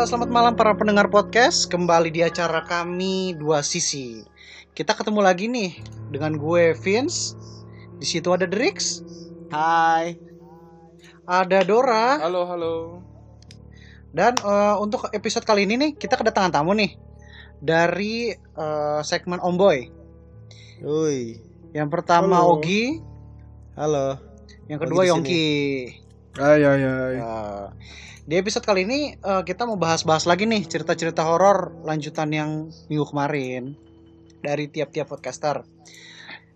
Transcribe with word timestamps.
Selamat 0.00 0.32
malam 0.32 0.56
para 0.56 0.72
pendengar 0.72 1.12
podcast. 1.12 1.68
Kembali 1.68 2.08
di 2.08 2.24
acara 2.24 2.64
kami 2.64 3.36
dua 3.36 3.60
sisi. 3.60 4.24
Kita 4.72 4.96
ketemu 4.96 5.20
lagi 5.20 5.44
nih 5.44 5.76
dengan 6.08 6.40
gue 6.40 6.72
Vince. 6.72 7.36
Di 8.00 8.08
situ 8.08 8.32
ada 8.32 8.48
Drix, 8.48 9.04
Hai. 9.52 10.16
ada 11.28 11.60
Dora, 11.68 12.16
Halo, 12.16 12.48
halo. 12.48 12.76
dan 14.16 14.40
eh, 14.40 14.76
untuk 14.80 15.04
episode 15.12 15.44
kali 15.44 15.68
ini 15.68 15.76
nih 15.76 15.90
kita 15.92 16.16
kedatangan 16.16 16.48
tamu 16.48 16.72
nih 16.72 16.96
dari 17.60 18.32
eh, 18.32 19.00
segmen 19.04 19.36
Omboy. 19.36 19.84
Uy. 20.80 21.44
Yang 21.76 21.88
pertama 21.92 22.40
Halo. 22.40 22.56
Ogi, 22.56 23.04
Halo. 23.76 24.16
yang 24.64 24.80
kedua 24.80 25.12
Yongki. 25.12 25.48
Hai, 26.40 26.64
hai. 26.64 26.80
Eh, 27.20 27.64
di 28.26 28.34
episode 28.36 28.64
kali 28.64 28.84
ini 28.84 29.00
eh, 29.16 29.42
kita 29.44 29.64
mau 29.64 29.80
bahas-bahas 29.80 30.28
lagi 30.28 30.44
nih 30.44 30.66
cerita-cerita 30.68 31.24
horor 31.24 31.72
lanjutan 31.84 32.28
yang 32.32 32.50
minggu 32.92 33.06
kemarin 33.08 33.76
dari 34.40 34.68
tiap-tiap 34.68 35.08
podcaster. 35.08 35.64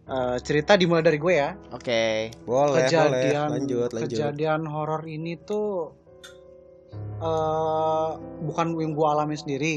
Eh, 0.04 0.36
cerita 0.44 0.76
dimulai 0.76 1.00
dari 1.00 1.16
gue 1.16 1.34
ya. 1.34 1.56
Oke. 1.72 2.28
Boleh, 2.44 2.84
kejadian 2.84 3.48
boleh. 3.48 3.54
Lanjut, 3.60 3.90
lanjut. 3.96 4.08
kejadian 4.12 4.68
horor 4.68 5.02
ini 5.08 5.40
tuh 5.40 5.96
eh 7.24 8.10
bukan 8.44 8.76
yang 8.76 8.92
gue 8.92 9.06
alami 9.08 9.36
sendiri. 9.36 9.74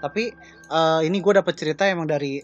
Tapi 0.00 0.32
eh, 0.72 1.00
ini 1.04 1.16
gue 1.20 1.32
dapet 1.36 1.54
cerita 1.56 1.84
emang 1.84 2.08
dari 2.08 2.40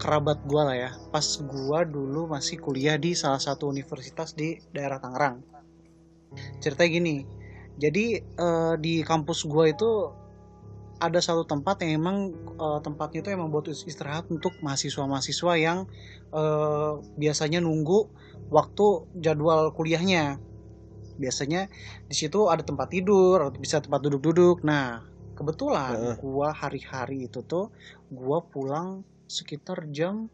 kerabat 0.00 0.40
gue 0.48 0.62
lah 0.64 0.76
ya. 0.76 0.90
Pas 1.12 1.24
gue 1.24 1.80
dulu 1.92 2.32
masih 2.32 2.56
kuliah 2.56 2.96
di 2.96 3.12
salah 3.12 3.40
satu 3.40 3.68
universitas 3.68 4.32
di 4.32 4.56
daerah 4.72 4.96
Tangerang. 4.96 5.44
Ceritanya 6.64 6.90
gini. 6.90 7.35
Jadi 7.76 8.20
eh, 8.20 8.74
di 8.80 9.04
kampus 9.04 9.44
gue 9.44 9.64
itu 9.72 9.90
ada 10.96 11.20
satu 11.20 11.44
tempat 11.44 11.84
yang 11.84 12.00
emang 12.00 12.16
eh, 12.56 12.80
tempatnya 12.80 13.20
itu 13.20 13.30
emang 13.32 13.52
buat 13.52 13.68
istirahat 13.68 14.32
untuk 14.32 14.56
mahasiswa-mahasiswa 14.64 15.52
yang 15.60 15.78
eh, 16.32 16.92
biasanya 17.20 17.60
nunggu 17.60 18.08
waktu 18.48 18.86
jadwal 19.20 19.72
kuliahnya. 19.76 20.40
Biasanya 21.16 21.72
di 22.04 22.16
situ 22.16 22.52
ada 22.52 22.60
tempat 22.60 22.92
tidur, 22.92 23.40
atau 23.40 23.56
bisa 23.56 23.80
tempat 23.80 24.04
duduk-duduk. 24.04 24.60
Nah, 24.68 25.00
kebetulan 25.32 25.96
Heeh. 25.96 26.16
gua 26.20 26.52
hari-hari 26.52 27.24
itu 27.24 27.40
tuh 27.40 27.72
gua 28.12 28.44
pulang 28.44 29.00
sekitar 29.26 29.90
jam 29.90 30.32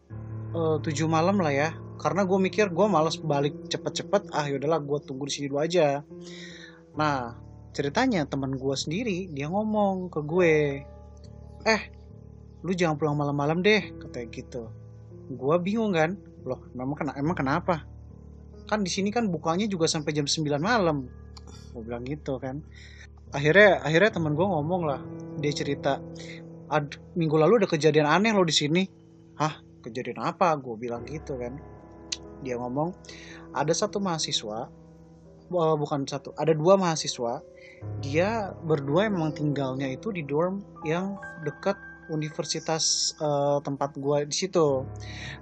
eh, 0.55 0.79
7 0.79 1.07
malam 1.11 1.43
lah 1.43 1.55
ya. 1.55 1.71
Karena 2.03 2.27
gue 2.27 2.35
mikir 2.35 2.75
gue 2.75 2.87
males 2.91 3.15
balik 3.23 3.71
cepet-cepet. 3.71 4.35
Ah 4.35 4.51
yaudahlah 4.51 4.83
gue 4.83 4.99
tunggu 5.07 5.31
di 5.31 5.33
sini 5.39 5.47
dulu 5.47 5.63
aja. 5.63 6.03
Nah 6.99 7.37
ceritanya 7.73 8.29
teman 8.29 8.57
gue 8.57 8.77
sendiri 8.77 9.33
dia 9.33 9.49
ngomong 9.49 10.13
ke 10.13 10.21
gue, 10.25 10.55
eh 11.65 11.83
lu 12.63 12.73
jangan 12.77 12.95
pulang 13.01 13.17
malam-malam 13.19 13.65
deh 13.65 13.97
katanya 13.99 14.29
gitu. 14.31 14.63
Gue 15.33 15.57
bingung 15.59 15.97
kan, 15.97 16.15
loh 16.45 16.61
emang, 16.77 16.97
kena, 16.99 17.13
emang 17.19 17.37
kenapa? 17.39 17.83
Kan 18.69 18.87
di 18.87 18.91
sini 18.93 19.11
kan 19.11 19.27
bukanya 19.27 19.67
juga 19.67 19.91
sampai 19.91 20.15
jam 20.15 20.29
9 20.29 20.61
malam. 20.63 21.09
Gue 21.75 21.83
bilang 21.83 22.05
gitu 22.07 22.39
kan. 22.39 22.63
Akhirnya 23.33 23.81
akhirnya 23.81 24.13
teman 24.13 24.37
gue 24.37 24.45
ngomong 24.45 24.83
lah, 24.85 25.01
dia 25.41 25.53
cerita, 25.57 25.99
Ad, 26.73 27.17
minggu 27.17 27.37
lalu 27.37 27.65
ada 27.65 27.69
kejadian 27.69 28.09
aneh 28.09 28.33
loh 28.33 28.45
di 28.45 28.55
sini. 28.55 28.83
Hah, 29.41 29.61
kejadian 29.81 30.21
apa? 30.21 30.53
Gue 30.61 30.77
bilang 30.77 31.05
gitu 31.09 31.41
kan. 31.41 31.57
Dia 32.45 32.61
ngomong, 32.61 32.93
ada 33.57 33.73
satu 33.73 34.01
mahasiswa, 34.01 34.69
eh, 35.53 35.77
bukan 35.77 36.09
satu, 36.09 36.33
ada 36.35 36.57
dua 36.57 36.81
mahasiswa. 36.81 37.45
Dia 37.99 38.55
berdua 38.63 39.11
emang 39.11 39.35
tinggalnya 39.35 39.91
itu 39.91 40.15
di 40.15 40.23
dorm 40.23 40.63
yang 40.87 41.19
dekat 41.43 41.75
universitas 42.11 43.15
eh, 43.19 43.59
tempat 43.63 43.95
gue 43.99 44.27
di 44.27 44.35
situ. 44.35 44.87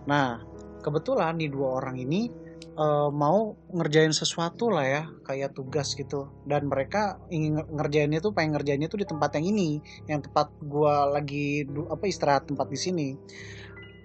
Nah, 0.08 0.40
kebetulan 0.80 1.36
nih 1.36 1.52
dua 1.52 1.82
orang 1.82 2.00
ini 2.00 2.32
eh, 2.76 3.10
mau 3.12 3.56
ngerjain 3.72 4.12
sesuatu 4.16 4.72
lah 4.72 4.86
ya, 4.88 5.02
kayak 5.24 5.52
tugas 5.52 5.92
gitu. 5.92 6.32
Dan 6.48 6.72
mereka 6.72 7.20
ingin 7.28 7.60
ngerjainnya 7.68 8.24
tuh, 8.24 8.32
pengen 8.32 8.56
ngerjainnya 8.56 8.88
tuh 8.88 9.04
di 9.04 9.06
tempat 9.08 9.36
yang 9.36 9.46
ini, 9.52 9.80
yang 10.08 10.24
tempat 10.24 10.48
gua 10.64 11.08
lagi 11.12 11.68
apa 11.88 12.04
istirahat 12.08 12.48
tempat 12.48 12.66
di 12.72 12.78
sini. 12.80 13.08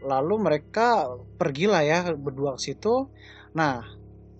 Lalu 0.05 0.35
mereka 0.37 1.09
pergilah 1.39 1.81
ya 1.81 1.99
berdua 2.13 2.59
ke 2.59 2.61
situ. 2.61 3.09
Nah, 3.55 3.81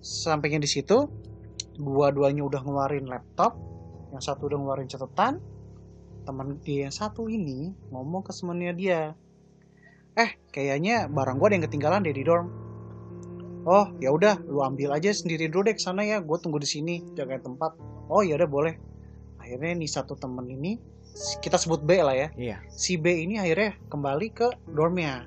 sampainya 0.04 0.62
di 0.62 0.70
situ, 0.70 1.10
dua-duanya 1.76 2.42
udah 2.42 2.60
ngeluarin 2.64 3.06
laptop, 3.06 3.56
yang 4.10 4.22
satu 4.24 4.48
udah 4.48 4.58
ngeluarin 4.58 4.88
catatan. 4.88 5.40
Teman 6.26 6.58
dia 6.66 6.90
yang 6.90 6.94
satu 6.94 7.30
ini 7.30 7.70
ngomong 7.94 8.26
ke 8.26 8.34
temennya 8.34 8.72
dia, 8.74 9.00
eh 10.18 10.34
kayaknya 10.50 11.06
barang 11.06 11.38
gua 11.38 11.46
ada 11.52 11.54
yang 11.54 11.64
ketinggalan 11.70 12.02
deh 12.02 12.16
di 12.16 12.26
dorm. 12.26 12.50
Oh 13.66 13.90
ya 14.02 14.10
udah, 14.10 14.42
lu 14.46 14.62
ambil 14.62 14.94
aja 14.94 15.10
sendiri 15.14 15.46
dulu 15.46 15.70
deh 15.70 15.74
ke 15.74 15.82
sana 15.82 16.02
ya, 16.06 16.22
gue 16.22 16.38
tunggu 16.38 16.62
di 16.62 16.70
sini 16.70 17.02
jagain 17.18 17.42
tempat. 17.42 17.74
Oh 18.06 18.22
ya 18.22 18.38
udah 18.38 18.46
boleh. 18.46 18.74
Akhirnya 19.42 19.74
nih 19.74 19.90
satu 19.90 20.14
temen 20.18 20.46
ini 20.50 20.78
kita 21.42 21.56
sebut 21.56 21.80
B 21.80 21.96
lah 22.02 22.12
ya 22.12 22.28
Iya. 22.36 22.56
si 22.68 23.00
B 23.00 23.08
ini 23.24 23.40
akhirnya 23.40 23.78
kembali 23.90 24.28
ke 24.34 24.50
dormnya. 24.70 25.26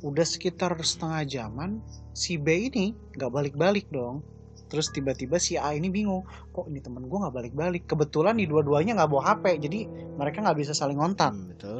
Udah 0.00 0.24
sekitar 0.24 0.72
setengah 0.80 1.24
jaman, 1.28 1.84
si 2.16 2.40
B 2.40 2.68
ini 2.72 2.96
nggak 3.16 3.32
balik-balik 3.32 3.88
dong. 3.92 4.24
Terus 4.70 4.94
tiba-tiba 4.94 5.36
si 5.42 5.58
A 5.58 5.74
ini 5.74 5.90
bingung, 5.90 6.22
kok 6.54 6.70
ini 6.70 6.78
temen 6.78 7.10
gue 7.10 7.18
nggak 7.18 7.34
balik-balik. 7.34 7.90
Kebetulan 7.90 8.38
di 8.38 8.46
dua-duanya 8.46 9.02
nggak 9.02 9.10
bawa 9.10 9.22
HP, 9.34 9.58
jadi 9.58 9.80
mereka 10.14 10.46
nggak 10.46 10.58
bisa 10.62 10.72
saling 10.72 11.02
ngontak. 11.02 11.34
Hmm, 11.34 11.50
betul. 11.50 11.78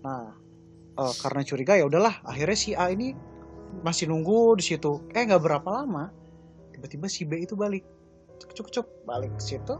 Nah, 0.00 0.32
eh, 0.96 1.14
karena 1.20 1.40
curiga 1.44 1.76
ya 1.76 1.84
udahlah. 1.84 2.24
Akhirnya 2.24 2.56
si 2.56 2.72
A 2.72 2.88
ini 2.88 3.12
masih 3.84 4.08
nunggu 4.08 4.56
di 4.56 4.64
situ. 4.64 5.04
Eh 5.12 5.28
nggak 5.28 5.44
berapa 5.44 5.68
lama, 5.68 6.08
tiba-tiba 6.72 7.04
si 7.12 7.28
B 7.28 7.44
itu 7.44 7.52
balik. 7.52 7.84
Cuk 8.40 8.72
cuk 8.72 8.86
balik 9.04 9.36
ke 9.36 9.42
situ. 9.44 9.76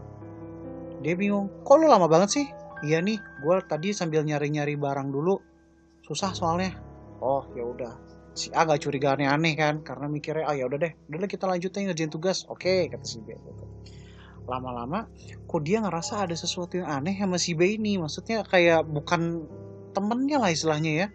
Dia 1.01 1.17
bingung. 1.17 1.49
Kok 1.65 1.75
lu 1.81 1.89
lama 1.89 2.05
banget 2.05 2.29
sih? 2.37 2.47
Iya 2.85 3.01
nih, 3.01 3.17
gue 3.17 3.55
tadi 3.65 3.97
sambil 3.97 4.21
nyari-nyari 4.21 4.77
barang 4.77 5.09
dulu. 5.09 5.41
Susah 6.05 6.37
soalnya. 6.37 6.77
Oh 7.17 7.41
ya 7.57 7.65
udah. 7.65 8.04
Si 8.35 8.51
A 8.51 8.67
gak 8.67 8.83
curiga 8.83 9.15
aneh-aneh 9.15 9.55
kan, 9.55 9.79
karena 9.79 10.11
mikirnya 10.11 10.43
ah 10.43 10.53
ya 10.53 10.67
udah 10.67 10.75
deh, 10.75 10.91
udah 11.07 11.17
deh 11.23 11.29
kita 11.31 11.47
lanjutin 11.47 11.87
ngerjain 11.87 12.11
tugas. 12.11 12.43
Oke 12.51 12.91
kata 12.91 13.07
si 13.07 13.23
B. 13.23 13.31
gitu. 13.31 13.63
Lama-lama, 14.45 15.09
kok 15.47 15.61
dia 15.63 15.81
ngerasa 15.81 16.27
ada 16.27 16.35
sesuatu 16.35 16.77
yang 16.77 16.91
aneh 16.91 17.15
sama 17.15 17.39
si 17.39 17.55
B 17.55 17.79
ini. 17.79 17.95
Maksudnya 17.97 18.43
kayak 18.43 18.85
bukan 18.85 19.47
temennya 19.95 20.37
lah 20.37 20.51
istilahnya 20.51 20.91
ya. 20.91 21.07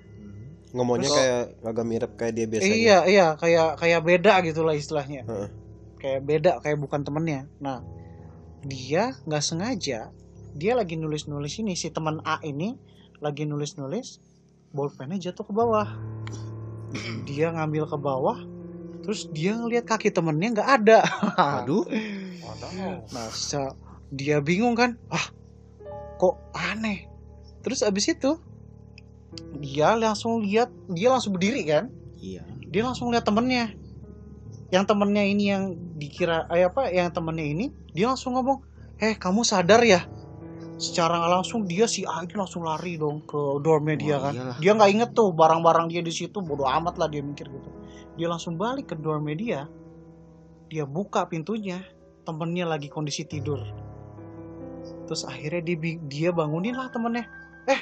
Ngomongnya 0.72 1.12
Terus- 1.12 1.18
kayak 1.20 1.42
agak 1.66 1.84
mirip 1.86 2.12
kayak 2.16 2.32
dia 2.34 2.46
biasanya. 2.48 2.74
Iya 2.74 2.98
iya 3.06 3.26
kayak 3.36 3.68
kayak 3.78 4.00
beda 4.00 4.34
gitu 4.42 4.60
lah 4.64 4.74
istilahnya. 4.74 5.22
Kayak 6.00 6.20
beda 6.24 6.52
kayak 6.64 6.78
bukan 6.80 7.04
temennya. 7.04 7.46
Nah 7.60 7.84
dia 8.64 9.12
nggak 9.28 9.44
sengaja 9.44 10.12
dia 10.54 10.72
lagi 10.74 10.98
nulis-nulis 10.98 11.62
ini 11.62 11.78
si 11.78 11.88
teman 11.94 12.18
A 12.26 12.42
ini 12.42 12.74
lagi 13.22 13.46
nulis-nulis 13.46 14.18
bolpennya 14.74 15.30
jatuh 15.30 15.46
ke 15.46 15.52
bawah. 15.54 15.86
Dia 17.26 17.54
ngambil 17.54 17.86
ke 17.86 17.96
bawah 17.96 18.38
terus 19.00 19.26
dia 19.32 19.56
ngelihat 19.56 19.88
kaki 19.88 20.12
temennya 20.12 20.60
nggak 20.60 20.70
ada. 20.70 21.00
Aduh. 21.64 21.82
Nah, 23.10 23.28
dia 24.12 24.38
bingung 24.38 24.76
kan? 24.76 24.94
Wah, 25.08 25.26
kok 26.20 26.36
aneh. 26.54 27.08
Terus 27.64 27.82
abis 27.82 28.12
itu 28.12 28.36
dia 29.58 29.94
langsung 29.94 30.42
lihat, 30.42 30.70
dia 30.90 31.10
langsung 31.10 31.34
berdiri 31.34 31.62
kan? 31.66 31.90
Iya. 32.18 32.44
Dia 32.70 32.82
langsung 32.86 33.10
lihat 33.10 33.26
temennya. 33.26 33.74
Yang 34.70 34.84
temennya 34.94 35.24
ini 35.26 35.44
yang 35.50 35.74
dikira, 35.98 36.46
eh 36.54 36.66
apa? 36.66 36.90
Yang 36.90 37.18
temennya 37.18 37.46
ini, 37.46 37.66
dia 37.90 38.06
langsung 38.06 38.38
ngomong, 38.38 38.62
eh 39.02 39.18
kamu 39.18 39.42
sadar 39.42 39.82
ya? 39.82 40.06
Secara 40.80 41.20
nggak 41.20 41.32
langsung 41.36 41.68
dia 41.68 41.84
si 41.84 42.08
A 42.08 42.24
ini 42.24 42.32
langsung 42.32 42.64
lari 42.64 42.96
dong 42.96 43.20
ke 43.28 43.60
dormnya 43.60 44.00
dia 44.00 44.16
kan. 44.16 44.32
iyalah. 44.32 44.56
Dia 44.56 44.72
nggak 44.72 44.90
inget 44.96 45.10
tuh 45.12 45.28
barang-barang 45.36 45.92
dia 45.92 46.00
di 46.00 46.08
situ, 46.08 46.40
bodoh 46.40 46.64
amat 46.64 46.96
lah 46.96 47.04
dia 47.12 47.20
mikir 47.20 47.52
gitu. 47.52 47.68
Dia 48.16 48.32
langsung 48.32 48.56
balik 48.56 48.88
ke 48.88 48.96
dormnya 48.96 49.36
dia. 49.36 49.60
Dia 50.72 50.88
buka 50.88 51.28
pintunya, 51.28 51.84
temennya 52.24 52.64
lagi 52.64 52.88
kondisi 52.88 53.28
tidur. 53.28 53.60
Terus 55.04 55.28
akhirnya 55.28 55.60
dia, 55.68 55.76
dia 56.08 56.30
bangunin 56.32 56.72
lah 56.72 56.88
temennya. 56.88 57.28
Eh, 57.68 57.80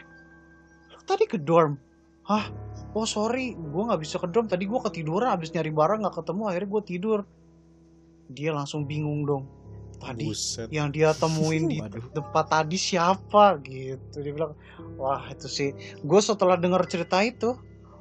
lu 0.90 0.98
tadi 1.06 1.30
ke 1.30 1.38
dorm? 1.38 1.78
Hah? 2.26 2.50
Oh 2.98 3.06
sorry, 3.06 3.54
gue 3.54 3.82
nggak 3.84 4.02
bisa 4.02 4.18
ke 4.18 4.26
dorm. 4.26 4.50
Tadi 4.50 4.66
gue 4.66 4.80
ketiduran, 4.82 5.30
abis 5.30 5.54
nyari 5.54 5.70
barang 5.70 6.02
nggak 6.02 6.16
ketemu. 6.18 6.42
Akhirnya 6.50 6.70
gue 6.74 6.82
tidur. 6.82 7.18
Dia 8.26 8.50
langsung 8.50 8.90
bingung 8.90 9.22
dong. 9.22 9.57
Tadi 9.98 10.30
Buset. 10.30 10.68
yang 10.70 10.94
dia 10.94 11.10
temuin 11.10 11.66
di 11.66 11.82
tempat 12.14 12.46
tadi 12.46 12.78
siapa 12.78 13.58
gitu. 13.66 14.22
Dia 14.22 14.32
bilang 14.32 14.54
wah 14.94 15.26
itu 15.30 15.50
sih. 15.50 15.74
Gue 16.06 16.22
setelah 16.22 16.54
dengar 16.54 16.86
cerita 16.86 17.18
itu 17.22 17.58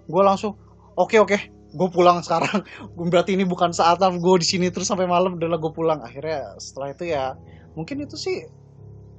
gue 0.07 0.23
langsung 0.23 0.55
oke 0.93 1.17
oke 1.17 1.37
gue 1.73 1.89
pulang 1.89 2.21
sekarang. 2.21 2.63
Berarti 3.11 3.33
ini 3.33 3.43
bukan 3.43 3.73
saat 3.73 3.97
gue 3.99 4.35
di 4.37 4.47
sini 4.47 4.69
terus 4.69 4.87
sampai 4.87 5.09
malam 5.09 5.41
adalah 5.41 5.57
gue 5.57 5.73
pulang. 5.73 5.99
Akhirnya 6.05 6.53
setelah 6.61 6.93
itu 6.93 7.03
ya 7.09 7.33
mungkin 7.73 8.05
itu 8.05 8.13
sih 8.13 8.45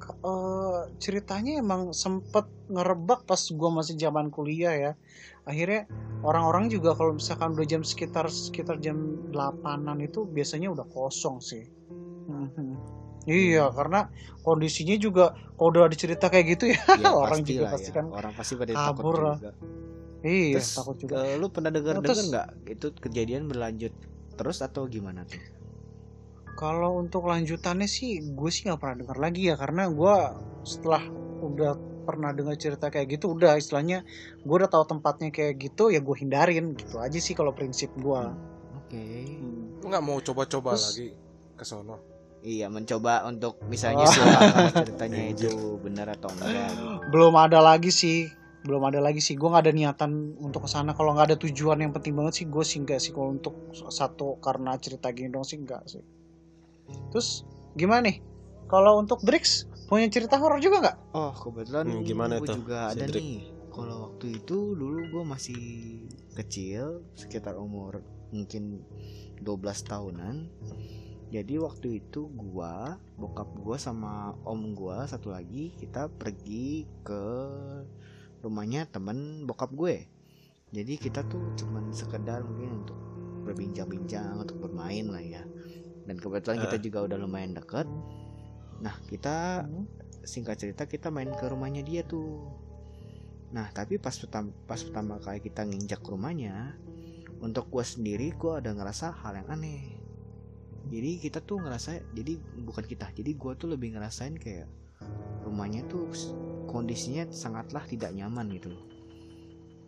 eh, 0.09 0.81
ceritanya 1.03 1.59
emang 1.59 1.91
sempet 1.91 2.47
ngerebak 2.69 3.25
pas 3.25 3.41
gua 3.57 3.71
masih 3.83 3.99
zaman 3.99 4.31
kuliah 4.31 4.75
ya. 4.75 4.93
Akhirnya 5.49 5.89
orang-orang 6.23 6.71
juga 6.71 6.95
kalau 6.95 7.17
misalkan 7.17 7.55
udah 7.55 7.67
jam 7.67 7.83
sekitar 7.83 8.27
sekitar 8.29 8.79
jam 8.83 9.19
8-an 9.31 9.99
itu 10.03 10.27
biasanya 10.27 10.71
udah 10.75 10.87
kosong 10.91 11.39
sih 11.39 11.67
Mhm. 12.29 12.77
iya 13.25 13.69
karena 13.69 14.09
kondisinya 14.41 14.97
juga 14.97 15.25
kalau 15.55 15.69
udah 15.71 15.83
ada 15.85 15.97
cerita 15.97 16.29
kayak 16.29 16.47
gitu 16.51 16.65
ya 16.71 16.81
Ya, 16.97 17.09
orang 17.25 17.41
juga 17.43 17.63
lah 17.63 17.73
pasti 17.75 17.89
ya. 17.89 17.95
kan 17.97 18.05
Orang 18.09 18.33
pasti 18.33 18.53
pada 18.55 18.73
kabur 18.73 18.87
takut 18.95 19.17
lah. 19.19 19.37
juga. 19.37 19.53
iya 20.21 20.57
Terus, 20.57 20.71
takut 20.75 20.97
juga 20.97 21.15
eh, 21.23 21.35
lu 21.35 21.47
pernah 21.49 21.71
dengar 21.71 21.95
dengar 21.97 22.09
Terus- 22.11 22.29
nggak 22.29 22.47
itu 22.69 22.87
kejadian 22.99 23.43
berlanjut 23.47 23.93
terus 24.35 24.61
atau 24.61 24.87
gimana 24.87 25.25
tuh? 25.25 25.41
Kalau 26.55 26.95
untuk 26.97 27.23
lanjutannya 27.25 27.87
sih 27.87 28.19
gue 28.29 28.49
sih 28.49 28.65
nggak 28.65 28.79
pernah 28.79 28.97
dengar 28.99 29.19
lagi 29.21 29.47
ya 29.47 29.55
karena 29.55 29.87
gue 29.89 30.15
setelah 30.63 31.03
udah 31.41 31.75
pernah 32.03 32.31
dengar 32.31 32.55
cerita 32.55 32.89
kayak 32.89 33.15
gitu 33.15 33.31
udah 33.31 33.55
istilahnya 33.55 34.03
gue 34.39 34.55
udah 34.57 34.67
tahu 34.67 34.85
tempatnya 34.89 35.29
kayak 35.29 35.55
gitu 35.61 35.89
ya 35.89 36.01
gue 36.01 36.17
hindarin 36.17 36.73
gitu 36.73 36.99
aja 36.99 37.15
sih 37.17 37.33
kalau 37.33 37.51
prinsip 37.51 37.95
gue. 37.95 38.23
Oke. 38.75 39.07
Hmm. 39.37 39.79
Lu 39.79 39.87
nggak 39.87 40.03
mau 40.03 40.19
coba-coba 40.19 40.75
Terus- 40.75 40.87
lagi 40.89 41.09
ke 41.55 41.63
sono? 41.63 42.18
Iya, 42.49 42.73
mencoba 42.73 43.29
untuk 43.29 43.61
misalnya 43.69 44.09
Oh. 44.09 44.13
ceritanya 44.81 45.21
itu 45.29 45.53
benar 45.79 46.09
atau 46.09 46.33
enggak. 46.33 46.73
Belum 47.13 47.37
ada 47.37 47.61
lagi 47.61 47.93
sih, 47.93 48.25
belum 48.65 48.89
ada 48.89 49.05
lagi 49.05 49.21
sih. 49.21 49.37
Gue 49.37 49.53
nggak 49.53 49.69
ada 49.69 49.75
niatan 49.75 50.11
untuk 50.41 50.65
ke 50.65 50.71
sana. 50.71 50.97
Kalau 50.97 51.13
nggak 51.13 51.29
ada 51.29 51.39
tujuan 51.39 51.77
yang 51.79 51.93
penting 51.93 52.17
banget 52.17 52.41
sih 52.41 52.47
gue 52.49 52.65
sih 52.65 52.81
enggak 52.81 52.99
sih 52.99 53.13
kalau 53.13 53.29
untuk 53.31 53.53
satu 53.71 54.41
karena 54.41 54.73
cerita 54.77 55.13
gini 55.13 55.29
dong 55.29 55.45
sih 55.45 55.61
enggak 55.61 55.85
sih. 55.85 56.01
Terus 57.13 57.45
gimana 57.77 58.09
nih? 58.09 58.25
Kalau 58.65 58.97
untuk 58.97 59.21
Drix 59.21 59.69
punya 59.85 60.09
cerita 60.09 60.37
horor 60.37 60.57
juga 60.59 60.81
nggak? 60.81 60.97
Oh, 61.13 61.33
kebetulan 61.35 61.85
Hmm, 61.87 62.01
gimana 62.01 62.41
gue 62.41 62.49
juga 62.49 62.93
ada 62.93 62.97
Cedric? 62.99 63.21
nih. 63.21 63.41
Kalau 63.69 64.09
waktu 64.09 64.27
itu 64.35 64.73
dulu 64.73 65.05
gue 65.07 65.23
masih 65.23 65.61
kecil, 66.35 67.05
sekitar 67.13 67.55
umur 67.55 68.01
mungkin 68.29 68.81
12 69.39 69.45
tahunan. 69.85 70.37
Jadi 71.29 71.61
waktu 71.61 72.01
itu 72.01 72.25
gua, 72.33 72.97
bokap 73.21 73.53
gua 73.61 73.77
sama 73.77 74.33
om 74.49 74.73
gua 74.73 75.05
satu 75.05 75.29
lagi 75.29 75.77
kita 75.77 76.09
pergi 76.09 76.89
ke 77.05 77.25
rumahnya 78.43 78.87
temen 78.89 79.45
bokap 79.45 79.75
gue. 79.75 80.07
Jadi 80.71 81.01
kita 81.01 81.25
tuh 81.27 81.53
cuman 81.57 81.91
sekedar 81.91 82.45
mungkin 82.45 82.85
untuk 82.85 82.99
berbincang-bincang, 83.49 84.37
untuk 84.37 84.61
bermain 84.61 85.09
lah 85.09 85.25
ya. 85.25 85.43
Dan 86.05 86.17
kebetulan 86.21 86.61
kita 86.65 86.77
juga 86.81 87.09
udah 87.09 87.19
lumayan 87.21 87.57
deket. 87.57 87.89
Nah 88.85 88.95
kita 89.09 89.65
singkat 90.25 90.61
cerita 90.61 90.85
kita 90.85 91.09
main 91.09 91.33
ke 91.33 91.45
rumahnya 91.49 91.81
dia 91.85 92.05
tuh. 92.05 92.53
Nah 93.53 93.69
tapi 93.73 93.97
pas 93.97 94.13
pertama 94.13 94.53
pas 94.69 94.81
pertama 94.81 95.17
kali 95.21 95.41
kita 95.41 95.65
nginjak 95.65 96.05
rumahnya, 96.05 96.77
untuk 97.41 97.73
gua 97.73 97.85
sendiri 97.85 98.33
gua 98.37 98.61
ada 98.61 98.73
ngerasa 98.77 99.13
hal 99.25 99.41
yang 99.45 99.49
aneh. 99.49 100.08
Jadi 100.89 101.21
kita 101.21 101.39
tuh 101.41 101.61
ngerasa, 101.61 102.01
jadi 102.13 102.35
bukan 102.59 102.85
kita, 102.85 103.13
jadi 103.13 103.31
gua 103.37 103.53
tuh 103.55 103.69
lebih 103.69 103.93
ngerasain 103.95 104.37
kayak 104.37 104.67
rumahnya 105.45 105.85
tuh 105.87 106.09
kondisinya 106.65 107.29
sangatlah 107.29 107.85
tidak 107.85 108.13
nyaman 108.13 108.49
gitu 108.53 108.73
loh. 108.73 108.85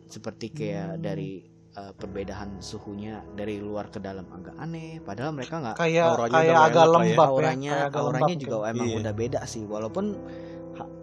Seperti 0.07 0.51
kayak 0.51 0.99
Hmm. 0.99 1.03
dari 1.03 1.31
uh, 1.73 1.93
perbedaan 1.95 2.59
suhunya 2.59 3.23
dari 3.33 3.59
luar 3.59 3.89
ke 3.89 3.99
dalam 3.99 4.27
agak 4.31 4.59
aneh. 4.59 4.99
Padahal 5.01 5.31
mereka 5.33 5.59
nggak 5.59 5.77
Kayak 5.79 6.07
Auranya 6.13 6.35
kayak 6.37 6.59
agak 6.67 6.85
ya. 6.85 6.91
lembab 6.91 7.17
ya. 7.19 7.31
auranya 7.31 7.71
kayak 7.71 7.87
agak 7.89 8.01
auranya 8.01 8.21
lembab 8.27 8.43
juga 8.43 8.57
gitu. 8.57 8.71
emang 8.71 8.87
Iya. 8.91 8.97
udah 9.01 9.15
beda 9.15 9.41
sih 9.47 9.63
walaupun 9.65 10.05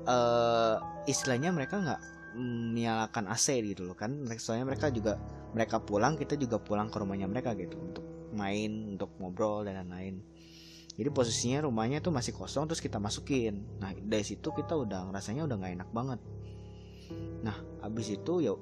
eh, 0.08 0.76
istilahnya 1.06 1.50
mereka 1.52 1.76
nggak 1.80 2.02
menyalakan 2.38 3.26
AC 3.28 3.48
gitu 3.66 3.82
loh 3.84 3.98
kan 3.98 4.14
soalnya 4.38 4.70
mereka 4.70 4.94
juga 4.94 5.18
mereka 5.52 5.82
pulang 5.82 6.14
kita 6.14 6.38
juga 6.38 6.62
pulang 6.62 6.86
ke 6.88 6.98
rumahnya 7.02 7.26
mereka 7.26 7.58
gitu 7.58 7.76
untuk 7.82 8.06
main 8.38 8.94
untuk 8.94 9.10
ngobrol 9.18 9.66
dan 9.66 9.82
lain-lain. 9.82 10.22
Jadi 10.98 11.10
posisinya 11.14 11.66
rumahnya 11.66 12.02
tuh 12.02 12.10
masih 12.10 12.34
kosong 12.34 12.66
terus 12.66 12.82
kita 12.82 12.98
masukin. 12.98 13.66
Nah 13.78 13.94
dari 13.94 14.26
situ 14.26 14.50
kita 14.50 14.74
udah 14.74 15.10
ngerasanya 15.10 15.46
udah 15.46 15.56
nggak 15.58 15.74
enak 15.82 15.90
banget. 15.94 16.20
Nah 17.46 17.58
abis 17.86 18.18
itu 18.18 18.42
ya 18.42 18.54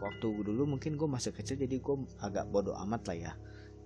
waktu 0.00 0.28
dulu 0.44 0.76
mungkin 0.76 0.96
gue 0.96 1.08
masih 1.08 1.36
kecil 1.36 1.60
jadi 1.60 1.80
gue 1.80 1.96
agak 2.24 2.48
bodoh 2.48 2.76
amat 2.88 3.08
lah 3.12 3.16
ya. 3.16 3.32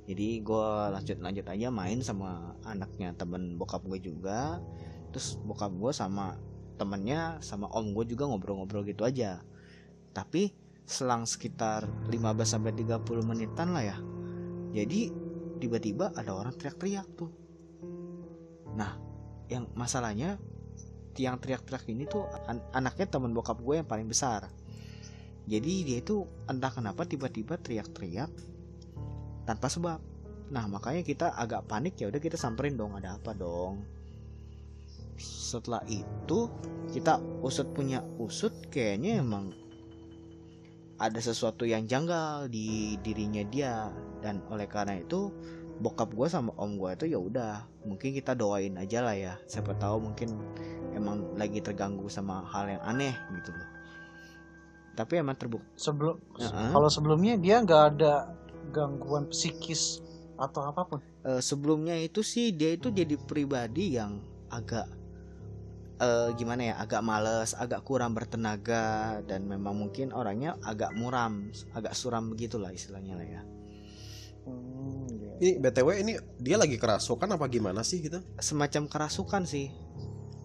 Jadi 0.09 0.41
gue 0.41 0.69
lanjut 0.95 1.19
lanjut 1.21 1.47
aja 1.51 1.69
main 1.69 1.99
sama 2.01 2.55
anaknya 2.63 3.13
temen 3.19 3.59
bokap 3.59 3.83
gue 3.83 3.99
juga. 3.99 4.63
Terus 5.11 5.35
bokap 5.43 5.75
gue 5.75 5.91
sama 5.91 6.39
temennya 6.79 7.43
sama 7.43 7.67
om 7.75 7.91
gue 7.93 8.07
juga 8.07 8.31
ngobrol-ngobrol 8.31 8.87
gitu 8.87 9.03
aja. 9.03 9.43
Tapi 10.15 10.55
selang 10.89 11.29
sekitar 11.29 11.85
15 12.09 12.15
sampai 12.47 12.73
30 12.73 13.05
menitan 13.27 13.75
lah 13.77 13.85
ya. 13.85 13.99
Jadi 14.73 15.28
tiba-tiba 15.59 16.15
ada 16.15 16.33
orang 16.33 16.55
teriak-teriak 16.55 17.09
tuh 17.19 17.31
nah 18.79 18.97
yang 19.51 19.67
masalahnya 19.75 20.39
yang 21.19 21.35
teriak-teriak 21.43 21.83
ini 21.91 22.07
tuh 22.07 22.31
an- 22.47 22.63
anaknya 22.71 23.11
temen 23.11 23.35
bokap 23.35 23.59
gue 23.59 23.83
yang 23.83 23.89
paling 23.91 24.07
besar 24.07 24.47
jadi 25.49 25.73
dia 25.81 25.99
itu 26.05 26.29
entah 26.45 26.69
kenapa 26.69 27.09
tiba-tiba 27.09 27.57
teriak-teriak 27.57 28.29
tanpa 29.49 29.73
sebab. 29.73 29.97
Nah 30.53 30.69
makanya 30.69 31.01
kita 31.01 31.33
agak 31.33 31.65
panik 31.65 31.97
ya 31.97 32.13
udah 32.13 32.21
kita 32.21 32.37
samperin 32.37 32.77
dong 32.77 32.93
ada 32.93 33.17
apa 33.17 33.33
dong. 33.33 33.81
Setelah 35.17 35.81
itu 35.89 36.53
kita 36.93 37.17
usut 37.41 37.73
punya 37.73 38.05
usut 38.21 38.53
kayaknya 38.69 39.25
emang 39.25 39.57
ada 40.99 41.19
sesuatu 41.23 41.63
yang 41.63 41.87
janggal 41.87 42.51
di 42.51 42.99
dirinya 43.03 43.43
dia 43.47 43.95
dan 44.19 44.43
oleh 44.51 44.67
karena 44.67 44.99
itu 44.99 45.31
bokap 45.79 46.11
gue 46.11 46.27
sama 46.27 46.51
om 46.59 46.75
gue 46.75 46.91
itu 46.91 47.07
ya 47.15 47.19
udah 47.23 47.63
mungkin 47.87 48.11
kita 48.11 48.35
doain 48.35 48.75
aja 48.75 48.99
lah 49.07 49.15
ya 49.15 49.35
siapa 49.47 49.79
tahu 49.79 50.11
mungkin 50.11 50.35
emang 50.99 51.39
lagi 51.39 51.63
terganggu 51.63 52.11
sama 52.11 52.43
hal 52.51 52.67
yang 52.67 52.83
aneh 52.83 53.15
gitu 53.39 53.55
loh 53.55 53.69
tapi 54.99 55.23
emang 55.23 55.39
terbukti 55.39 55.71
Sebelum 55.79 56.19
Heeh. 56.43 56.71
kalau 56.75 56.91
sebelumnya 56.91 57.39
dia 57.39 57.63
nggak 57.63 57.83
ada 57.95 58.35
gangguan 58.75 59.31
psikis 59.31 60.03
atau 60.39 60.67
apa 60.67 60.83
pun. 60.87 60.99
Eh, 61.23 61.43
sebelumnya 61.43 61.95
itu 61.99 62.23
sih 62.23 62.51
dia 62.51 62.75
itu 62.75 62.91
jadi 62.91 63.15
pribadi 63.15 63.95
yang 63.95 64.19
agak 64.51 64.87
eh, 65.99 66.31
gimana 66.33 66.63
ya 66.65 66.75
agak 66.77 67.01
males 67.01 67.53
agak 67.53 67.83
kurang 67.83 68.13
bertenaga 68.13 68.87
dan 69.23 69.45
memang 69.45 69.75
mungkin 69.77 70.11
orangnya 70.11 70.55
agak 70.63 70.91
muram 70.93 71.47
agak 71.73 71.93
suram 71.93 72.29
begitulah 72.29 72.71
istilahnya 72.71 73.15
lah 73.15 73.29
ya 73.29 73.43
Hmm, 74.41 75.05
iya. 75.11 75.29
Ini 75.39 75.61
BTW 75.61 75.89
ini 76.01 76.13
dia 76.39 76.57
lagi 76.57 76.75
kerasukan 76.75 77.29
apa 77.29 77.47
gimana 77.47 77.83
sih 77.83 78.01
gitu? 78.01 78.25
semacam 78.35 78.89
kerasukan 78.89 79.45
sih 79.45 79.69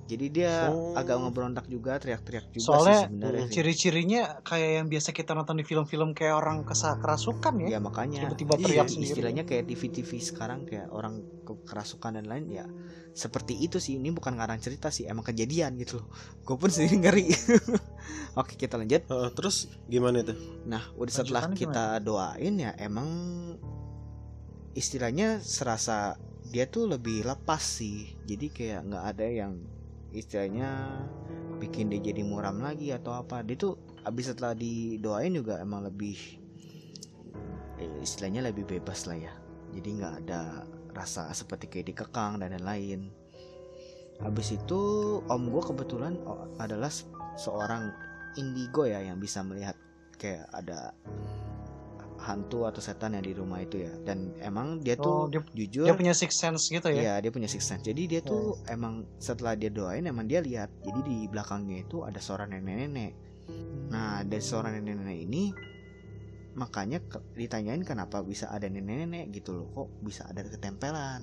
jadi 0.04 0.26
dia 0.28 0.54
Oh. 0.68 0.92
agak 0.94 1.16
ngeberontak 1.16 1.66
juga 1.66 1.96
teriak-teriak 1.96 2.52
juga 2.52 2.66
Soalnya 2.68 3.08
sih. 3.08 3.48
Ciri-cirinya 3.50 4.44
kayak 4.44 4.72
yang 4.76 4.88
biasa 4.88 5.10
kita 5.10 5.32
nonton 5.32 5.56
di 5.56 5.64
film-film 5.64 6.12
kayak 6.12 6.36
orang 6.36 6.68
kesa 6.68 7.00
kerasukan 7.00 7.64
ya. 7.64 7.68
ya 7.70 7.80
makanya 7.80 8.28
Tiba-tiba 8.28 8.54
Iya, 8.54 8.64
teriak 8.68 8.88
sendiri. 8.90 9.08
istilahnya 9.08 9.44
kayak 9.48 9.64
TV-TV 9.66 10.12
sekarang 10.20 10.68
kayak 10.68 10.92
orang 10.92 11.24
ke- 11.42 11.64
kerasukan 11.64 12.20
dan 12.20 12.28
lain 12.28 12.52
ya 12.52 12.68
seperti 13.14 13.62
itu 13.62 13.78
sih 13.78 14.02
ini 14.02 14.10
bukan 14.10 14.34
ngarang 14.34 14.58
cerita 14.58 14.90
sih 14.90 15.06
emang 15.06 15.22
kejadian 15.22 15.78
gitu 15.78 16.02
loh. 16.02 16.10
Gue 16.42 16.58
pun 16.58 16.74
sendiri 16.74 16.98
ngeri. 16.98 17.26
Oke 18.42 18.58
kita 18.58 18.82
lanjut. 18.82 19.06
Heeh, 19.06 19.30
terus 19.38 19.70
gimana 19.86 20.26
itu? 20.26 20.34
nah 20.66 20.82
udah 20.98 21.14
setelah 21.14 21.46
kita 21.54 22.02
doain 22.02 22.58
ya 22.58 22.74
emang 22.82 23.06
istilahnya 24.74 25.38
serasa 25.46 26.18
dia 26.50 26.66
tuh 26.66 26.90
lebih 26.90 27.22
lepas 27.22 27.62
sih. 27.62 28.18
Jadi 28.26 28.50
kayak 28.50 28.82
nggak 28.90 29.06
ada 29.14 29.28
yang 29.30 29.54
istilahnya 30.10 30.70
bikin 31.62 31.94
dia 31.94 32.02
jadi 32.02 32.26
muram 32.26 32.66
lagi 32.66 32.90
atau 32.90 33.14
apa. 33.14 33.46
Dia 33.46 33.62
tuh 33.62 33.78
abis 34.02 34.34
setelah 34.34 34.58
didoain 34.58 35.38
juga 35.38 35.62
emang 35.62 35.86
lebih 35.86 36.18
eh, 37.78 38.02
istilahnya 38.02 38.50
lebih 38.50 38.66
bebas 38.66 39.06
lah 39.06 39.22
ya. 39.22 39.34
Jadi 39.70 39.90
nggak 40.02 40.16
ada 40.26 40.66
rasa 40.94 41.30
seperti 41.34 41.68
kayak 41.68 41.88
dikekang 41.90 42.38
dan 42.38 42.54
lain-lain 42.54 43.10
habis 44.22 44.54
itu 44.54 44.82
om 45.26 45.50
gue 45.50 45.64
kebetulan 45.64 46.16
oh, 46.24 46.48
adalah 46.58 46.88
se- 46.88 47.10
seorang 47.36 47.90
indigo 48.36 48.86
ya 48.86 49.02
yang 49.02 49.18
bisa 49.18 49.42
melihat 49.42 49.74
kayak 50.16 50.46
ada 50.54 50.94
hantu 52.24 52.64
atau 52.64 52.80
setan 52.80 53.20
yang 53.20 53.26
di 53.26 53.36
rumah 53.36 53.60
itu 53.60 53.84
ya 53.84 53.92
dan 54.08 54.32
emang 54.40 54.80
dia 54.80 54.96
Oh, 54.96 55.28
tuh 55.28 55.44
dia- 55.44 55.44
jujur 55.68 55.84
Dia 55.92 55.96
punya 55.98 56.16
six 56.16 56.40
sense 56.40 56.72
gitu 56.72 56.88
ya. 56.88 57.02
Iya 57.04 57.14
dia 57.20 57.32
punya 57.36 57.52
six 57.52 57.68
sense. 57.68 57.84
Jadi 57.84 58.08
dia 58.08 58.22
tuh 58.24 58.56
emang 58.72 59.04
setelah 59.20 59.60
dia 59.60 59.68
doain 59.68 60.08
emang 60.08 60.24
dia 60.24 60.40
lihat. 60.40 60.72
Jadi 60.88 61.00
di 61.04 61.18
belakangnya 61.28 61.84
itu 61.84 62.08
ada 62.08 62.24
seorang 62.24 62.56
nenek-nenek. 62.56 63.12
Nah 63.92 64.24
dari 64.24 64.40
seorang 64.40 64.80
nenek-nenek 64.80 65.20
ini 65.20 65.44
makanya 66.54 67.02
ke- 67.02 67.24
ditanyain 67.34 67.82
kenapa 67.82 68.22
bisa 68.22 68.50
ada 68.50 68.70
nenek-nenek 68.70 69.34
gitu 69.34 69.54
loh. 69.54 69.68
Kok 69.74 69.90
bisa 70.02 70.26
ada 70.30 70.46
ketempelan. 70.46 71.22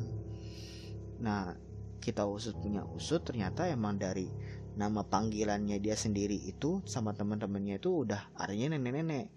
Nah 1.21 1.55
kita 2.01 2.25
usut 2.25 2.57
punya 2.57 2.83
usut 2.97 3.21
ternyata 3.21 3.69
emang 3.69 4.01
dari 4.01 4.25
nama 4.73 5.05
panggilannya 5.05 5.77
dia 5.79 5.93
sendiri 5.93 6.33
itu 6.49 6.81
sama 6.89 7.13
teman-temannya 7.13 7.77
itu 7.77 8.09
udah 8.09 8.33
artinya 8.41 8.73
nenek-nenek 8.79 9.29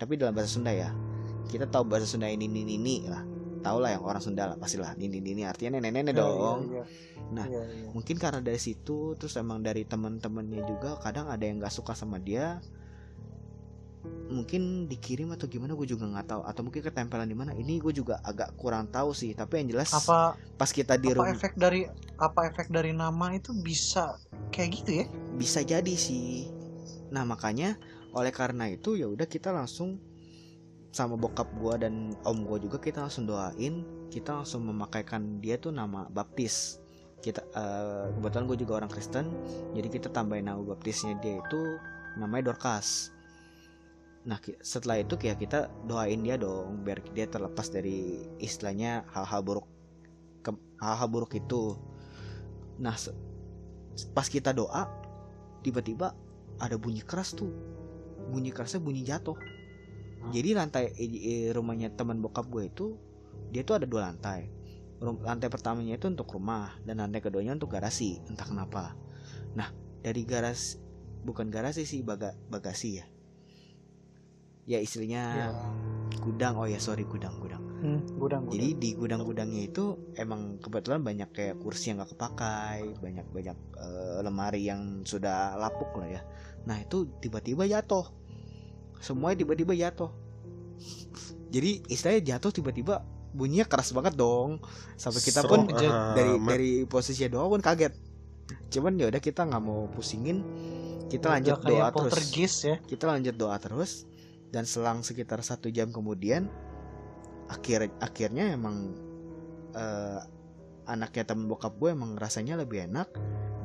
tapi 0.00 0.16
dalam 0.16 0.32
bahasa 0.32 0.56
Sunda 0.56 0.72
ya 0.72 0.96
kita 1.52 1.68
tahu 1.68 1.84
bahasa 1.84 2.08
Sunda 2.08 2.32
ini 2.32 2.48
nini 2.48 2.78
nini 2.80 3.04
lah 3.04 3.20
tau 3.60 3.82
lah 3.84 3.92
yang 3.92 4.00
orang 4.06 4.22
Sunda 4.24 4.48
lah 4.48 4.56
pastilah 4.56 4.96
nini 4.96 5.20
nini 5.20 5.44
artinya 5.44 5.76
nenek-nenek 5.76 6.16
Iya, 6.16 6.20
dong 6.24 6.58
iya, 6.72 6.80
iya. 6.80 6.84
Nah, 7.26 7.44
Iya, 7.50 7.62
iya. 7.68 7.88
mungkin 7.92 8.16
karena 8.16 8.40
dari 8.40 8.56
situ 8.56 9.12
terus 9.20 9.36
emang 9.36 9.60
dari 9.60 9.84
teman-temannya 9.84 10.62
juga 10.64 10.96
kadang 11.02 11.28
ada 11.28 11.44
yang 11.44 11.60
nggak 11.60 11.74
suka 11.74 11.92
sama 11.92 12.16
dia 12.16 12.62
mungkin 14.26 14.90
dikirim 14.90 15.30
atau 15.32 15.46
gimana 15.46 15.72
gue 15.78 15.86
juga 15.86 16.06
nggak 16.10 16.26
tahu. 16.26 16.42
Atau 16.46 16.60
mungkin 16.66 16.82
ketempelan 16.82 17.30
di 17.30 17.36
mana 17.38 17.54
ini 17.54 17.78
gue 17.78 17.94
juga 17.94 18.18
agak 18.26 18.58
kurang 18.58 18.90
tahu 18.90 19.14
sih. 19.14 19.32
Tapi 19.32 19.62
yang 19.62 19.78
jelas 19.78 19.94
apa 19.94 20.34
pas 20.58 20.70
kita 20.70 20.98
di 20.98 21.14
apa 21.14 21.30
efek 21.30 21.54
dari 21.54 21.86
apa 22.18 22.50
efek 22.50 22.68
dari 22.70 22.90
nama 22.90 23.34
itu 23.34 23.54
bisa 23.54 24.18
kayak 24.50 24.70
gitu 24.82 24.90
ya? 25.02 25.04
Bisa 25.38 25.62
jadi 25.62 25.94
sih. 25.94 26.50
Nah 27.14 27.22
makanya 27.22 27.78
oleh 28.16 28.32
karena 28.34 28.66
itu 28.70 28.98
ya 28.98 29.06
udah 29.06 29.26
kita 29.28 29.52
langsung 29.54 30.00
sama 30.90 31.12
bokap 31.20 31.52
gua 31.60 31.76
dan 31.76 32.16
om 32.24 32.48
gua 32.48 32.58
juga 32.58 32.82
kita 32.82 33.06
langsung 33.06 33.30
doain. 33.30 33.86
Kita 34.10 34.42
langsung 34.42 34.66
memakaikan 34.66 35.38
dia 35.38 35.58
tuh 35.60 35.70
nama 35.70 36.08
baptis. 36.10 36.82
Kita 37.16 37.42
eh, 37.42 38.06
kebetulan 38.12 38.44
gue 38.46 38.58
juga 38.60 38.72
orang 38.78 38.92
Kristen 38.92 39.32
jadi 39.74 39.88
kita 39.88 40.14
tambahin 40.14 40.46
nama 40.46 40.62
baptisnya 40.62 41.16
dia 41.18 41.40
itu 41.42 41.58
namanya 42.20 42.52
Dorcas 42.52 43.15
nah 44.26 44.42
setelah 44.58 44.98
itu 44.98 45.14
kayak 45.14 45.38
kita 45.38 45.70
doain 45.86 46.18
dia 46.18 46.34
dong 46.34 46.82
biar 46.82 46.98
dia 47.14 47.30
terlepas 47.30 47.70
dari 47.70 48.26
istilahnya 48.42 49.06
hal-hal 49.14 49.46
buruk 49.46 49.66
ke- 50.42 50.66
hal-hal 50.82 51.06
buruk 51.06 51.38
itu. 51.38 51.78
Nah 52.82 52.98
pas 54.10 54.26
kita 54.26 54.50
doa 54.50 54.90
tiba-tiba 55.62 56.10
ada 56.58 56.74
bunyi 56.74 57.06
keras 57.06 57.38
tuh. 57.38 57.54
Bunyi 58.26 58.50
kerasnya 58.50 58.82
bunyi 58.82 59.06
jatuh. 59.06 59.38
Jadi 60.34 60.58
lantai 60.58 60.90
eh, 60.98 61.06
eh, 61.06 61.48
rumahnya 61.54 61.94
teman 61.94 62.18
bokap 62.18 62.50
gue 62.50 62.66
itu 62.66 62.98
dia 63.54 63.62
tuh 63.62 63.78
ada 63.78 63.86
dua 63.86 64.10
lantai. 64.10 64.50
Lantai 64.98 65.46
pertamanya 65.46 65.94
itu 65.94 66.10
untuk 66.10 66.26
rumah 66.34 66.74
dan 66.82 66.98
lantai 66.98 67.22
keduanya 67.22 67.54
untuk 67.54 67.70
garasi 67.70 68.18
entah 68.26 68.42
kenapa. 68.42 68.98
Nah 69.54 69.70
dari 70.02 70.26
garasi 70.26 70.82
bukan 71.22 71.46
garasi 71.46 71.86
sih 71.86 72.02
baga 72.02 72.34
bagasi 72.50 73.02
ya 73.02 73.06
ya 74.66 74.78
istrinya 74.78 75.22
Iya. 75.32 75.48
gudang. 76.18 76.54
Oh 76.56 76.66
ya 76.66 76.76
sorry 76.76 77.02
gudang 77.02 77.38
gudang. 77.38 77.62
Hmm, 77.76 78.00
gudang 78.16 78.48
jadi 78.48 78.72
di 78.72 78.96
gudang-gudangnya 78.96 79.68
itu 79.68 79.84
emang 80.14 80.56
kebetulan 80.58 81.04
banyak 81.04 81.28
kayak 81.30 81.60
kursi 81.60 81.92
yang 81.92 82.00
gak 82.00 82.16
kepakai, 82.16 82.88
banyak 82.96 83.26
banyak 83.30 83.52
eh, 83.76 84.18
lemari 84.20 84.64
yang 84.64 85.04
sudah 85.04 85.54
lapuk 85.54 85.92
lah 85.94 86.08
ya. 86.10 86.22
Nah 86.64 86.80
itu 86.80 87.04
tiba-tiba 87.20 87.62
jatuh, 87.64 88.08
semuanya 88.98 89.38
tiba-tiba 89.38 89.76
jatuh. 89.76 90.08
Jadi 91.54 91.84
istilahnya 91.86 92.34
jatuh 92.34 92.50
tiba-tiba 92.50 93.04
bunyinya 93.30 93.68
keras 93.68 93.92
banget 93.92 94.16
dong, 94.16 94.56
sampai 94.96 95.20
kita 95.20 95.44
pun 95.44 95.68
Serem. 95.68 95.76
ja- 95.78 96.16
dari 96.16 96.32
dari 96.40 96.70
posisi 96.88 97.28
doa 97.28 97.44
pun 97.44 97.60
kaget. 97.60 97.92
Cuman 98.72 98.96
ya 98.96 99.12
udah 99.12 99.20
kita 99.20 99.44
nggak 99.44 99.62
mau 99.62 99.84
pusingin, 99.92 100.40
kita 101.06 101.28
lanjut 101.30 101.60
doa 101.60 101.92
terus. 101.92 102.64
ya. 102.64 102.80
Kita 102.80 103.04
lanjut 103.06 103.36
doa 103.36 103.60
terus 103.60 104.08
dan 104.54 104.64
selang 104.64 105.02
sekitar 105.02 105.42
satu 105.42 105.70
jam 105.70 105.90
kemudian 105.90 106.46
akhir 107.46 107.90
akhirnya 108.02 108.54
emang 108.54 108.94
eh, 109.74 110.20
anaknya 110.86 111.24
temen 111.26 111.50
bokap 111.50 111.74
gue 111.78 111.94
emang 111.94 112.14
rasanya 112.14 112.58
lebih 112.58 112.86
enak 112.86 113.10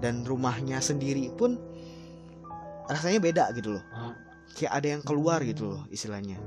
dan 0.01 0.25
rumahnya 0.25 0.81
sendiri 0.81 1.29
pun 1.37 1.61
rasanya 2.89 3.21
beda 3.21 3.45
gitu 3.53 3.77
loh. 3.77 3.85
Kayak 4.57 4.73
ada 4.73 4.87
yang 4.97 5.01
keluar 5.05 5.39
gitu 5.47 5.71
loh 5.71 5.87
istilahnya 5.87 6.41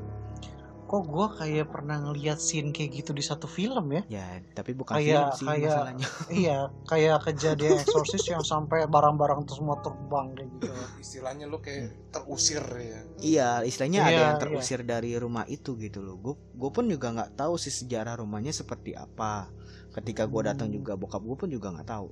kok 0.94 1.04
gua 1.04 1.26
kayak 1.34 1.66
pernah 1.66 1.98
ngeliat 2.00 2.38
scene 2.38 2.70
kayak 2.70 2.94
gitu 2.94 3.10
di 3.10 3.20
satu 3.20 3.44
film 3.44 3.90
ya 3.90 4.02
ya 4.08 4.26
tapi 4.48 4.70
bukan 4.72 4.94
Kayak- 4.94 5.34
film 5.34 5.34
sih 5.34 5.46
kayak- 5.48 5.66
masalahnya 5.66 6.06
iya 6.46 6.58
kayak 6.84 7.18
kejadian 7.24 7.74
eksorsis 7.76 8.24
yang 8.24 8.40
sampai 8.40 8.86
barang-barang 8.86 9.42
tuh 9.42 9.58
semua 9.58 9.80
terbang 9.80 10.30
kayak 10.32 10.48
gitu 10.52 10.66
Istilahnya 11.04 11.44
lu 11.44 11.58
kayak 11.58 11.90
terusir 12.10 12.62
ya. 12.62 13.00
Iya, 13.18 13.48
istilahnya 13.62 14.00
ada 14.00 14.08
Iya, 14.08 14.20
yang 14.20 14.32
iya. 14.32 14.40
terusir 14.40 14.80
dari 14.82 15.10
rumah 15.14 15.44
itu 15.46 15.74
gitu 15.76 15.98
loh. 15.98 16.14
Gue 16.16 16.34
gue 16.34 16.70
pun 16.70 16.84
juga 16.84 17.10
nggak 17.10 17.34
tahu 17.34 17.54
sih 17.54 17.70
sejarah 17.70 18.16
rumahnya 18.16 18.50
seperti 18.50 18.94
apa. 18.94 19.50
Ketika 19.90 20.24
gue 20.24 20.42
datang 20.44 20.68
Hmm. 20.68 20.76
juga 20.76 20.92
bokap 20.94 21.20
gue 21.20 21.36
pun 21.36 21.48
juga 21.48 21.70
nggak 21.70 21.86
tahu. 21.86 22.08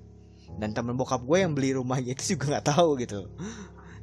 Dan 0.53 0.71
temen 0.71 0.93
bokap 0.93 1.19
gue 1.21 1.39
yang 1.39 1.51
beli 1.51 1.73
rumahnya 1.73 2.13
itu 2.13 2.35
juga 2.35 2.53
nggak 2.53 2.67
tahu 2.69 2.99
gitu. 2.99 3.31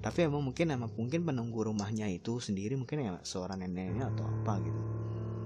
Tapi 0.06 0.20
emang 0.28 0.44
mungkin 0.48 0.68
emang 0.76 0.92
mungkin 1.00 1.22
penunggu 1.28 1.60
rumahnya 1.70 2.08
itu 2.18 2.40
sendiri 2.48 2.74
mungkin 2.80 2.98
ya 3.06 3.12
seorang 3.32 3.60
neneknya 3.64 4.04
atau 4.16 4.26
apa 4.36 4.54
gitu. 4.66 4.82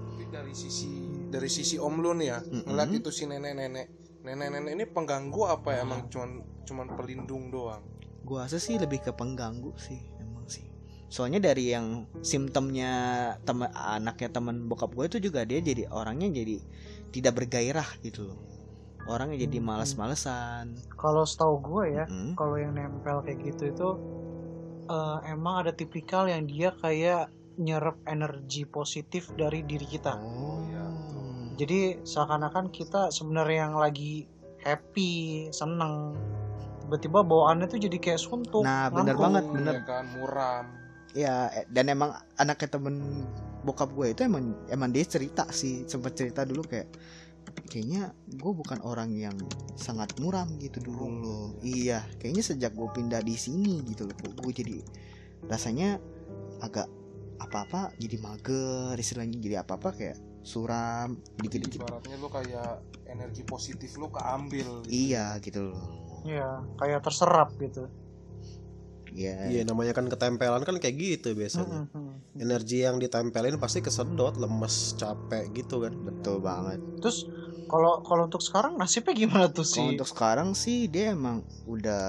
Tapi 0.08 0.22
dari 0.30 0.54
sisi 0.54 0.92
dari 1.34 1.48
sisi 1.56 1.76
om 1.86 1.94
lu 2.02 2.10
nih 2.20 2.28
ya, 2.32 2.38
Mm-mm. 2.52 2.62
ngeliat 2.70 2.90
itu 2.98 3.10
si 3.10 3.24
nenek-nenek. 3.30 3.86
Nenek-nenek 4.26 4.72
ini 4.78 4.84
pengganggu 4.94 5.42
apa 5.54 5.68
ya? 5.74 5.80
Emang 5.86 6.00
cuman 6.12 6.30
cuman 6.68 6.86
pelindung 6.96 7.44
doang. 7.54 7.84
Gue 8.24 8.38
rasa 8.40 8.56
sih 8.66 8.76
lebih 8.80 9.00
ke 9.04 9.12
pengganggu 9.12 9.72
sih 9.76 10.00
emang 10.22 10.46
sih. 10.48 10.64
Soalnya 11.14 11.40
dari 11.52 11.70
yang 11.74 11.86
simptomnya 12.24 12.90
teman 13.46 13.70
anaknya 13.74 14.28
teman 14.32 14.56
bokap 14.70 14.90
gue 14.96 15.04
itu 15.10 15.18
juga 15.30 15.40
dia 15.44 15.60
jadi 15.60 15.86
orangnya 15.92 16.28
jadi 16.32 16.56
tidak 17.14 17.32
bergairah 17.38 17.88
gitu 18.06 18.20
loh. 18.32 18.40
Orangnya 19.04 19.36
jadi 19.44 19.58
Hmm. 19.60 19.68
males-malesan. 19.68 20.66
kalau 21.02 21.24
setahu 21.28 21.54
gue 21.68 21.84
ya 21.98 22.04
Mm-mm. 22.08 22.32
kalau 22.38 22.56
yang 22.56 22.72
nempel 22.78 23.20
kayak 23.24 23.38
gitu 23.44 23.62
itu 23.72 23.88
eh, 24.84 25.18
emang 25.28 25.64
ada 25.64 25.72
tipikal 25.72 26.28
yang 26.28 26.44
dia 26.44 26.72
kayak 26.78 27.28
nyerap 27.54 27.96
energi 28.04 28.66
positif 28.66 29.30
dari 29.38 29.62
diri 29.62 29.86
kita 29.86 30.18
Oh, 30.18 30.58
iya, 30.66 30.84
jadi 31.54 32.02
seakan-akan 32.02 32.74
kita 32.74 33.14
sebenarnya 33.14 33.70
yang 33.70 33.76
lagi 33.78 34.26
happy 34.60 35.46
seneng 35.54 36.18
tiba-tiba 36.82 37.24
bawaannya 37.24 37.64
tuh 37.64 37.80
jadi 37.80 37.96
kayak 37.96 38.20
suntuk 38.20 38.60
Nah, 38.60 38.92
bener 38.92 39.14
ngantuk. 39.16 39.22
banget, 39.24 39.44
bener. 39.48 39.74
Ya 39.74 39.82
kan 39.86 40.04
muram. 40.12 40.64
Ya, 41.14 41.36
dan 41.70 41.88
emang 41.88 42.10
anaknya 42.36 42.74
temen 42.74 43.24
bokap 43.62 43.88
gue 43.94 44.12
itu 44.12 44.26
emang 44.26 44.52
emang 44.68 44.90
dia 44.90 45.06
cerita 45.06 45.46
sih, 45.48 45.86
sempat 45.86 46.12
cerita 46.12 46.44
dulu 46.44 46.66
kayak 46.66 46.90
kayaknya 47.68 48.14
gue 48.30 48.52
bukan 48.54 48.78
orang 48.86 49.10
yang 49.14 49.34
sangat 49.74 50.14
muram 50.22 50.46
gitu 50.62 50.78
dulu 50.78 51.06
loh. 51.22 51.46
Iya, 51.60 52.06
kayaknya 52.22 52.44
sejak 52.44 52.72
gue 52.76 52.88
pindah 52.94 53.20
di 53.24 53.34
sini 53.34 53.82
gitu 53.88 54.06
loh, 54.06 54.16
gue 54.16 54.52
jadi 54.54 54.78
rasanya 55.50 55.98
agak 56.62 56.88
apa-apa 57.42 57.92
jadi 58.00 58.16
mager 58.22 58.94
istilahnya 58.96 59.36
jadi 59.42 59.56
apa-apa 59.66 59.92
kayak 59.92 60.16
suram 60.44 61.18
dikit-dikit. 61.40 61.82
Ibaratnya 61.82 62.16
lu 62.20 62.28
kayak 62.28 62.84
energi 63.08 63.42
positif 63.42 63.96
lu 63.96 64.12
keambil. 64.12 64.84
gitu. 64.84 64.92
Iya 64.92 65.36
gitu 65.40 65.72
loh. 65.72 66.22
Iya, 66.24 66.64
kayak 66.80 67.04
terserap 67.04 67.52
gitu 67.60 67.88
Iya. 69.14 69.46
Iya 69.46 69.62
namanya 69.62 69.94
kan 69.94 70.10
ketempelan 70.10 70.66
kan 70.66 70.76
kayak 70.82 70.96
gitu 70.98 71.38
biasanya. 71.38 71.86
Mm-mm. 71.86 72.18
Energi 72.34 72.82
yang 72.82 72.98
ditempelin 72.98 73.62
pasti 73.62 73.78
kesedot, 73.78 74.34
lemes, 74.36 74.98
capek 74.98 75.54
gitu 75.54 75.78
kan. 75.80 75.94
Betul 76.02 76.42
banget. 76.42 76.82
terus 76.98 77.30
kalau 77.64 78.00
kalau 78.04 78.28
untuk 78.28 78.42
sekarang 78.44 78.76
nasibnya 78.76 79.14
gimana 79.16 79.46
tuh 79.48 79.64
Kalau 79.64 79.72
sih 79.72 79.84
untuk 79.96 80.08
sekarang 80.10 80.52
sih 80.52 80.90
dia 80.90 81.14
emang 81.14 81.40
udah 81.64 82.04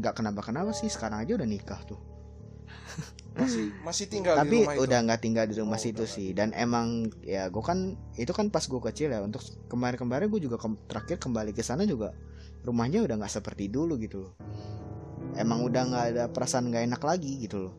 nggak 0.00 0.14
kenapa-kenapa 0.16 0.72
sih 0.72 0.88
sekarang 0.88 1.20
aja 1.22 1.36
udah 1.36 1.48
nikah 1.48 1.80
tuh. 1.84 2.00
Masih 3.40 3.70
masih 3.86 4.06
tinggal 4.10 4.34
di 4.36 4.40
Tapi 4.42 4.56
rumah 4.66 4.74
itu. 4.74 4.82
udah 4.84 4.98
nggak 5.06 5.20
tinggal 5.22 5.44
di 5.46 5.54
rumah 5.54 5.78
Oh, 5.78 5.82
situ 5.82 6.02
udah 6.02 6.10
sih. 6.10 6.28
Dan 6.34 6.50
emang 6.50 7.08
ya 7.22 7.46
gue 7.46 7.62
kan 7.62 7.94
itu 8.18 8.32
kan 8.34 8.50
pas 8.50 8.64
gue 8.66 8.80
kecil 8.90 9.08
ya. 9.14 9.20
Untuk 9.22 9.40
kemarin-kemarin 9.70 10.26
gue 10.28 10.40
juga 10.42 10.56
kem- 10.58 10.80
terakhir 10.90 11.22
kembali 11.22 11.54
ke 11.54 11.62
sana 11.62 11.86
juga 11.86 12.10
rumahnya 12.66 13.06
udah 13.06 13.16
nggak 13.22 13.30
seperti 13.32 13.70
dulu 13.70 13.96
gitu 13.96 14.28
loh. 14.28 14.32
Emang 15.38 15.62
udah 15.66 15.82
nggak 15.86 16.04
ada 16.14 16.24
perasaan 16.30 16.70
nggak 16.70 16.84
enak 16.90 17.02
lagi 17.02 17.32
gitu 17.42 17.70
loh. 17.70 17.74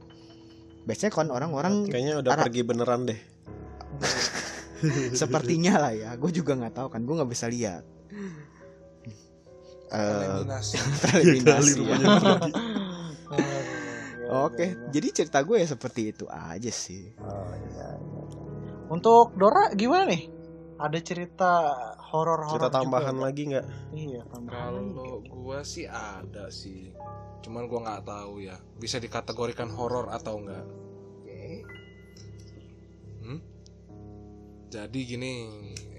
Biasanya 0.88 1.12
kan 1.14 1.28
orang-orang 1.30 1.86
Kayaknya 1.86 2.14
udah 2.26 2.32
Ara- 2.34 2.46
pergi 2.48 2.62
beneran 2.66 3.02
deh. 3.06 3.20
sepertinya 5.22 5.78
lah 5.78 5.94
ya. 5.94 6.10
Gue 6.18 6.32
juga 6.34 6.58
nggak 6.58 6.74
tahu 6.74 6.88
kan. 6.90 7.02
Gue 7.06 7.16
nggak 7.22 7.32
bisa 7.32 7.46
lihat. 7.52 7.84
Eh, 9.92 10.00
eliminasi. 10.00 10.76
tereliminasi 11.04 11.80
ya. 11.84 11.98
Oke, 14.48 14.80
jadi 14.96 15.08
cerita 15.12 15.44
gue 15.44 15.60
ya 15.60 15.68
seperti 15.68 16.16
itu 16.16 16.24
aja 16.32 16.72
sih. 16.72 17.12
Oh, 17.20 17.52
iya, 17.52 18.00
iya. 18.00 18.24
Untuk 18.88 19.36
Dora 19.36 19.76
gimana 19.76 20.08
nih? 20.08 20.41
Ada 20.82 20.98
cerita 21.06 21.52
horor-horor 22.10 22.58
Cerita 22.58 22.74
tambahan 22.74 23.14
juga, 23.14 23.26
lagi 23.30 23.42
nggak? 23.54 23.66
Iya, 23.94 24.22
tambahan. 24.34 24.74
Kalau 24.98 25.22
gua 25.30 25.62
sih 25.62 25.86
ada 25.86 26.50
sih. 26.50 26.90
Cuman 27.46 27.70
gua 27.70 27.86
nggak 27.86 28.04
tahu 28.10 28.42
ya. 28.42 28.58
Bisa 28.82 28.98
dikategorikan 28.98 29.70
horor 29.70 30.10
atau 30.10 30.42
enggak. 30.42 30.66
Hmm? 33.22 33.40
Jadi 34.74 35.00
gini, 35.06 35.34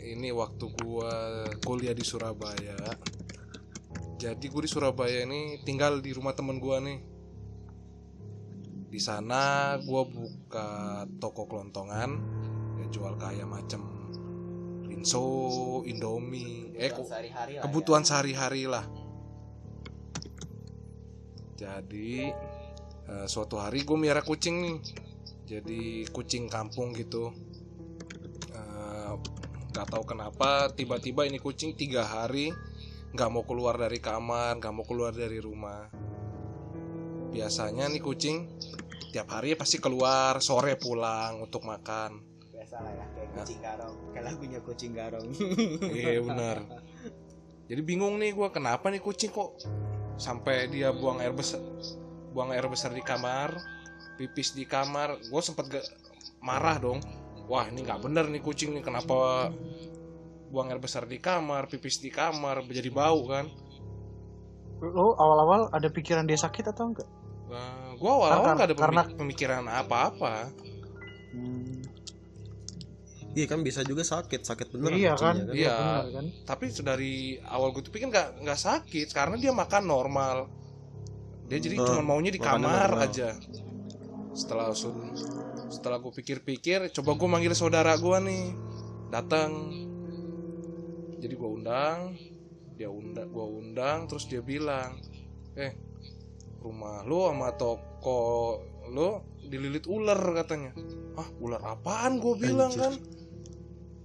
ini 0.03 0.35
waktu 0.35 0.67
gua 0.83 1.47
kuliah 1.63 1.95
di 1.95 2.03
Surabaya. 2.03 2.75
jadi 4.23 4.39
gue 4.39 4.63
di 4.63 4.71
Surabaya 4.71 5.27
ini 5.27 5.59
tinggal 5.67 5.99
di 5.99 6.15
rumah 6.15 6.31
temen 6.31 6.63
gue 6.63 6.77
nih 6.79 6.99
di 8.87 9.01
sana 9.01 9.75
gue 9.81 10.03
buka 10.05 11.03
toko 11.17 11.51
kelontongan 11.51 12.23
ya 12.79 12.87
jual 12.93 13.19
kayak 13.19 13.51
macam 13.51 14.02
rinso 15.03 15.83
indomie 15.83 16.71
eh 16.79 16.95
kebutuhan 17.59 18.07
sehari-hari 18.07 18.71
lah 18.71 18.87
jadi 21.63 22.35
eh, 23.07 23.27
suatu 23.31 23.63
hari 23.63 23.87
gue 23.87 23.95
miara 23.95 24.23
kucing 24.27 24.57
nih. 24.59 24.77
Jadi 25.47 25.81
kucing 26.11 26.51
kampung 26.51 26.91
gitu. 26.97 27.31
Eh, 28.51 29.13
nggak 29.71 29.87
tahu 29.87 30.05
kenapa 30.05 30.75
tiba-tiba 30.75 31.23
ini 31.25 31.39
kucing 31.39 31.79
tiga 31.79 32.03
hari 32.03 32.51
nggak 33.13 33.29
mau 33.29 33.45
keluar 33.45 33.77
dari 33.77 34.01
kamar 34.01 34.59
nggak 34.59 34.75
mau 34.75 34.83
keluar 34.83 35.15
dari 35.15 35.39
rumah. 35.39 35.87
Biasanya 37.33 37.89
nih 37.89 38.03
kucing 38.03 38.59
tiap 39.15 39.31
hari 39.31 39.55
pasti 39.55 39.79
keluar 39.79 40.41
sore 40.43 40.81
pulang 40.81 41.45
untuk 41.45 41.69
makan 41.69 42.32
biasa 42.73 42.89
lah 42.89 42.93
ya 42.95 43.07
kayak 43.07 43.29
Nah. 43.29 43.37
kucing 43.39 43.61
garong 43.61 43.97
kayak 44.13 44.25
lagunya 44.25 44.61
kucing 44.63 44.93
garong 44.95 45.29
Iya 45.93 46.21
benar. 46.23 46.57
Jadi 47.69 47.81
bingung 47.83 48.17
nih 48.17 48.33
gue 48.33 48.49
kenapa 48.49 48.89
nih 48.89 48.97
kucing 48.99 49.29
kok 49.29 49.61
sampai 50.17 50.69
dia 50.69 50.89
buang 50.91 51.21
air 51.21 51.33
besar, 51.33 51.61
buang 52.33 52.49
air 52.51 52.65
besar 52.65 52.93
di 52.93 53.01
kamar, 53.01 53.53
pipis 54.17 54.53
di 54.53 54.65
kamar. 54.65 55.21
Gue 55.23 55.41
sempet 55.41 55.69
gak 55.71 55.85
marah 56.41 56.77
dong. 56.79 57.01
Wah 57.45 57.65
ini 57.67 57.81
nggak 57.83 58.01
bener 58.01 58.29
nih 58.29 58.41
kucing 58.41 58.73
nih 58.73 58.81
kenapa 58.81 59.49
buang 60.49 60.69
air 60.69 60.77
besar 60.79 61.05
di 61.05 61.17
kamar, 61.19 61.65
pipis 61.67 61.97
di 61.99 62.09
kamar, 62.09 62.65
jadi 62.67 62.89
bau 62.89 63.25
kan. 63.27 63.49
Lo 64.83 65.13
awal-awal 65.15 65.69
ada 65.71 65.89
pikiran 65.89 66.25
dia 66.25 66.37
sakit 66.37 66.69
atau 66.69 66.89
enggak? 66.89 67.09
Nah, 67.49 67.93
gue 67.95 68.11
awal-awal 68.11 68.37
Karena- 68.43 68.55
nggak 68.55 68.69
ada 68.69 68.77
karena- 68.77 69.05
pemik- 69.05 69.17
pemikiran 69.19 69.65
apa-apa. 69.67 70.35
Iya 73.33 73.47
kan 73.49 73.65
bisa 73.65 73.81
juga 73.81 74.05
sakit, 74.05 74.45
sakit 74.45 74.67
bener 74.77 74.93
iya 74.93 75.17
kan? 75.17 75.41
kucingnya 75.41 75.57
Iya. 75.57 75.77
benar 75.77 76.07
kan? 76.13 76.25
Tapi 76.45 76.65
dari 76.85 77.15
awal 77.49 77.73
gue 77.73 77.81
tuh 77.81 77.93
pikir 77.93 78.13
nggak 78.13 78.45
nggak 78.45 78.61
sakit 78.61 79.09
karena 79.17 79.41
dia 79.41 79.53
makan 79.57 79.89
normal. 79.89 80.37
Dia 81.49 81.57
jadi 81.57 81.81
Oh, 81.81 81.87
cuma 81.89 82.13
maunya 82.13 82.29
di 82.29 82.41
kamar 82.41 82.93
normal. 82.93 83.09
aja. 83.09 83.33
Setelah 84.33 84.73
setelah 85.73 85.97
gue 85.97 86.13
pikir-pikir, 86.13 86.93
coba 86.93 87.17
gue 87.17 87.29
manggil 87.29 87.53
saudara 87.57 87.97
gue 87.97 88.19
nih, 88.21 88.45
datang. 89.09 89.73
Jadi 91.17 91.33
gue 91.33 91.49
undang, 91.49 92.17
dia 92.77 92.89
undang, 92.93 93.29
gue 93.33 93.47
undang, 93.47 94.05
terus 94.09 94.29
dia 94.29 94.45
bilang, 94.45 95.01
eh 95.57 95.73
rumah 96.61 97.03
lu 97.03 97.27
sama 97.27 97.51
toko 97.57 98.61
lu 98.93 99.21
dililit 99.43 99.89
ular 99.89 100.19
katanya. 100.37 100.73
Ah 101.17 101.29
ular 101.41 101.61
apaan? 101.63 102.21
Gue 102.21 102.35
bilang 102.37 102.73
Anjir. 102.73 102.81
kan. 102.81 102.95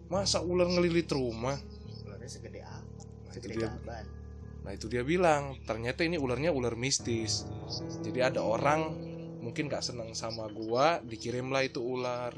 Masa 0.07 0.39
ular 0.39 0.67
ngelilit 0.71 1.11
rumah? 1.11 1.59
ularnya 2.07 2.29
segede 2.31 2.63
apa 2.63 2.83
Nah, 3.27 3.31
itu 3.31 3.39
segede 3.43 3.55
dia 3.59 3.67
gaban 3.67 4.05
Nah 4.67 4.75
itu 4.75 4.91
dia 4.91 4.99
bilang 4.99 5.55
ternyata 5.63 6.03
ini 6.03 6.19
ularnya 6.19 6.51
ular 6.51 6.75
mistis. 6.75 7.47
Jadi 8.03 8.19
ada 8.19 8.43
orang 8.43 8.91
mungkin 9.39 9.71
gak 9.71 9.79
seneng 9.79 10.11
sama 10.11 10.51
gua 10.51 10.99
dikirimlah 11.07 11.63
itu 11.63 11.79
ular. 11.79 12.35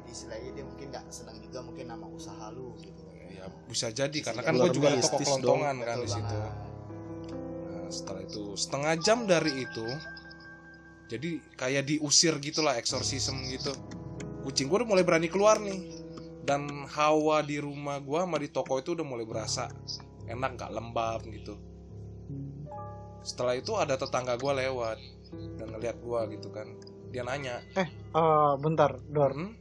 jadi 0.00 0.08
istilahnya 0.08 0.50
dia 0.56 0.64
mungkin 0.64 0.86
nggak 0.88 1.04
senang 1.12 1.36
juga 1.44 1.60
mungkin 1.60 1.84
nama 1.90 2.06
usaha 2.08 2.48
lu 2.54 2.78
gitu 2.80 3.02
Ya 3.28 3.44
bisa 3.68 3.92
jadi 3.92 4.18
karena 4.24 4.40
kan 4.40 4.56
gua 4.56 4.72
juga 4.72 4.96
toko 5.04 5.20
kelontongan 5.20 5.76
kan 5.84 5.96
di 6.00 6.08
situ. 6.08 6.36
Nah 7.68 7.86
setelah 7.92 8.22
itu 8.24 8.56
setengah 8.56 8.94
jam 9.04 9.28
dari 9.28 9.52
itu 9.68 9.86
jadi 11.12 11.30
kayak 11.60 11.84
diusir 11.84 12.40
gitulah 12.40 12.80
eksorsisme 12.80 13.52
gitu. 13.52 13.76
Kucing 14.50 14.66
gua 14.66 14.82
udah 14.82 14.90
mulai 14.90 15.06
berani 15.06 15.30
keluar 15.30 15.62
nih. 15.62 15.78
Dan 16.42 16.66
hawa 16.90 17.38
di 17.46 17.62
rumah 17.62 18.02
gua 18.02 18.26
sama 18.26 18.42
di 18.42 18.50
toko 18.50 18.82
itu 18.82 18.98
udah 18.98 19.06
mulai 19.06 19.22
berasa 19.22 19.70
enak 20.26 20.58
gak 20.58 20.74
lembab 20.74 21.22
gitu. 21.30 21.54
Setelah 23.22 23.54
itu 23.54 23.78
ada 23.78 23.94
tetangga 23.94 24.34
gua 24.34 24.58
lewat 24.58 24.98
dan 25.54 25.70
ngeliat 25.70 26.02
gua 26.02 26.26
gitu 26.26 26.50
kan. 26.50 26.66
Dia 27.14 27.22
nanya, 27.22 27.62
Eh, 27.78 27.86
bentar, 28.58 28.98
Dor. 29.06 29.30
"Hmm, 29.38 29.54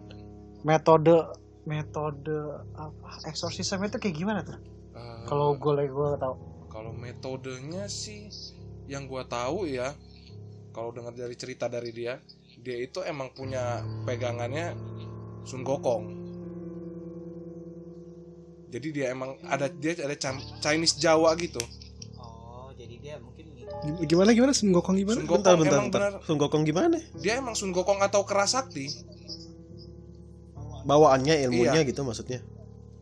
Metode 0.65 1.37
metode 1.69 2.33
apa 2.73 3.29
eksorsisme 3.29 3.85
itu 3.85 4.01
kayak 4.01 4.15
gimana 4.17 4.41
tuh? 4.41 4.57
eh, 4.97 5.25
Kalau 5.29 5.53
gue 5.53 5.69
lagi 5.77 5.93
gue 5.93 6.09
tahu. 6.17 6.35
kalau 6.65 6.89
metodenya 6.97 7.85
sih 7.85 8.25
yang 8.89 9.05
gua 9.05 9.21
tahu 9.21 9.69
ya 9.69 9.93
kalau 10.73 10.89
dengar 10.89 11.13
dari 11.13 11.37
cerita 11.37 11.69
dari 11.69 11.93
dia 11.93 12.17
dia 12.59 12.77
itu 12.79 12.99
emang 13.01 13.31
punya 13.31 13.79
pegangannya 14.03 14.75
Sun 15.43 15.63
Gokong 15.63 16.05
jadi 18.69 18.87
dia 18.91 19.05
emang 19.09 19.33
ada 19.43 19.65
dia 19.67 19.97
ada 19.97 20.13
Chinese 20.59 20.95
Jawa 20.95 21.33
gitu 21.35 21.57
oh 22.15 22.69
jadi 22.75 22.95
dia 22.97 23.15
mungkin 23.17 23.45
gitu 23.49 23.71
Gim- 23.79 24.05
Gimana 24.05 24.29
gimana 24.31 24.51
Sun 24.51 24.69
Gokong 24.69 24.97
gimana? 24.97 25.17
Sun 25.17 25.25
Bentar, 25.25 25.55
Gokong 25.55 25.59
bentar, 25.59 25.77
emang 25.77 25.87
bentar. 25.87 26.01
benar 26.13 26.25
Sun 26.27 26.37
Gokong 26.37 26.63
gimana? 26.63 26.97
dia 27.17 27.33
emang 27.35 27.55
Sun 27.55 27.71
Gokong 27.71 27.99
atau 27.99 28.21
kerasakti 28.23 28.91
Bawaannya 30.79 31.43
ilmunya 31.45 31.83
gitu 31.83 32.01
maksudnya. 32.01 32.39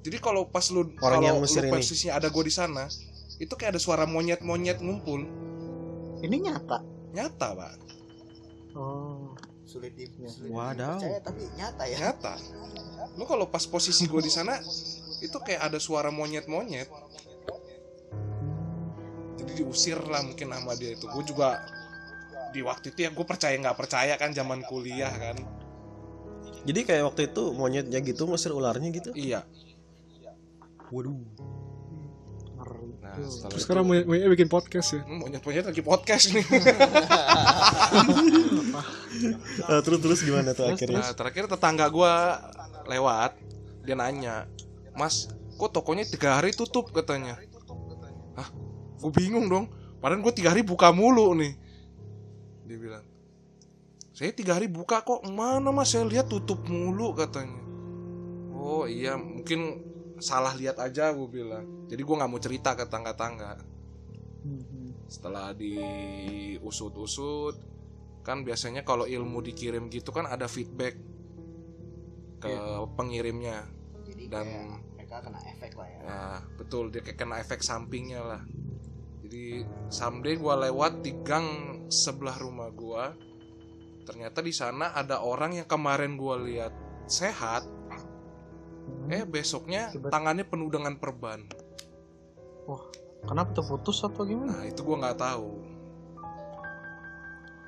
jadi 0.01 0.17
kalau 0.17 0.47
pas 0.47 0.65
lu 0.71 0.91
Orang 0.97 1.21
yang 1.21 1.37
lu 1.37 1.45
Mesir 1.45 1.61
ini. 1.61 1.71
posisinya 1.71 2.15
ada 2.15 2.27
gue 2.27 2.43
di 2.43 2.51
sana 2.51 2.87
itu 3.37 3.53
kayak 3.53 3.77
ada 3.77 3.81
suara 3.81 4.03
monyet-monyet 4.03 4.79
ngumpul 4.79 5.21
Ini 6.19 6.35
nyata. 6.41 6.81
nyata 7.11 7.47
pak 7.53 7.73
Oh. 8.73 9.06
Sulit 9.67 9.93
di 9.93 10.07
sulit 10.31 10.49
Wadaw. 10.49 10.95
dipercaya 10.95 11.19
tapi 11.19 11.43
nyata 11.59 11.83
ya. 11.83 11.97
Nyata. 11.99 12.33
Lu 13.19 13.23
kalau 13.27 13.51
pas 13.51 13.61
posisi 13.67 14.07
gue 14.07 14.21
di 14.23 14.31
sana 14.31 14.55
itu 15.19 15.37
kayak 15.43 15.67
ada 15.67 15.77
suara 15.77 16.07
monyet-monyet. 16.07 16.87
Jadi 19.37 19.51
diusir 19.59 19.99
lah 20.07 20.23
mungkin 20.23 20.55
sama 20.55 20.73
dia 20.79 20.95
itu. 20.95 21.05
Gue 21.11 21.23
juga 21.27 21.61
di 22.55 22.63
waktu 22.63 22.95
itu 22.95 22.99
ya 23.05 23.11
gue 23.11 23.25
percaya 23.27 23.53
nggak 23.59 23.77
percaya 23.77 24.15
kan 24.15 24.31
zaman 24.31 24.63
kuliah 24.63 25.11
kan. 25.11 25.35
Jadi 26.63 26.79
kayak 26.87 27.03
waktu 27.11 27.21
itu 27.31 27.43
monyetnya 27.51 27.99
gitu 27.99 28.23
ngusir 28.27 28.55
ularnya 28.55 28.89
gitu. 28.95 29.11
iya. 29.13 29.43
Waduh. 30.87 31.19
Nah 33.07 33.23
setelah 33.23 33.49
Terus 33.49 33.61
itu 33.61 33.65
sekarang 33.65 33.83
monyet 33.87 34.05
monyetnya 34.05 34.31
bikin 34.35 34.49
podcast 34.51 34.87
ya. 34.93 35.01
hmm, 35.01 35.17
monyet-monyet 35.23 35.65
lagi 35.69 35.81
podcast 35.85 36.25
nih. 36.35 36.45
Eh, 39.57 39.81
terus 39.81 39.97
terus 39.97 40.19
gimana 40.21 40.53
tuh 40.53 40.69
akhirnya? 40.69 41.01
nah 41.01 41.09
terakhir 41.09 41.49
tetangga 41.49 41.89
gue 41.89 42.13
lewat 42.85 43.33
dia 43.81 43.97
nanya 43.97 44.45
mas 44.93 45.33
kok 45.57 45.73
tokonya 45.73 46.05
tiga 46.05 46.37
hari 46.37 46.53
tutup? 46.53 46.93
katanya. 46.93 47.39
Ah 48.37 48.45
gue 49.01 49.11
bingung 49.13 49.49
dong. 49.49 49.65
Padahal 49.97 50.21
gue 50.21 50.33
tiga 50.37 50.53
hari 50.53 50.61
buka 50.61 50.93
mulu 50.93 51.33
nih. 51.33 51.57
Dia 52.69 52.77
bilang 52.77 53.05
saya 54.13 54.33
tiga 54.33 54.57
hari 54.57 54.69
buka 54.69 55.01
kok. 55.01 55.25
Mana 55.29 55.73
mas? 55.73 55.93
Saya 55.93 56.05
lihat 56.05 56.29
tutup 56.29 56.65
mulu 56.69 57.13
katanya. 57.17 57.57
Oh 58.53 58.85
iya. 58.85 59.17
Mungkin 59.17 59.86
salah 60.19 60.53
lihat 60.57 60.81
aja 60.81 61.13
gue 61.13 61.29
bilang. 61.29 61.87
Jadi 61.87 62.01
gue 62.01 62.15
nggak 62.17 62.31
mau 62.31 62.41
cerita 62.41 62.75
ke 62.75 62.85
tangga-tangga. 62.89 63.77
Mhm. 64.47 64.87
setelah 65.07 65.55
diusut-usut 65.55 67.55
kan 68.23 68.43
biasanya 68.43 68.83
kalau 68.83 69.07
ilmu 69.07 69.39
dikirim 69.39 69.87
gitu 69.87 70.11
kan 70.11 70.27
ada 70.27 70.51
feedback 70.51 70.99
ke 72.43 72.51
pengirimnya. 72.99 73.63
Jadi 74.03 74.27
dan 74.27 74.47
mereka 74.95 75.23
kena 75.23 75.39
efek 75.47 75.79
lah 75.79 75.87
ya. 75.87 75.99
Ya 76.03 76.43
betul 76.59 76.91
dia 76.91 76.99
kayak 77.03 77.19
kena 77.23 77.39
efek 77.39 77.63
sampingnya 77.63 78.19
lah. 78.19 78.43
Jadi 79.23 79.63
someday 79.87 80.35
gua 80.35 80.59
lewat 80.67 81.03
di 81.03 81.11
gang 81.23 81.47
sebelah 81.87 82.35
rumah 82.39 82.69
gua 82.71 83.15
ternyata 84.07 84.39
di 84.39 84.55
sana 84.55 84.95
ada 84.95 85.19
orang 85.23 85.59
yang 85.59 85.67
kemarin 85.67 86.15
gua 86.19 86.37
lihat 86.39 86.71
sehat 87.07 87.63
eh 89.07 89.23
besoknya 89.23 89.89
Tiba- 89.89 90.09
tangannya 90.09 90.43
penuh 90.43 90.67
dengan 90.67 90.95
perban 90.95 91.43
Kenapa 93.19 93.49
tuh 93.51 93.65
putus 93.65 93.99
atau 94.01 94.23
gimana? 94.23 94.53
nah 94.53 94.63
itu 94.63 94.79
gua 94.81 94.97
nggak 94.99 95.17
tahu 95.17 95.49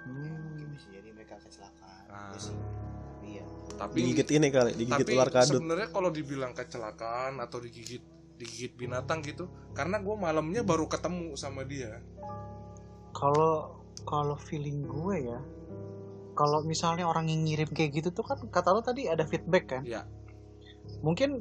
Hmm. 0.02 0.70
bisa 0.70 0.88
jadi 0.90 1.10
mereka 1.12 1.36
kecelakaan 1.38 2.04
Ah. 2.08 2.34
Iya 3.22 3.42
iya 3.42 3.44
tapi 3.76 3.96
Digigit 4.02 4.30
ini 4.34 4.48
kali, 4.50 4.72
digigit 4.74 5.06
tapi 5.06 5.14
ular 5.14 5.30
kadut. 5.30 5.56
sebenarnya 5.56 5.88
kalau 5.88 6.10
dibilang 6.10 6.52
kecelakaan 6.52 7.38
atau 7.38 7.60
digigit 7.60 8.02
digigit 8.36 8.74
binatang 8.74 9.20
gitu 9.22 9.46
karena 9.72 9.98
gue 9.98 10.16
malamnya 10.16 10.62
baru 10.62 10.86
ketemu 10.86 11.36
sama 11.36 11.64
dia 11.64 12.00
Kalau 13.10 13.80
kalau 14.02 14.38
feeling 14.38 14.82
gue 14.82 15.16
ya, 15.26 15.40
kalau 16.34 16.62
misalnya 16.62 17.04
orang 17.04 17.28
yang 17.28 17.42
ngirim 17.42 17.68
kayak 17.68 17.92
gitu 17.94 18.10
tuh 18.12 18.24
kan 18.24 18.40
kata 18.46 18.70
lo 18.70 18.80
tadi 18.80 19.06
ada 19.06 19.24
feedback 19.24 19.66
kan? 19.68 19.82
Iya. 19.84 20.08
Mungkin 21.00 21.40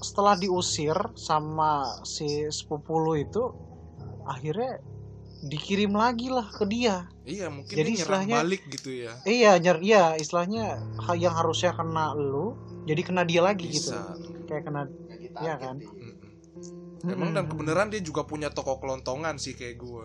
setelah 0.00 0.34
diusir 0.34 0.96
sama 1.14 1.86
si 2.02 2.26
sepupu 2.48 2.96
lu 2.96 3.14
itu 3.14 3.42
akhirnya 4.24 4.80
dikirim 5.40 5.92
lagi 5.92 6.28
lah 6.28 6.48
ke 6.48 6.64
dia 6.64 7.08
Iya, 7.22 7.48
mungkin 7.48 7.72
Jadi 7.72 7.90
istilahnya- 7.96 8.38
balik 8.38 8.62
gitu 8.68 8.90
ya. 8.92 9.12
iya 9.24 9.56
nyer 9.56 9.78
iya 9.80 10.04
istilahnya 10.14 10.76
hal 10.98 11.16
yang 11.16 11.32
harusnya 11.32 11.72
kena 11.72 12.12
lu 12.12 12.56
jadi 12.82 13.00
kena 13.00 13.22
dia 13.24 13.40
lagi 13.40 13.70
gitu 13.70 13.92
Bisa. 13.92 14.16
kayak 14.44 14.64
kena 14.66 14.88
Iya 15.38 15.54
kan? 15.56 15.76
Mm-mm. 15.80 16.12
Emang 17.06 17.32
dan 17.32 17.48
kebenaran 17.48 17.88
dia 17.88 18.02
juga 18.02 18.24
punya 18.24 18.50
toko 18.50 18.76
kelontongan 18.76 19.40
sih 19.40 19.54
kayak 19.54 19.78
gue. 19.78 20.04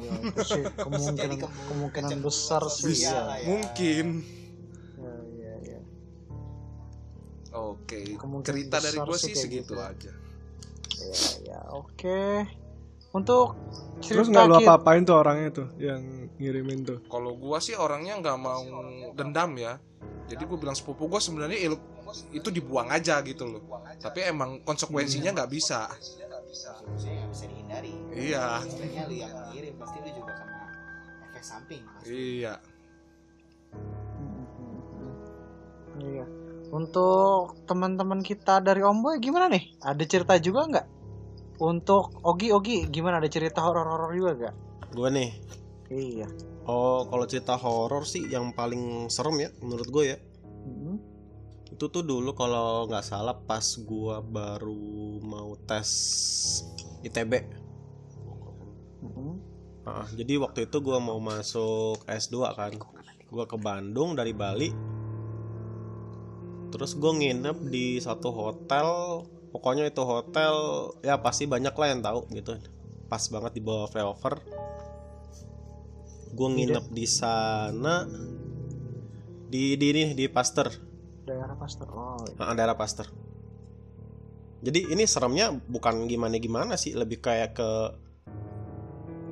Ya, 0.00 0.12
itu 0.22 0.40
sih 0.42 0.64
kemungkinan 0.64 1.36
kemungkinan 1.68 2.18
besar 2.20 2.64
sih 2.66 2.88
Bisa 2.88 3.12
ya. 3.12 3.20
lah 3.20 3.36
ya. 3.36 3.46
Mungkin. 3.46 4.06
Oke, 7.50 8.14
Kemungkinan 8.14 8.46
cerita 8.46 8.76
dari 8.78 8.98
gue 8.98 9.18
sih 9.18 9.34
segitu 9.34 9.74
gitu. 9.74 9.82
aja. 9.82 10.12
Ya, 11.00 11.16
ya, 11.48 11.60
oke. 11.70 12.46
Untuk 13.10 13.58
Terus 14.00 14.30
nggak 14.30 14.46
lu 14.46 14.54
apa-apain 14.56 15.02
tuh 15.02 15.18
orangnya 15.18 15.50
tuh 15.50 15.68
yang 15.76 15.98
ngirimin 16.38 16.86
tuh. 16.86 16.98
Kalau 17.04 17.34
gua 17.34 17.58
sih 17.58 17.74
orangnya 17.74 18.16
nggak 18.16 18.38
mau 18.38 18.62
dendam 19.12 19.50
ya. 19.58 19.82
Jadi 20.30 20.46
gue 20.46 20.54
bilang 20.56 20.78
sepupu 20.78 21.10
gue 21.10 21.18
sebenarnya 21.18 21.58
il- 21.60 21.82
itu 22.30 22.48
dibuang 22.48 22.86
aja 22.86 23.18
gitu 23.20 23.50
loh. 23.50 23.62
Tapi 23.98 24.24
emang 24.24 24.62
konsekuensinya 24.62 25.34
nggak 25.34 25.50
bisa. 25.50 25.90
Nggak 25.90 26.42
bisa 26.46 26.70
dihindari 27.44 27.92
Iya. 28.14 28.62
istilahnya 28.62 29.02
lu 29.04 29.14
yang 29.16 29.34
ngirim 29.50 29.74
pasti 29.74 29.98
lu 29.98 30.10
juga 30.14 30.32
kena 30.32 30.58
efek 31.26 31.42
samping 31.42 31.82
pasti. 31.82 32.14
Iya. 32.40 32.54
Iya. 36.00 36.24
Untuk 36.70 37.66
teman-teman 37.66 38.22
kita 38.22 38.62
dari 38.62 38.82
Omboy 38.86 39.18
gimana 39.18 39.50
nih? 39.50 39.74
Ada 39.82 40.04
cerita 40.06 40.38
juga 40.38 40.70
nggak? 40.70 40.86
Untuk 41.58 42.22
Ogi 42.22 42.54
Ogi 42.54 42.86
gimana? 42.86 43.18
Ada 43.18 43.28
cerita 43.28 43.58
horor-horor 43.60 44.14
juga 44.14 44.30
nggak? 44.38 44.54
Gue 44.94 45.08
nih. 45.10 45.30
Iya. 45.90 46.28
Oh, 46.70 47.10
kalau 47.10 47.26
cerita 47.26 47.58
horor 47.58 48.06
sih 48.06 48.30
yang 48.30 48.54
paling 48.54 49.10
serem 49.10 49.36
ya 49.42 49.50
menurut 49.58 49.88
gue 49.90 50.04
ya. 50.14 50.18
Mm-mm. 50.70 50.96
Itu 51.70 51.86
tuh 51.88 52.02
dulu 52.02 52.34
kalau 52.34 52.86
nggak 52.90 53.06
salah 53.06 53.34
pas 53.34 53.64
gua 53.86 54.18
baru 54.20 55.22
mau 55.22 55.54
tes 55.64 55.88
ITB. 57.06 57.46
Mm-mm. 59.06 59.32
Ah, 59.86 60.06
jadi 60.12 60.36
waktu 60.42 60.68
itu 60.68 60.76
gua 60.82 60.98
mau 60.98 61.16
masuk 61.22 62.02
S2 62.04 62.36
kan. 62.52 62.72
Gua 63.30 63.46
ke 63.46 63.56
Bandung 63.56 64.18
dari 64.18 64.34
Bali. 64.34 64.99
Terus 66.70 66.94
gue 66.96 67.12
nginep 67.12 67.58
di 67.68 67.98
satu 67.98 68.30
hotel. 68.30 68.88
Pokoknya 69.50 69.90
itu 69.90 70.02
hotel 70.06 70.54
ya 71.02 71.18
pasti 71.18 71.50
banyak 71.50 71.74
lah 71.74 71.88
yang 71.90 72.00
tahu 72.00 72.30
gitu. 72.30 72.54
Pas 73.10 73.22
banget 73.26 73.58
di 73.58 73.62
bawah 73.62 73.90
flyover. 73.90 74.38
Gue 76.30 76.48
nginep 76.54 76.86
di 76.94 77.06
sana 77.10 78.06
di 79.50 79.74
di 79.74 79.86
ini 79.90 80.14
di 80.14 80.30
Pasteur, 80.30 80.70
Daerah 81.26 81.58
Pastor. 81.58 81.86
Oh, 81.90 82.22
iya. 82.22 82.38
Ah, 82.38 82.54
daerah 82.54 82.78
Pasteur. 82.78 83.10
Jadi 84.62 84.94
ini 84.94 85.08
seremnya 85.10 85.50
bukan 85.50 86.06
gimana-gimana 86.06 86.78
sih, 86.78 86.94
lebih 86.94 87.18
kayak 87.18 87.58
ke 87.58 87.70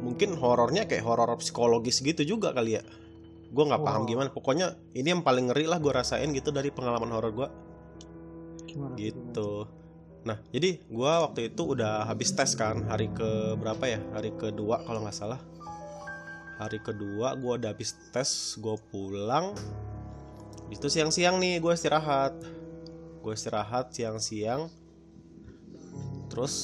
mungkin 0.03 0.35
horornya 0.39 0.89
kayak 0.89 1.05
horor 1.05 1.37
psikologis 1.39 2.01
gitu 2.03 2.25
juga 2.25 2.51
kali 2.51 2.81
ya. 2.81 2.83
Gue 3.49 3.65
nggak 3.65 3.83
paham 3.83 4.03
Wow. 4.05 4.09
gimana. 4.11 4.29
Pokoknya 4.31 4.77
ini 4.93 5.09
yang 5.13 5.25
paling 5.25 5.49
ngeri 5.49 5.65
lah 5.65 5.81
gue 5.81 5.93
rasain 5.93 6.29
gitu 6.33 6.53
dari 6.53 6.69
pengalaman 6.69 7.11
horor 7.13 7.33
gue 7.33 7.49
gitu. 9.01 9.67
Nah 10.29 10.39
jadi 10.53 10.79
gue 10.85 11.13
waktu 11.25 11.51
itu 11.55 11.63
udah 11.75 12.05
habis 12.05 12.37
tes 12.37 12.53
kan 12.55 12.85
hari 12.87 13.09
ke 13.11 13.57
berapa 13.57 13.85
ya? 13.89 14.01
Hari 14.13 14.37
kedua 14.37 14.85
kalau 14.85 15.03
nggak 15.03 15.17
salah. 15.17 15.41
Hari 16.59 16.83
kedua 16.83 17.39
gue 17.39 17.53
udah 17.55 17.71
habis 17.71 17.95
tes, 18.11 18.59
gue 18.59 18.77
pulang. 18.91 19.55
Itu 20.69 20.91
siang-siang 20.91 21.39
nih 21.39 21.63
gue 21.63 21.73
istirahat. 21.73 22.35
Gue 23.23 23.33
istirahat 23.39 23.95
siang-siang. 23.95 24.67
Terus 26.29 26.55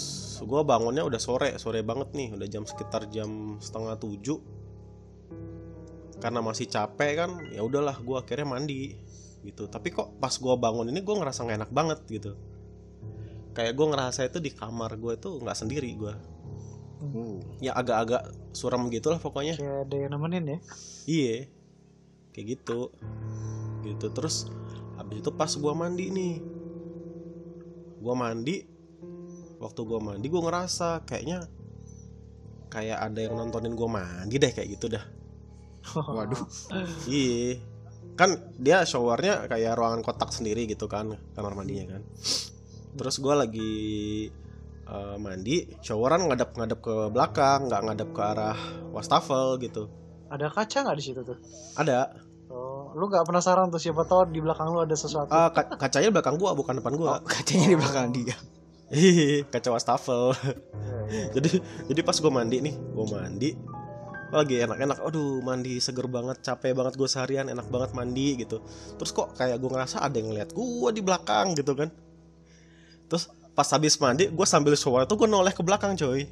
gue 0.45 0.61
bangunnya 0.67 1.07
udah 1.07 1.21
sore, 1.23 1.57
sore 1.57 1.81
banget 1.87 2.13
nih, 2.13 2.35
udah 2.37 2.49
jam 2.51 2.67
sekitar 2.67 3.09
jam 3.09 3.57
setengah 3.63 3.97
tujuh. 3.97 4.39
Karena 6.25 6.41
masih 6.41 6.73
capek 6.73 7.21
kan, 7.21 7.31
ya 7.53 7.61
udahlah 7.61 8.01
gue 8.01 8.17
akhirnya 8.17 8.49
mandi 8.49 8.97
gitu. 9.45 9.69
Tapi 9.69 9.93
kok 9.93 10.17
pas 10.17 10.33
gue 10.33 10.55
bangun 10.57 10.89
ini 10.89 11.05
gue 11.05 11.13
ngerasa 11.21 11.45
gak 11.45 11.61
enak 11.61 11.73
banget 11.77 12.01
gitu. 12.09 12.33
Kayak 13.53 13.77
gue 13.77 13.87
ngerasa 13.93 14.21
itu 14.25 14.41
di 14.41 14.49
kamar 14.57 14.97
gue 14.97 15.21
tuh 15.21 15.37
nggak 15.45 15.59
sendiri 15.61 15.93
gue. 16.01 16.15
Ya 17.61 17.77
agak-agak 17.77 18.33
suram 18.57 18.89
gitu 18.89 19.13
lah 19.13 19.21
pokoknya. 19.21 19.61
Kayak 19.61 19.85
ada 19.85 19.97
yang 20.01 20.11
nemenin 20.17 20.45
ya? 20.49 20.59
Iya, 21.05 21.37
kayak 22.33 22.47
gitu, 22.57 22.89
gitu. 23.85 24.07
Terus 24.09 24.49
habis 24.97 25.21
itu 25.21 25.31
pas 25.37 25.53
gua 25.61 25.77
mandi 25.77 26.09
nih, 26.09 26.35
gua 28.01 28.15
mandi, 28.17 28.65
waktu 29.61 29.81
gua 29.85 30.01
mandi 30.01 30.27
gua 30.33 30.49
ngerasa 30.49 31.05
kayaknya 31.05 31.45
kayak 32.73 32.99
ada 32.99 33.21
yang 33.21 33.37
nontonin 33.37 33.77
gua 33.77 34.01
mandi 34.01 34.41
deh 34.41 34.53
kayak 34.55 34.81
gitu 34.81 34.89
dah. 34.97 35.05
Waduh 35.93 36.41
Iya, 37.11 37.61
kan 38.15 38.31
dia 38.57 38.83
showernya 38.83 39.47
kayak 39.47 39.75
ruangan 39.75 40.01
kotak 40.01 40.31
sendiri 40.31 40.65
gitu 40.65 40.87
kan 40.87 41.19
kamar 41.35 41.53
mandinya 41.53 41.99
kan. 41.99 42.03
Terus 42.95 43.19
gua 43.19 43.43
lagi 43.43 44.31
eh, 44.85 45.17
mandi, 45.19 45.67
showeran 45.83 46.31
ngadap-ngadap 46.31 46.79
ke 46.79 46.95
belakang, 47.11 47.67
nggak 47.69 47.83
ngadap 47.91 48.09
ke 48.15 48.23
arah 48.23 48.59
wastafel 48.95 49.59
gitu. 49.59 49.91
Ada 50.31 50.49
kaca 50.49 50.79
nggak 50.87 50.97
di 50.99 51.05
situ 51.05 51.21
tuh? 51.23 51.39
Ada, 51.75 52.15
Oh, 52.55 52.93
lu 52.95 53.09
nggak 53.11 53.25
penasaran 53.27 53.73
tuh 53.73 53.81
siapa 53.83 54.05
tahu 54.07 54.31
di 54.31 54.39
belakang 54.39 54.71
lu 54.71 54.79
ada 54.79 54.95
sesuatu? 54.95 55.33
Ah, 55.33 55.49
ka- 55.51 55.75
kacanya 55.75 56.13
di 56.13 56.15
belakang 56.15 56.37
gua 56.39 56.53
bukan 56.55 56.79
depan 56.79 56.95
gua. 56.95 57.19
oh, 57.19 57.21
kacanya 57.25 57.73
di 57.73 57.77
belakang 57.77 58.13
dia 58.15 58.37
Hihihi, 58.95 59.43
kaca 59.53 59.75
wastafel. 59.75 60.37
Iya, 60.39 60.99
iya. 61.11 61.25
jadi 61.35 61.49
jadi 61.91 62.01
pas 62.05 62.15
gua 62.21 62.31
mandi 62.31 62.61
nih, 62.63 62.75
gua 62.95 63.07
mandi 63.11 63.57
lagi 64.35 64.61
enak-enak. 64.61 64.99
Aduh, 65.01 65.41
mandi 65.41 65.79
seger 65.79 66.11
banget, 66.11 66.43
capek 66.43 66.75
banget 66.75 66.99
gue 66.99 67.09
seharian, 67.09 67.47
enak 67.47 67.71
banget 67.71 67.95
mandi 67.95 68.43
gitu. 68.43 68.59
Terus 68.99 69.11
kok 69.15 69.39
kayak 69.39 69.57
gua 69.63 69.79
ngerasa 69.79 70.03
ada 70.03 70.19
yang 70.19 70.35
ngeliat 70.35 70.51
gua 70.53 70.91
di 70.91 71.01
belakang 71.01 71.55
gitu 71.55 71.73
kan. 71.79 71.89
Terus 73.07 73.31
pas 73.55 73.69
habis 73.71 73.95
mandi, 74.03 74.27
gue 74.29 74.47
sambil 74.47 74.75
shower 74.75 75.07
tuh 75.07 75.15
gue 75.15 75.29
noleh 75.31 75.55
ke 75.55 75.63
belakang 75.63 75.95
coy. 75.95 76.27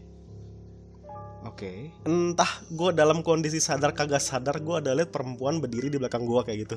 oke 1.43 1.73
Entah 2.07 2.51
gue 2.71 2.91
dalam 2.95 3.23
kondisi 3.23 3.59
sadar 3.59 3.95
kagak 3.95 4.23
sadar 4.23 4.59
gue 4.59 4.75
ada 4.79 4.95
liat 4.95 5.11
perempuan 5.11 5.59
berdiri 5.63 5.91
di 5.91 5.99
belakang 6.03 6.27
gua 6.27 6.43
kayak 6.43 6.67
gitu. 6.67 6.77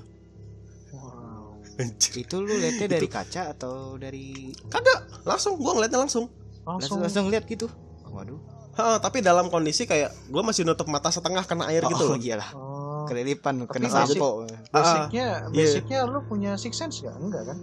Wow. 0.93 1.59
Anjir. 1.75 2.23
itu 2.23 2.39
lu 2.39 2.55
lihatnya 2.55 2.87
dari 2.87 3.09
kaca 3.11 3.51
atau 3.51 3.99
dari 3.99 4.55
Kagak, 4.71 5.27
langsung 5.27 5.59
gua 5.59 5.75
ngeliatnya 5.75 5.99
langsung. 6.07 6.31
Langsung, 6.65 6.97
langsung 6.97 7.25
langsung 7.25 7.25
lihat 7.33 7.45
gitu 7.49 7.67
waduh 8.15 8.39
Ha, 8.75 8.99
tapi 8.99 9.23
dalam 9.23 9.47
kondisi 9.47 9.87
kayak 9.87 10.11
gue 10.27 10.43
masih 10.43 10.67
nutup 10.67 10.87
mata 10.91 11.07
setengah 11.07 11.47
kena 11.47 11.71
air 11.71 11.87
gitu 11.87 11.95
oh 11.95 12.11
loh. 12.11 12.19
iyalah 12.19 12.49
Oh, 12.51 13.07
kelilipan 13.07 13.63
kena 13.71 13.87
basic- 13.87 14.19
sampo 14.19 14.43
basicnya, 14.73 15.47
iya. 15.47 15.63
basicnya 15.63 15.99
lu 16.03 16.19
punya 16.27 16.59
six 16.59 16.75
sense 16.75 16.99
gak? 16.99 17.15
Enggak 17.15 17.55
kan? 17.55 17.57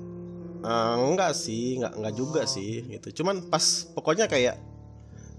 Eh, 0.62 0.94
enggak 1.12 1.37
sih, 1.37 1.77
enggak 1.77 1.92
enggak 2.01 2.14
juga 2.16 2.42
sih 2.46 2.87
gitu. 2.88 3.20
Cuman 3.20 3.44
pas 3.51 3.61
pokoknya 3.92 4.25
kayak 4.25 4.57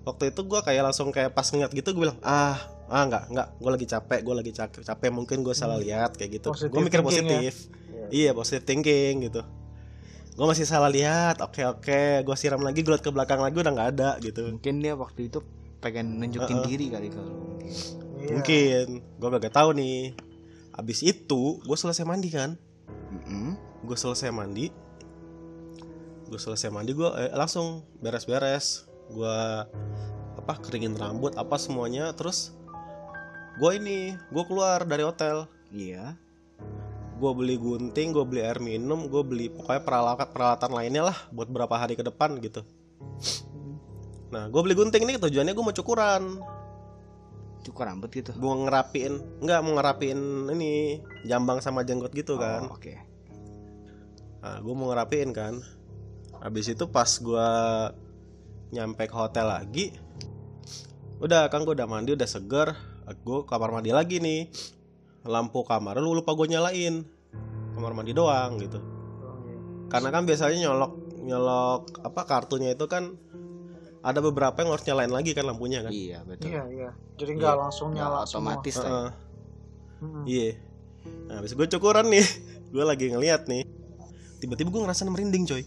waktu 0.03 0.36
itu 0.36 0.41
gua 0.43 0.59
kayak 0.62 0.91
langsung 0.91 1.09
kayak 1.09 1.31
pas 1.31 1.47
ngeliat 1.47 1.71
gitu 1.71 1.95
gue 1.95 2.03
bilang 2.05 2.19
ah 2.21 2.59
ah 2.91 3.03
enggak 3.07 3.23
enggak 3.31 3.47
gue 3.55 3.71
lagi 3.71 3.88
capek 3.88 4.19
gue 4.19 4.36
lagi 4.36 4.51
capek 4.51 4.81
capek 4.83 5.09
mungkin 5.09 5.41
gue 5.41 5.55
salah 5.55 5.79
lihat 5.79 6.19
kayak 6.19 6.43
gitu 6.43 6.51
gue 6.51 6.81
mikir 6.83 6.99
thinking 6.99 7.25
ya? 7.25 7.39
positif 7.39 7.53
iya 8.12 8.29
positive 8.36 8.67
thinking 8.67 9.31
gitu 9.31 9.41
gue 10.36 10.45
masih 10.45 10.67
salah 10.67 10.91
lihat 10.91 11.39
oke 11.39 11.63
oke 11.63 12.27
gue 12.27 12.36
siram 12.36 12.59
lagi 12.59 12.83
gue 12.83 12.91
liat 12.91 12.99
ke 12.99 13.09
belakang 13.15 13.39
lagi 13.39 13.55
udah 13.55 13.71
nggak 13.71 13.89
ada 13.95 14.09
gitu 14.19 14.51
mungkin 14.51 14.83
dia 14.83 14.93
waktu 14.99 15.31
itu 15.31 15.39
pengen 15.84 16.24
nunjukin 16.24 16.63
Uh-uh. 16.63 16.67
diri 16.72 16.88
kali 16.88 17.12
kalau 17.12 17.36
mungkin. 17.36 17.72
Iya. 18.24 18.32
mungkin. 18.39 18.86
Gue 19.19 19.28
gak 19.36 19.56
tahu 19.56 19.69
nih. 19.76 20.15
Abis 20.74 21.04
itu 21.04 21.60
gue 21.60 21.78
selesai 21.78 22.08
mandi 22.08 22.32
kan? 22.32 22.56
Mm-mm. 23.12 23.60
gue 23.84 23.98
selesai 24.00 24.32
mandi. 24.32 24.72
Gue 26.32 26.39
selesai 26.39 26.72
mandi 26.72 26.96
gue 26.96 27.10
eh, 27.19 27.36
langsung 27.36 27.84
beres-beres. 28.00 28.88
Gue 29.12 29.38
apa 30.39 30.54
keringin 30.63 30.96
rambut 30.96 31.36
apa 31.36 31.60
semuanya. 31.60 32.15
Terus 32.15 32.56
gue 33.60 33.72
ini 33.76 34.15
gue 34.32 34.43
keluar 34.48 34.88
dari 34.88 35.04
hotel. 35.04 35.46
Iya. 35.69 36.15
Gue 37.19 37.32
beli 37.36 37.60
gunting 37.60 38.15
gue 38.15 38.26
beli 38.26 38.41
air 38.41 38.58
minum 38.63 39.12
gue 39.12 39.22
beli 39.22 39.52
pokoknya 39.52 39.84
peralatan 39.86 40.28
peralatan 40.32 40.72
lainnya 40.74 41.04
lah 41.12 41.17
buat 41.30 41.52
berapa 41.52 41.76
hari 41.76 41.93
ke 41.93 42.04
depan 42.08 42.39
gitu 42.41 42.65
nah 44.34 44.50
gue 44.50 44.62
beli 44.65 44.74
gunting 44.74 45.06
ini 45.06 45.22
tujuannya 45.22 45.54
gue 45.54 45.65
mau 45.65 45.76
cukuran. 45.76 46.41
Cukur 47.63 47.86
rambut 47.86 48.10
gitu? 48.12 48.34
Gue 48.34 48.54
ngerapiin 48.65 49.39
nggak 49.39 49.60
mau 49.62 49.78
ngerapiin 49.78 50.19
ini 50.52 51.00
jambang 51.30 51.62
sama 51.62 51.86
jenggot 51.86 52.12
gitu 52.12 52.36
kan. 52.41 52.65
Oh, 52.67 52.76
oke. 52.76 52.93
Nah, 54.43 54.58
gue 54.60 54.74
mau 54.74 54.89
ngerapiin 54.91 55.32
kan. 55.32 55.62
habis 56.43 56.67
itu 56.67 56.91
pas 56.91 57.08
gua 57.24 57.48
nyampe 58.76 59.08
ke 59.08 59.15
hotel 59.15 59.48
lagi 59.48 59.96
udah 61.24 61.48
kan 61.48 61.63
gue 61.63 61.72
udah 61.72 61.88
mandi 61.88 62.12
udah 62.12 62.28
seger. 62.28 62.76
Gue 63.24 63.48
kamar 63.48 63.72
mandi 63.72 63.96
lagi 63.96 64.19
nih. 64.19 64.52
Lampu 65.24 65.63
kamar 65.63 66.04
lu 66.04 66.12
lupa 66.12 66.36
gue 66.36 66.52
nyalain. 66.52 67.08
Kamar 67.72 67.96
mandi 67.96 68.12
doang 68.12 68.60
gitu. 68.60 68.84
Karena 69.88 70.12
kan 70.12 70.28
biasanya 70.28 70.67
nyolok 70.67 70.93
nyolok 71.24 72.04
apa 72.04 72.22
kartunya 72.28 72.76
itu 72.76 72.91
kan 72.91 73.15
ada 74.03 74.19
beberapa 74.19 74.59
yang 74.59 74.75
harus 74.75 74.83
nyalain 74.83 75.09
lagi 75.09 75.31
kan 75.31 75.47
lampunya 75.47 75.79
kan 75.79 75.91
Iya 75.95 76.27
betul. 76.27 76.51
Iya 76.51 76.63
iya. 76.67 76.89
Jadi 77.15 77.31
nggak 77.39 77.55
Iya. 77.55 77.61
langsung 77.63 77.89
nyala 77.95 78.27
otomatis 78.27 78.75
lah. 78.77 78.83
Heeh. 78.83 79.09
semua. 80.03 80.23
Iya. 80.27 80.49
Nah, 81.31 81.33
habis 81.39 81.55
gue 81.55 81.67
cukuran 81.71 82.11
nih. 82.11 82.25
gue 82.75 82.83
lagi 82.83 83.05
ngeliat 83.07 83.47
nih. 83.47 83.63
Tiba-tiba 84.43 84.67
gue 84.75 84.81
ngerasain 84.83 85.07
merinding, 85.07 85.47
coy. 85.47 85.63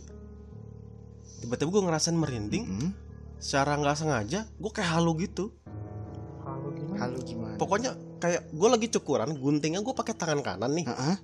Tiba-tiba 1.40 1.68
gue 1.72 1.82
ngerasain 1.88 2.12
merinding. 2.12 2.64
Hmm? 2.68 2.90
Secara 3.40 3.80
nggak 3.80 3.96
sengaja, 3.96 4.44
gue 4.44 4.70
kayak 4.72 4.90
halu 5.00 5.16
gitu. 5.24 5.48
Kalau 6.44 6.68
gimana? 6.76 7.00
Halo 7.00 7.18
gimana? 7.24 7.56
Pokoknya 7.56 7.90
kayak 8.20 8.52
gue 8.52 8.68
lagi 8.68 8.86
cukuran, 8.92 9.32
guntingnya 9.40 9.80
gue 9.80 9.94
pakai 9.96 10.12
tangan 10.12 10.44
kanan 10.44 10.76
nih. 10.76 10.84
Heeh. 10.84 11.16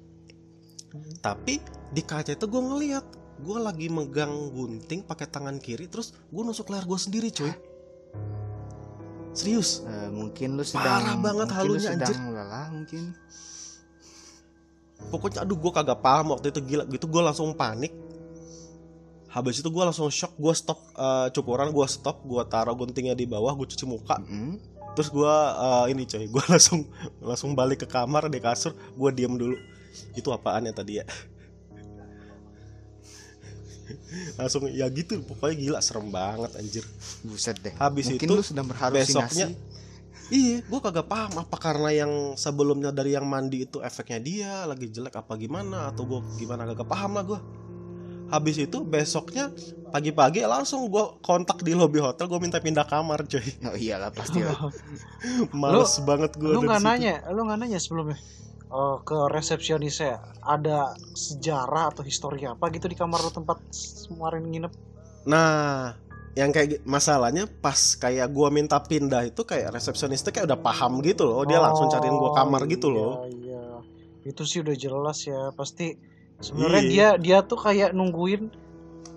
Tapi 1.20 1.60
di 1.92 2.02
kaca 2.04 2.32
itu 2.32 2.44
gue 2.48 2.62
ngeliat, 2.62 3.04
gue 3.42 3.58
lagi 3.58 3.90
megang 3.90 4.30
gunting 4.50 5.02
pakai 5.02 5.26
tangan 5.26 5.58
kiri, 5.58 5.90
terus 5.90 6.14
gue 6.30 6.42
nusuk 6.42 6.70
leher 6.70 6.86
gue 6.86 6.96
sendiri, 6.96 7.28
coy. 7.28 7.50
Serius? 9.32 9.82
Eh, 9.82 10.08
mungkin 10.08 10.54
lu 10.54 10.62
sedang 10.62 11.02
Parah 11.02 11.16
banget 11.18 11.48
halunya, 11.50 11.72
lu 11.72 11.78
sedang 11.98 12.12
anjir. 12.12 12.16
lelah 12.32 12.66
mungkin. 12.70 13.02
pokoknya 15.02 15.42
aduh 15.42 15.58
gue 15.58 15.72
kagak 15.74 15.98
paham 15.98 16.30
waktu 16.30 16.54
itu 16.54 16.62
gila 16.62 16.86
gitu 16.86 17.10
gue 17.10 17.18
langsung 17.18 17.50
panik 17.58 17.90
habis 19.26 19.58
itu 19.58 19.66
gue 19.66 19.82
langsung 19.82 20.06
shock 20.06 20.30
gue 20.38 20.54
stop 20.54 20.78
eh, 20.94 21.26
cukuran 21.34 21.74
gue 21.74 21.86
stop 21.90 22.22
gue 22.22 22.38
taruh 22.46 22.78
guntingnya 22.78 23.18
di 23.18 23.26
bawah 23.26 23.50
gue 23.58 23.66
cuci 23.66 23.82
muka 23.82 24.22
Mm-mm. 24.22 24.62
terus 24.94 25.10
gue 25.10 25.34
ini 25.90 26.06
coy 26.06 26.30
gue 26.38 26.44
langsung 26.46 26.86
langsung 27.18 27.50
balik 27.58 27.82
ke 27.82 27.88
kamar 27.90 28.30
di 28.30 28.38
kasur 28.38 28.78
gue 28.94 29.10
diem 29.10 29.34
dulu 29.34 29.58
itu 30.14 30.28
apaan 30.30 30.70
ya 30.70 30.72
tadi 30.72 31.02
ya 31.02 31.04
langsung 34.36 34.66
ya 34.68 34.86
gitu 34.92 35.20
pokoknya 35.24 35.54
gila 35.58 35.80
serem 35.84 36.08
banget 36.08 36.50
anjir 36.58 36.84
Buset 37.24 37.56
deh. 37.62 37.74
Habis 37.76 38.12
mungkin 38.12 38.28
itu, 38.28 38.34
lu 38.34 38.44
sedang 38.44 38.66
berhalusinasi. 38.68 39.08
besoknya 39.12 39.46
iya 40.32 40.64
gue 40.64 40.80
kagak 40.80 41.06
paham 41.12 41.44
apa 41.44 41.56
karena 41.60 41.90
yang 41.92 42.12
sebelumnya 42.40 42.88
dari 42.88 43.12
yang 43.12 43.28
mandi 43.28 43.68
itu 43.68 43.84
efeknya 43.84 44.18
dia 44.22 44.52
lagi 44.64 44.88
jelek 44.88 45.12
apa 45.12 45.36
gimana 45.36 45.92
atau 45.92 46.08
gue 46.08 46.20
gimana 46.40 46.64
kagak 46.64 46.88
paham 46.88 47.20
lah 47.20 47.24
gue 47.28 47.40
habis 48.32 48.56
itu 48.56 48.80
besoknya 48.80 49.52
pagi-pagi 49.92 50.40
langsung 50.48 50.88
gue 50.88 51.20
kontak 51.20 51.60
di 51.60 51.76
lobby 51.76 52.00
hotel 52.00 52.24
gue 52.32 52.40
minta 52.40 52.56
pindah 52.64 52.88
kamar 52.88 53.28
coy 53.28 53.44
Oh 53.68 53.76
iyalah 53.76 54.08
pasti 54.08 54.40
lah. 54.40 54.56
males 55.52 56.00
banget 56.00 56.32
gue 56.40 56.48
Lu 56.48 56.64
nggak 56.64 56.80
nanya, 56.80 57.20
lu 57.28 57.44
nggak 57.44 57.60
nanya 57.60 57.76
sebelumnya 57.76 58.16
eh, 58.72 58.96
ke 59.04 59.18
resepsionisnya 59.28 60.40
ada 60.40 60.96
sejarah 61.12 61.92
atau 61.92 62.02
histori 62.02 62.48
apa 62.48 62.72
gitu 62.72 62.88
di 62.88 62.96
kamar 62.96 63.20
lu 63.20 63.30
tempat 63.30 63.60
kemarin 64.08 64.48
nginep? 64.48 64.72
nah 65.28 65.94
yang 66.32 66.48
kayak 66.48 66.80
masalahnya 66.88 67.44
pas 67.60 67.76
kayak 68.00 68.32
gua 68.32 68.48
minta 68.48 68.80
pindah 68.80 69.28
itu 69.28 69.44
kayak 69.44 69.76
resepsionisnya 69.76 70.32
kayak 70.32 70.48
udah 70.48 70.60
paham 70.64 71.04
gitu 71.04 71.28
loh 71.28 71.44
dia 71.44 71.60
langsung 71.60 71.92
cariin 71.92 72.16
gua 72.16 72.32
kamar 72.32 72.64
gitu 72.66 72.88
iya, 72.88 72.96
loh 72.96 73.12
Iya, 73.28 73.64
itu 74.24 74.42
sih 74.46 74.58
udah 74.62 74.76
jelas 74.78 75.18
ya. 75.26 75.50
Pasti 75.52 75.98
sebenarnya 76.42 76.82
Iya. 76.82 76.90
dia 76.90 77.08
dia 77.20 77.38
tuh 77.46 77.58
kayak 77.60 77.94
nungguin 77.94 78.50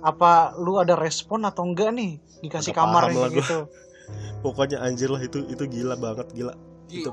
apa 0.05 0.53
lu 0.61 0.77
ada 0.77 0.93
respon 0.93 1.41
atau 1.49 1.65
enggak 1.65 1.89
nih 1.89 2.21
dikasih 2.45 2.77
kamar 2.77 3.09
gitu. 3.09 3.65
pokoknya 4.45 4.85
anjir 4.85 5.09
lah 5.09 5.17
itu 5.17 5.41
itu 5.49 5.65
gila 5.65 5.97
banget 5.97 6.29
gila 6.37 6.53
Gi, 6.85 7.01
itu 7.01 7.09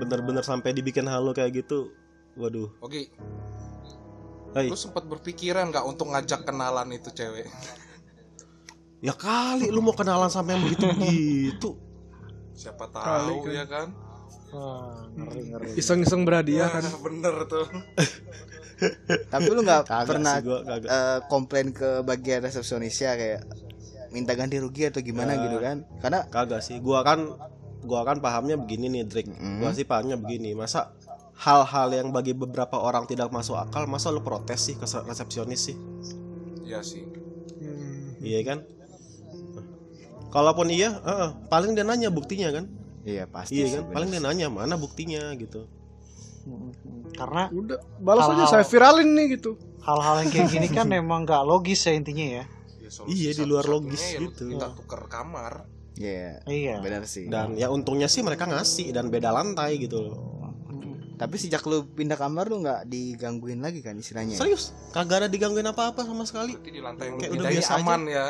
bener-bener 0.00 0.40
sampai 0.40 0.72
dibikin 0.72 1.04
halu 1.04 1.30
kayak 1.30 1.60
gitu 1.60 1.92
waduh 2.34 2.72
Oke, 2.80 3.12
Hai. 4.50 4.66
lu 4.66 4.74
sempat 4.74 5.04
berpikiran 5.04 5.68
nggak 5.68 5.84
untuk 5.84 6.08
ngajak 6.08 6.42
kenalan 6.42 6.88
itu 6.90 7.10
cewek? 7.10 7.46
ya 9.06 9.12
kali 9.12 9.68
lu 9.68 9.80
mau 9.80 9.92
kenalan 9.92 10.26
sampai 10.26 10.56
yang 10.56 10.64
begitu 10.64 10.84
begitu 10.90 11.70
Siapa 12.52 12.88
Kali 12.88 13.32
tahu 13.32 13.36
kan. 13.40 13.52
ya 13.56 13.64
kan? 13.64 13.88
Wah, 14.50 15.08
ngeri 15.16 15.42
ngeri. 15.48 15.68
Iseng-iseng 15.78 16.28
berhadiah 16.28 16.68
kan. 16.68 16.82
Nah, 16.82 16.98
bener 17.08 17.34
tuh. 17.48 17.64
Tapi 19.30 19.48
lu 19.48 19.64
nggak 19.64 19.88
pernah 20.04 20.36
sih 20.36 20.44
gua 20.44 20.58
kagak 20.60 20.88
eh, 20.88 21.18
komplain 21.28 21.72
ke 21.72 22.04
bagian 22.04 22.44
resepsionisnya 22.44 23.16
kayak 23.16 23.40
minta 24.10 24.36
ganti 24.36 24.60
rugi 24.60 24.92
atau 24.92 25.00
gimana 25.00 25.36
Ya. 25.36 25.48
gitu 25.48 25.56
kan? 25.56 25.88
Karena 26.00 26.20
kagak 26.28 26.60
sih 26.60 26.76
gua 26.80 27.00
kan 27.00 27.32
gua 27.82 28.02
kan 28.02 28.18
pahamnya 28.18 28.54
begini 28.54 28.88
nih 28.90 29.04
Drake 29.04 29.28
Mm. 29.28 29.58
gua 29.58 29.70
sih 29.70 29.82
pahamnya 29.82 30.14
begini 30.14 30.52
masa 30.52 30.92
hal-hal 31.36 31.88
yang 31.90 32.08
bagi 32.10 32.32
beberapa 32.32 32.76
orang 32.76 33.04
tidak 33.04 33.28
masuk 33.28 33.56
akal 33.56 33.84
masa 33.84 34.08
lu 34.08 34.20
protes 34.20 34.60
sih 34.62 34.74
ke 34.74 34.84
resepsionis 34.84 35.60
sih 35.62 35.76
Iya 36.62 36.80
sih. 36.80 37.02
Hmm. 37.56 38.14
iya 38.20 38.40
kan 38.42 38.62
kalaupun 40.28 40.68
iya 40.68 40.94
eh, 40.94 41.28
paling 41.46 41.72
dia 41.72 41.82
nanya 41.82 42.08
buktinya 42.08 42.52
kan 42.52 42.64
iya 43.02 43.24
pasti. 43.24 43.56
iya 43.56 43.64
sih, 43.66 43.74
kan 43.74 43.82
bener 43.82 43.94
paling 43.94 44.08
dia 44.10 44.20
nanya 44.20 44.46
mana 44.48 44.74
buktinya 44.76 45.32
gitu 45.34 45.64
Karena 47.12 47.48
Udah, 47.50 47.76
balas 47.98 48.24
aja 48.24 48.32
Hal-hal- 48.38 48.50
saya 48.50 48.64
viralin 48.64 49.12
nih 49.12 49.26
gitu. 49.34 49.60
hal-hal 49.80 50.14
yang 50.18 50.30
kayak 50.30 50.48
gini 50.48 50.68
kan 50.68 50.88
emang 50.94 51.22
nggak 51.22 51.42
logis 51.42 51.80
ya 51.82 51.92
intinya 51.92 52.24
ya. 52.24 52.44
Ya, 52.80 52.88
Iya, 53.06 53.30
di 53.34 53.44
luar 53.44 53.66
logis 53.66 54.00
ya 54.00 54.18
lu 54.18 54.32
gitu. 54.32 54.48
Minta 54.48 54.72
tuker 54.72 55.04
kamar. 55.06 55.68
Iya. 56.00 56.40
Iya. 56.42 56.74
Benar 56.80 57.04
sih. 57.04 57.28
dan 57.28 57.52
ya 57.54 57.68
untungnya 57.68 58.06
sih 58.06 58.20
mereka 58.20 58.44
ngasih 58.44 58.88
dan 58.90 59.06
beda 59.06 59.30
lantai 59.30 59.76
gitu 59.76 60.00
loh 60.00 60.16
Tapi 61.12 61.36
sejak 61.36 61.60
lu 61.62 61.84
pindah 61.84 62.16
kamar 62.16 62.48
lu 62.48 62.58
nggak 62.58 62.88
digangguin 62.88 63.60
lagi 63.60 63.78
kan 63.78 63.92
istilahnya. 63.94 64.34
serius 64.34 64.72
kagak 64.88 65.20
ada 65.20 65.28
digangguin 65.28 65.66
apa-apa 65.66 66.00
sama 66.00 66.24
sekali 66.24 66.56
Berarti 66.56 66.70
di 66.70 66.80
lantai 66.80 67.04
yang 67.06 67.18
Kayak 67.20 67.32
udah 67.34 67.50
biasa 67.50 67.70
aja. 67.70 67.78
aman 67.78 68.00
ya. 68.08 68.26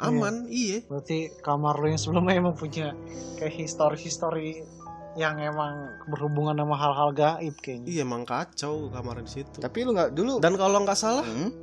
aman 0.00 0.34
iya 0.50 0.78
Berarti 0.84 1.18
kamar 1.38 1.74
lu 1.76 1.86
yang 1.86 2.00
sebelumnya 2.00 2.34
emang 2.36 2.54
punya 2.54 2.90
kayak 3.38 3.54
histori-histori 3.54 4.66
yang 5.14 5.38
emang 5.38 5.74
berhubungan 6.08 6.56
sama 6.56 6.74
hal-hal 6.74 7.10
gaib 7.12 7.54
kayaknya. 7.56 7.86
iya 7.86 8.02
emang 8.02 8.24
kacau 8.24 8.88
kamar 8.88 9.22
di 9.22 9.30
situ 9.30 9.60
Tapi 9.60 9.78
lu 9.80 9.92
nggak 9.92 10.10
dulu. 10.10 10.40
dan 10.40 10.56
kalau 10.56 10.82
nggak 10.82 10.96
salah 10.96 11.22
Hmm? 11.22 11.54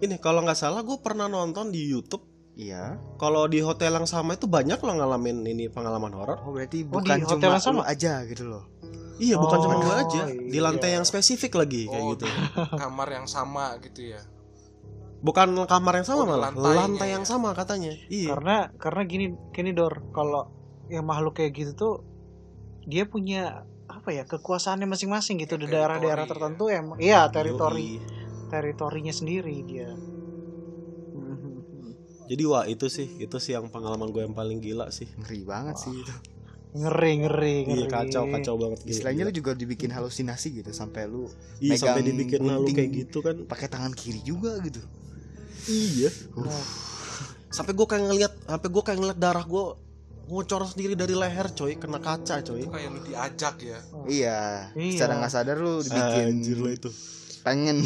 ini 0.00 0.16
kalau 0.16 0.40
nggak 0.40 0.56
salah 0.56 0.80
gue 0.80 0.98
pernah 0.98 1.28
nonton 1.28 1.68
di 1.68 1.84
YouTube 1.84 2.24
Iya. 2.60 3.00
kalau 3.16 3.48
di 3.48 3.58
hotel 3.58 3.88
yang 3.94 4.04
sama 4.04 4.36
itu 4.36 4.44
banyak 4.44 4.76
loh 4.76 4.94
ngalamin 4.94 5.40
ini 5.42 5.66
pengalaman 5.66 6.12
horor 6.12 6.44
Oh 6.44 6.52
berarti 6.52 6.84
Oh, 6.84 7.00
bukan 7.00 7.16
di 7.16 7.24
hotel 7.24 7.40
cuma 7.40 7.56
yang 7.56 7.64
sama? 7.64 7.82
aja 7.84 8.20
gitu 8.24 8.44
loh. 8.44 8.68
iya 9.16 9.34
bukan 9.34 9.58
cuma 9.58 9.74
Oh, 9.74 9.82
gue 9.82 9.94
aja 9.96 10.22
di 10.28 10.52
iya. 10.52 10.60
lantai 10.60 10.90
yang 10.92 11.02
spesifik 11.02 11.56
lagi 11.56 11.88
kayak 11.88 11.98
Oh, 11.98 12.12
gitu 12.12 12.28
kamar 12.74 13.08
yang 13.10 13.24
sama 13.24 13.80
gitu 13.80 14.12
ya. 14.12 14.20
bukan 15.20 15.56
kamar 15.64 15.92
yang 15.94 16.06
sama 16.06 16.20
Oh, 16.20 16.26
di 16.26 16.32
malah 16.32 16.52
lantai 16.76 17.08
ya. 17.08 17.14
yang 17.16 17.24
sama 17.24 17.52
katanya 17.52 17.96
iya 18.08 18.28
Karena 18.30 18.56
karena 18.76 19.02
gini 19.04 19.26
gini 19.50 19.72
Dor, 19.72 20.04
kalau 20.12 20.52
yang 20.88 21.04
makhluk 21.04 21.36
kayak 21.36 21.52
gitu 21.54 21.72
tuh 21.72 21.94
dia 22.82 23.04
punya 23.04 23.64
apa 23.86 24.10
ya 24.10 24.22
kekuasaannya 24.22 24.84
masing-masing 24.86 25.36
gitu 25.38 25.56
di 25.56 25.64
Kayak 25.64 25.96
daerah-daerah 25.96 26.24
tertentu 26.24 26.68
emang 26.68 26.96
iya 26.96 27.24
teritori 27.26 28.00
teritorinya 28.48 29.10
sendiri 29.10 29.54
dia. 29.62 29.90
Jadi 32.30 32.42
wah 32.46 32.62
itu 32.64 32.86
sih 32.86 33.10
itu 33.18 33.36
sih 33.36 33.52
yang 33.52 33.66
pengalaman 33.66 34.06
gue 34.08 34.22
yang 34.22 34.32
paling 34.32 34.62
gila 34.62 34.86
sih 34.88 35.10
Ngeri 35.18 35.42
banget 35.42 35.76
sih 35.76 35.90
itu. 35.90 36.14
Ngeri 36.70 37.26
ngeri 37.26 37.54
ngeri. 37.66 37.78
iya 37.82 37.86
kacau 37.90 38.30
kacau 38.30 38.54
banget 38.54 38.86
gila, 38.86 38.90
Istilahnya 38.94 39.22
gila. 39.26 39.30
lu 39.34 39.38
juga 39.42 39.50
dibikin 39.52 39.90
halusinasi 39.90 40.62
gitu 40.62 40.70
sampai 40.70 41.10
lu 41.10 41.26
iya 41.58 41.74
sampai 41.74 42.06
dibikin 42.06 42.38
halu 42.40 42.62
gunting. 42.62 42.76
kayak 42.78 42.90
gitu 42.94 43.18
kan 43.18 43.36
pakai 43.44 43.66
tangan 43.66 43.90
kiri 43.90 44.22
juga 44.22 44.54
gitu. 44.62 44.78
iya 45.66 46.14
Nah, 46.32 46.62
sampai 47.50 47.74
gue 47.74 47.82
kayak 47.84 48.04
ngeliat 48.06 48.32
sampai 48.46 48.68
gue 48.70 48.82
kayak 48.86 48.98
ngeliat 49.02 49.18
darah 49.18 49.42
gue 49.42 49.64
ngocor 50.30 50.62
sendiri 50.62 50.94
dari 50.94 51.18
leher 51.18 51.50
coy 51.50 51.74
kena 51.74 51.98
kaca 51.98 52.38
coy 52.46 52.62
Itu 52.62 52.70
kayak 52.70 52.88
lu 52.94 53.00
diajak 53.02 53.54
ya. 53.58 53.78
Iya. 54.06 54.38
Iya. 54.78 54.92
Secara 54.94 55.18
nggak 55.18 55.32
sadar 55.34 55.58
lu 55.58 55.82
dibikin 55.82 56.24
anjir 56.30 56.58
lah 56.62 56.70
itu 56.70 56.90
pengen. 57.42 57.82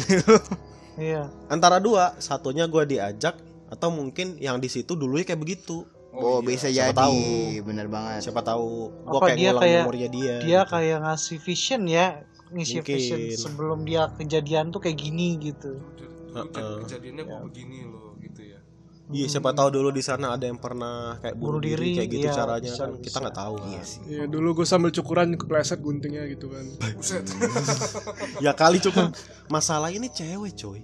iya. 1.01 1.25
antara 1.49 1.81
dua 1.81 2.13
satunya 2.21 2.69
gue 2.69 2.85
diajak 2.85 3.33
atau 3.75 3.89
mungkin 3.89 4.35
yang 4.37 4.57
di 4.57 4.65
situ 4.65 4.95
dulunya 4.95 5.23
kayak 5.25 5.37
begitu 5.37 5.83
Oh, 6.11 6.39
iya. 6.39 6.47
bisa 6.47 6.67
siapa 6.69 6.95
jadi. 6.95 6.95
tahu. 6.97 7.19
Bener 7.61 7.87
banget. 7.87 8.19
siapa 8.23 8.39
tahu 8.39 8.87
gue 8.87 9.11
Apa 9.11 9.25
kayak 9.25 9.35
dia 9.35 9.45
ngulang 9.45 9.61
kayak- 9.61 9.83
memorinya 9.83 10.09
dia 10.09 10.35
Dia 10.39 10.61
kayak 10.63 10.97
ngasih 11.01 11.37
vision 11.37 11.81
ya, 11.85 12.07
ngisi 12.47 12.73
Mungkin. 12.77 12.95
vision 12.95 13.19
sebelum 13.35 13.79
dia 13.83 14.01
kejadian 14.09 14.65
tuh 14.69 14.79
kayak 14.79 14.95
gini 14.97 15.35
gitu. 15.37 15.75
Dulu 15.75 15.99
jadi 16.41 16.55
Heeh. 16.55 16.75
kejadiannya 16.81 17.23
kok 17.25 17.31
Ya. 17.33 17.43
begini 17.43 17.77
loh 17.83 18.15
gitu 18.17 18.41
ya. 18.41 18.59
iya 19.07 19.27
siapa 19.27 19.51
tahu 19.51 19.69
dulu 19.71 19.91
di 19.91 19.99
sana 19.99 20.33
ada 20.33 20.43
yang 20.43 20.57
pernah 20.57 21.19
kayak 21.19 21.35
bunuh, 21.35 21.59
diri, 21.59 21.77
diri, 21.85 21.89
kayak 21.95 22.09
gitu 22.09 22.25
iya, 22.25 22.33
caranya 22.33 22.63
bisa, 22.65 22.81
kan 22.81 22.91
kita 22.95 23.05
bisa. 23.05 23.17
nggak 23.21 23.35
tahu 23.37 23.55
Iya 23.55 23.67
kan. 23.75 23.83
sih. 23.85 23.99
Iya, 24.07 24.23
dulu 24.25 24.47
gue 24.55 24.65
sambil 24.65 24.91
cukuran 24.91 25.27
kepleset 25.35 25.79
guntingnya 25.79 26.23
gitu 26.25 26.47
kan. 26.47 26.65
Ya 28.39 28.51
kali 28.51 28.77
cukup 28.79 29.11
masalah 29.47 29.89
ini 29.89 30.07
cewek 30.07 30.55
coy 30.55 30.81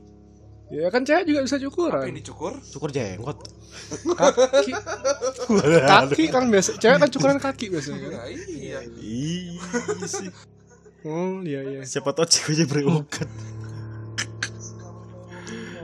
Ya 0.71 0.87
kan 0.87 1.03
cewek 1.03 1.27
juga 1.27 1.39
bisa 1.43 1.55
Apa 1.55 1.61
yang 1.61 1.67
cukuran. 1.67 2.15
dicukur? 2.15 2.51
Cukur 2.63 2.89
jenggot. 2.89 3.37
Kaki, 4.15 4.71
kaki 5.83 6.23
kan 6.27 6.47
biasa. 6.47 6.79
Cewek 6.79 6.97
kan 6.97 7.09
cukuran 7.11 7.37
kaki 7.37 7.65
biasanya 7.67 7.99
kan. 8.01 8.11
Ya, 8.11 8.23
iya. 8.47 8.79
Ih, 8.97 9.59
sih. 10.07 10.31
Oh 11.03 11.43
iya 11.43 11.59
iya. 11.61 11.81
Siapa 11.83 12.15
tau 12.15 12.23
ceweknya 12.23 12.65
berokat. 12.65 13.27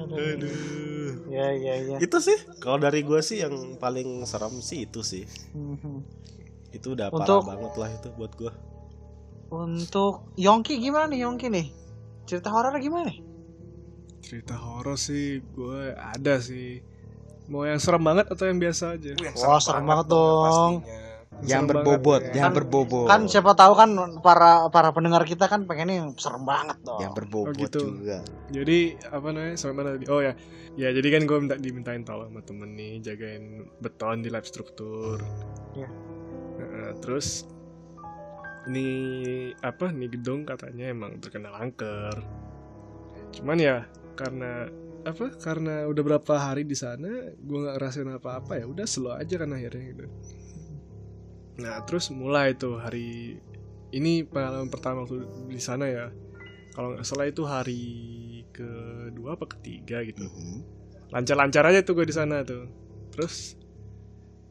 Aduh. 0.08 1.28
Ya 1.28 1.52
ya 1.52 1.73
ya. 1.84 1.97
Itu 2.00 2.23
sih 2.23 2.39
kalau 2.58 2.80
dari 2.80 3.04
gua 3.04 3.19
sih 3.19 3.43
yang 3.43 3.54
paling 3.76 4.23
serem 4.23 4.63
sih 4.63 4.88
itu 4.88 5.04
sih. 5.04 5.28
Mhm. 5.52 6.00
Itu 6.71 6.95
udah 6.95 7.12
parah 7.12 7.28
Untuk- 7.28 7.43
banget 7.45 7.73
lah 7.76 7.89
itu 7.91 8.08
buat 8.15 8.32
gua. 8.34 8.54
Untuk 9.47 10.32
Yongki 10.36 10.80
gimana 10.80 11.08
nih 11.08 11.28
Yongki 11.28 11.47
nih? 11.47 11.67
Cerita 12.23 12.52
horor 12.52 12.76
gimana 12.80 13.08
nih? 13.08 13.19
Cerita 14.19 14.56
horor 14.56 14.95
sih 14.95 15.39
gue 15.47 15.93
ada 15.93 16.38
sih. 16.38 16.82
Mau 17.47 17.63
yang 17.63 17.80
serem 17.80 18.01
banget 18.01 18.27
atau 18.27 18.43
yang 18.43 18.58
biasa 18.58 18.93
aja? 18.93 19.10
Itu 19.10 19.23
yang 19.23 19.36
Wah, 19.38 19.58
serem 19.58 19.84
banget 19.84 20.06
dong 20.08 20.19
dong. 20.19 20.73
pastinya. 20.84 21.06
Yang 21.38 21.47
Serem 21.53 21.69
berbobot, 21.69 22.01
banget, 22.17 22.23
ya. 22.25 22.34
yang 22.34 22.43
Kan- 22.43 22.58
berbobot. 22.58 23.08
Kan 23.08 23.21
siapa 23.27 23.51
tahu 23.53 23.73
kan 23.73 23.89
para 24.19 24.51
para 24.67 24.89
pendengar 24.89 25.21
kita 25.21 25.45
kan 25.45 25.63
pengennya 25.63 26.01
yang 26.01 26.10
serem 26.17 26.41
banget 26.41 26.82
dong. 26.82 26.97
yang 26.97 27.13
berbobot 27.13 27.51
Oh, 27.51 27.62
gitu. 27.62 27.80
juga. 27.93 28.25
Jadi 28.49 28.77
apa 29.06 29.27
namanya 29.30 29.53
sampai 29.56 29.75
mana 29.75 29.89
tadi? 29.93 30.06
Oh 30.08 30.17
ya, 30.17 30.34
ya 30.73 30.89
jadi 30.89 31.08
kan 31.08 31.21
gue 31.23 31.38
minta 31.38 31.56
dimintain 31.56 32.01
tolong 32.01 32.27
sama 32.27 32.41
temen 32.41 32.73
nih 32.73 32.99
jagain 33.01 33.43
beton 33.77 34.19
di 34.19 34.30
lab 34.30 34.43
struktur. 34.43 35.21
Iya. 35.71 35.89
Nah, 36.58 36.91
terus 36.97 37.45
ini 38.65 38.88
apa 39.62 39.88
nih 39.89 40.10
gedung 40.12 40.41
katanya 40.43 40.89
emang 40.89 41.21
terkena 41.21 41.53
angker. 41.53 42.17
Cuman 43.32 43.58
ya 43.58 43.86
karena 44.17 44.65
apa? 45.06 45.30
Karena 45.38 45.86
udah 45.86 46.03
berapa 46.03 46.34
hari 46.36 46.65
di 46.65 46.73
sana, 46.73 47.08
gue 47.32 47.58
nggak 47.58 47.75
ngerasain 47.77 48.10
apa-apa 48.12 48.58
ya. 48.58 48.65
Udah 48.65 48.84
slow 48.84 49.13
aja 49.13 49.38
kan 49.38 49.53
akhirnya 49.53 49.84
gitu. 49.93 50.06
Nah 51.58 51.82
terus 51.86 52.10
mulai 52.10 52.53
tuh 52.53 52.77
hari 52.77 53.38
ini 53.89 54.21
pengalaman 54.21 54.67
pertama 54.67 55.06
waktu 55.06 55.21
di 55.47 55.58
sana 55.58 55.88
ya 55.88 56.12
kalau 56.75 56.93
nggak 56.93 57.08
salah 57.08 57.25
itu 57.25 57.41
hari 57.41 57.84
kedua 58.51 59.34
apa 59.34 59.47
ketiga 59.49 60.03
gitu 60.03 60.21
Mhm. 60.21 60.60
lancar-lancar 61.10 61.63
aja 61.65 61.82
tuh 61.82 61.95
gue 61.95 62.06
di 62.06 62.13
sana 62.13 62.43
tuh 62.43 62.67
terus 63.10 63.56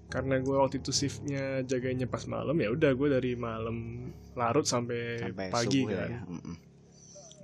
karena 0.09 0.41
gue 0.41 0.57
waktu 0.57 0.81
itu 0.81 0.91
shiftnya 0.91 1.61
jagainnya 1.63 2.09
pas 2.09 2.25
malam 2.25 2.57
ya 2.57 2.73
udah 2.73 2.91
gue 2.91 3.09
dari 3.13 3.37
malam 3.37 4.09
larut 4.35 4.65
sampai, 4.65 5.21
Sampai 5.21 5.47
pagi 5.53 5.81
kan 5.85 6.09
ya. 6.11 6.21
Mhm. 6.25 6.55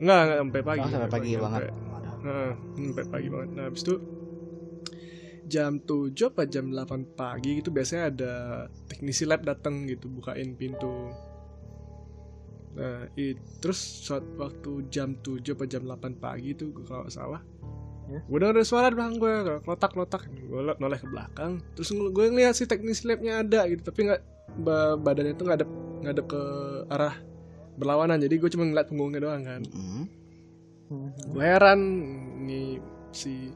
nggak 0.00 0.18
nggak 0.18 0.38
sampai 0.40 0.62
pagi 0.64 0.80
Oh, 0.80 0.90
sampai 0.90 1.10
pagi 1.12 1.30
banget. 1.36 1.60
sampai, 1.70 1.70
Heeh, 2.22 2.52
sampai 2.78 3.04
pagi 3.04 3.28
banget 3.28 3.50
nah 3.52 3.66
habis 3.66 3.82
itu 3.82 3.98
jam 5.42 5.82
7 5.82 6.14
apa 6.30 6.46
jam 6.46 6.70
8 6.70 7.02
pagi 7.18 7.58
gitu 7.58 7.74
biasanya 7.74 8.14
ada 8.14 8.32
teknisi 8.86 9.26
lab 9.26 9.42
datang 9.42 9.90
gitu 9.90 10.06
bukain 10.06 10.54
pintu 10.54 11.10
nah 12.72 13.04
it, 13.18 13.36
terus 13.60 13.76
saat 13.76 14.24
waktu 14.38 14.86
jam 14.88 15.18
7 15.18 15.42
apa 15.52 15.66
jam 15.66 15.82
8 15.84 16.16
pagi 16.16 16.54
itu 16.54 16.70
kalau 16.86 17.10
salah 17.10 17.42
gue 18.22 18.38
denger 18.38 18.54
ada 18.54 18.64
suara 18.64 18.86
di 18.86 18.96
belakang 18.96 19.16
gue 19.18 19.32
klotak 19.60 19.90
klotak 19.92 20.22
gue 20.28 20.60
noleh 20.78 20.98
ke 21.00 21.08
belakang 21.10 21.58
terus 21.74 21.90
gue 21.90 22.24
ngeliat 22.28 22.54
si 22.54 22.64
teknisi 22.64 23.08
labnya 23.08 23.42
ada 23.42 23.66
gitu 23.66 23.82
tapi 23.82 24.06
nggak 24.06 24.20
ba- 24.62 24.96
badannya 24.96 25.34
tuh 25.34 25.46
ngadep 25.48 25.68
ngadep 26.00 26.26
ke 26.28 26.42
arah 26.86 27.18
berlawanan 27.74 28.20
jadi 28.20 28.34
gue 28.36 28.50
cuma 28.52 28.68
ngeliat 28.68 28.86
punggungnya 28.86 29.20
doang 29.20 29.42
kan 29.42 29.62
Mhm. 29.64 29.74
Mhm. 29.74 30.04
Gue 31.26 31.44
heran 31.44 31.80
nih 32.40 32.78
si 33.10 33.50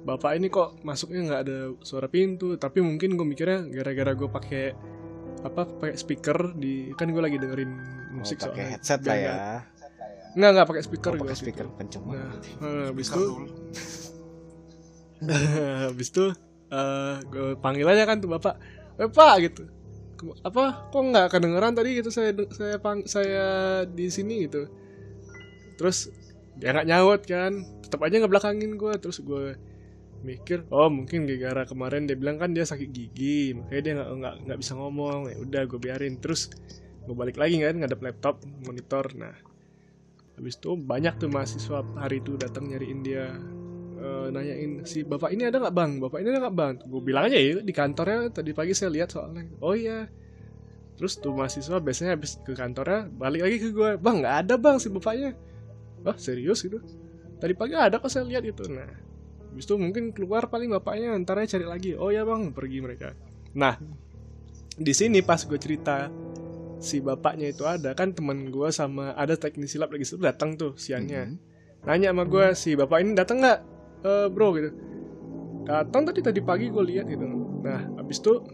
bapak 0.00 0.34
ini 0.34 0.48
kok 0.48 0.80
masuknya 0.80 1.20
nggak 1.22 1.42
ada 1.42 1.58
suara 1.80 2.06
pintu 2.06 2.56
tapi 2.56 2.80
mungkin 2.80 3.14
gue 3.14 3.26
mikirnya 3.26 3.68
gara-gara 3.68 4.12
gue 4.12 4.28
pakai 4.28 4.64
apa 5.40 5.62
pakai 5.66 5.94
speaker 5.94 6.52
di 6.54 6.72
kan 6.94 7.06
gue 7.06 7.18
lagi 7.18 7.36
dengerin 7.36 7.72
Oh, 8.10 8.18
musik 8.18 8.38
pakai 8.38 8.50
soalnya. 8.50 8.70
headset 8.72 9.00
lah 9.00 9.14
nggak- 9.14 9.22
ya. 9.38 9.54
nggak 10.32 10.50
nggak 10.52 10.66
pakai 10.66 10.82
speaker 10.82 11.10
Oh, 11.10 11.16
gue 11.16 11.22
pakai 11.24 11.38
speaker 11.38 11.64
itu. 11.64 11.76
kenceng 11.76 12.02
nah 12.02 12.10
banget. 12.10 12.40
eh, 12.60 12.84
habis 12.86 13.06
itu 13.08 13.22
habis 15.86 16.08
itu 16.08 16.24
eh 16.70 17.14
gue 17.24 17.48
panggil 17.56 17.86
aja 17.86 18.04
kan 18.04 18.18
tuh 18.18 18.30
bapak 18.30 18.54
eh 18.96 19.08
pak 19.08 19.34
gitu 19.42 19.62
apa 20.42 20.64
kok 20.86 21.00
nggak 21.02 21.26
kedengeran 21.28 21.72
tadi 21.72 21.90
gitu 21.94 22.10
saya 22.10 22.30
saya 22.50 22.76
pang, 22.76 23.00
saya 23.04 23.46
di 23.86 24.06
sini 24.06 24.44
gitu 24.44 24.68
terus 25.76 26.12
dia 26.60 26.76
nggak 26.76 26.88
nyaut 26.88 27.22
kan. 27.24 27.52
Tetap 27.80 28.00
aja 28.04 28.20
ngebelakangin 28.20 28.76
gue 28.76 28.92
terus 29.00 29.18
gue 29.24 29.56
mikir 30.20 30.68
oh 30.68 30.92
mungkin 30.92 31.24
gara-gara 31.24 31.64
kemarin 31.64 32.04
dia 32.04 32.12
bilang 32.12 32.36
kan 32.36 32.52
dia 32.52 32.68
sakit 32.68 32.92
gigi 32.92 33.56
makanya 33.56 33.80
dia 33.80 33.92
nggak 33.96 34.34
nggak 34.44 34.58
bisa 34.60 34.72
ngomong. 34.76 35.32
Ya 35.32 35.36
udah 35.40 35.62
gue 35.64 35.80
biarin. 35.80 36.20
Terus 36.20 36.52
gue 37.08 37.16
balik 37.16 37.40
lagi 37.40 37.56
kan 37.64 37.80
ngadep 37.80 38.00
laptop 38.04 38.44
monitor. 38.68 39.08
Nah 39.16 39.32
habis 40.36 40.60
itu 40.60 40.76
banyak 40.76 41.16
tuh 41.16 41.32
mahasiswa 41.32 41.80
hari 41.96 42.20
itu 42.20 42.36
datang 42.36 42.68
nyariin 42.68 43.00
dia. 43.00 43.32
Eh, 44.00 44.32
nanyain 44.32 44.80
si 44.88 45.04
bapak 45.04 45.32
ini 45.32 45.48
ada 45.48 45.60
nggak 45.60 45.76
bang? 45.76 45.90
Bapak 46.00 46.20
ini 46.20 46.28
ada 46.32 46.40
nggak 46.48 46.56
bang? 46.56 46.74
Gue 46.88 47.00
bilang 47.04 47.28
aja 47.28 47.36
ya 47.36 47.60
di 47.60 47.72
kantornya 47.72 48.28
tadi 48.32 48.52
pagi 48.52 48.76
saya 48.76 48.92
lihat 48.92 49.12
soalnya. 49.12 49.48
Oh 49.64 49.72
iya. 49.72 50.08
Terus 51.00 51.16
tuh 51.16 51.32
mahasiswa 51.32 51.80
biasanya 51.80 52.16
habis 52.16 52.36
ke 52.44 52.52
kantornya 52.52 53.08
balik 53.08 53.48
lagi 53.48 53.56
ke 53.56 53.68
gue 53.72 53.90
bang 53.96 54.20
nggak 54.20 54.36
ada 54.44 54.54
bang 54.60 54.76
si 54.76 54.92
bapaknya 54.92 55.32
wah 56.04 56.16
serius 56.16 56.64
gitu? 56.64 56.80
Tadi 57.40 57.52
pagi 57.56 57.74
ada 57.76 57.96
kok 57.96 58.12
saya 58.12 58.28
lihat 58.28 58.44
itu. 58.44 58.68
Nah 58.68 58.88
habis 59.50 59.66
itu 59.66 59.74
mungkin 59.74 60.14
keluar 60.14 60.46
paling 60.46 60.70
bapaknya 60.70 61.16
antaranya 61.16 61.58
cari 61.58 61.66
lagi. 61.66 61.90
Oh 61.98 62.12
ya 62.12 62.22
bang 62.22 62.52
pergi 62.54 62.78
mereka. 62.84 63.16
Nah 63.56 63.74
di 64.80 64.92
sini 64.94 65.20
pas 65.20 65.42
gue 65.42 65.58
cerita 65.58 66.08
si 66.80 67.02
bapaknya 67.04 67.52
itu 67.52 67.68
ada 67.68 67.92
kan 67.92 68.16
teman 68.16 68.48
gue 68.48 68.68
sama 68.72 69.12
ada 69.12 69.36
teknisi 69.36 69.76
lab 69.76 69.92
lagi 69.92 70.08
situ 70.08 70.20
datang 70.20 70.56
tuh 70.56 70.76
siangnya. 70.80 71.28
Mhm. 71.28 71.48
nanya 71.80 72.12
sama 72.12 72.28
gue 72.28 72.46
si 72.52 72.76
bapak 72.76 73.00
ini 73.00 73.16
datang 73.16 73.40
nggak? 73.40 73.58
Eh, 74.04 74.28
bro 74.28 74.52
gitu. 74.52 74.68
Datang 75.64 76.08
tadi 76.08 76.20
tadi 76.20 76.40
pagi 76.44 76.68
gue 76.68 76.84
lihat 76.84 77.08
gitu. 77.08 77.24
Nah 77.64 77.96
habis 77.96 78.20
itu 78.20 78.44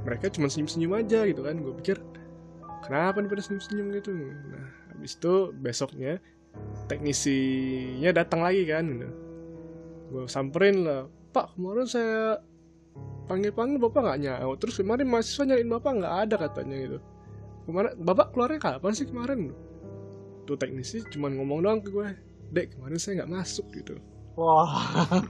mereka 0.00 0.32
cuma 0.32 0.48
senyum 0.48 0.68
senyum 0.68 0.92
aja 0.96 1.28
gitu 1.28 1.44
kan. 1.44 1.60
Gue 1.60 1.76
pikir 1.76 2.00
kenapa 2.84 3.20
nih 3.20 3.28
pada 3.28 3.42
senyum 3.44 3.60
senyum 3.60 3.86
gitu? 3.96 4.16
Nah 4.48 4.66
habis 4.96 5.12
itu 5.16 5.52
besoknya 5.56 6.20
teknisinya 6.90 8.10
datang 8.10 8.42
lagi 8.42 8.66
kan 8.66 8.84
gitu. 8.86 9.08
Gue 10.10 10.24
samperin 10.26 10.82
lah 10.82 11.06
pak 11.30 11.54
kemarin 11.54 11.86
saya 11.86 12.42
panggil 13.30 13.54
panggil 13.54 13.78
bapak 13.78 14.00
nggak 14.02 14.20
nyaut. 14.26 14.58
Terus 14.58 14.82
kemarin 14.82 15.06
mahasiswa 15.06 15.46
nyariin 15.46 15.70
bapak 15.70 15.92
nggak 16.02 16.14
ada 16.26 16.36
katanya 16.36 16.76
gitu. 16.76 16.98
Kemarin 17.70 17.92
bapak 18.02 18.26
keluarnya 18.34 18.58
kapan 18.58 18.92
sih 18.92 19.06
kemarin? 19.06 19.54
Tuh 20.48 20.58
teknisi 20.58 21.06
cuma 21.14 21.30
ngomong 21.30 21.62
doang 21.62 21.78
ke 21.78 21.94
gue 21.94 22.08
dek 22.50 22.74
kemarin 22.74 22.98
saya 22.98 23.22
nggak 23.22 23.32
masuk 23.32 23.66
gitu. 23.70 23.94
Wah, 24.38 25.06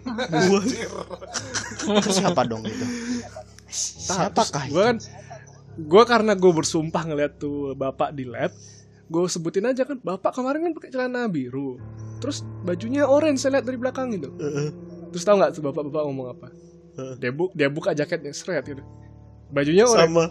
Terus 2.05 2.17
siapa 2.21 2.47
dong 2.47 2.63
itu? 2.65 2.87
Siapakah 3.71 4.65
gue 4.71 4.83
kan 4.83 4.97
gue 5.81 6.03
karena 6.05 6.33
gue 6.37 6.53
bersumpah 6.53 7.03
ngeliat 7.07 7.41
tuh 7.41 7.73
bapak 7.79 8.13
di 8.13 8.29
lab 8.29 8.53
gue 9.11 9.23
sebutin 9.27 9.67
aja 9.67 9.83
kan 9.83 9.99
bapak 9.99 10.31
kemarin 10.39 10.71
kan 10.71 10.73
pakai 10.79 10.91
celana 10.95 11.27
biru 11.27 11.83
terus 12.23 12.47
bajunya 12.63 13.09
orange 13.09 13.43
saya 13.43 13.59
lihat 13.59 13.67
dari 13.67 13.81
belakang 13.81 14.13
gitu. 14.13 14.29
Terus 15.11 15.25
tahu 15.25 15.41
nggak 15.41 15.57
tuh 15.57 15.63
bapak-bapak 15.67 16.03
ngomong 16.07 16.29
apa? 16.37 16.49
Heeh. 17.01 17.15
dia 17.17 17.31
bu 17.33 17.49
dia 17.57 17.67
buka 17.73 17.97
jaketnya 17.97 18.31
seret 18.31 18.63
gitu. 18.69 18.85
Bajunya 19.51 19.89
orange. 19.89 20.15
Sama. 20.15 20.25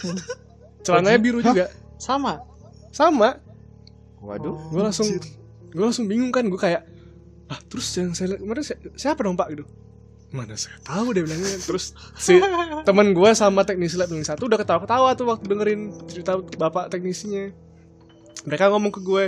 celananya 0.86 1.18
biru 1.20 1.38
juga. 1.42 1.68
Sama. 1.98 2.40
sama. 2.94 3.36
Waduh. 4.22 4.54
gue 4.70 4.82
langsung 4.82 5.10
gue 5.74 5.84
langsung 5.84 6.06
bingung 6.06 6.30
kan 6.30 6.46
gue 6.46 6.60
kayak 6.60 6.86
ah 7.50 7.58
terus 7.66 7.90
yang 7.98 8.14
saya 8.14 8.32
lihat 8.32 8.40
kemarin 8.46 8.64
si- 8.64 8.80
siapa 8.94 9.26
dong 9.26 9.34
pak? 9.34 9.52
Gitu. 9.52 9.66
Mana 10.32 10.54
saya 10.56 10.78
tahu 10.86 11.12
dia 11.12 11.26
bilangnya. 11.26 11.58
Terus 11.60 11.92
si 12.14 12.38
teman 12.88 13.10
gue 13.12 13.30
sama 13.34 13.66
teknisi 13.66 13.98
lab 13.98 14.08
yang 14.08 14.22
satu 14.24 14.46
udah 14.46 14.56
ketawa-ketawa 14.56 15.18
tuh 15.18 15.26
waktu 15.28 15.44
dengerin 15.50 15.80
cerita 16.06 16.38
bapak 16.38 16.88
teknisinya 16.88 17.50
mereka 18.42 18.68
ngomong 18.68 18.90
ke 18.90 19.00
gue 19.00 19.24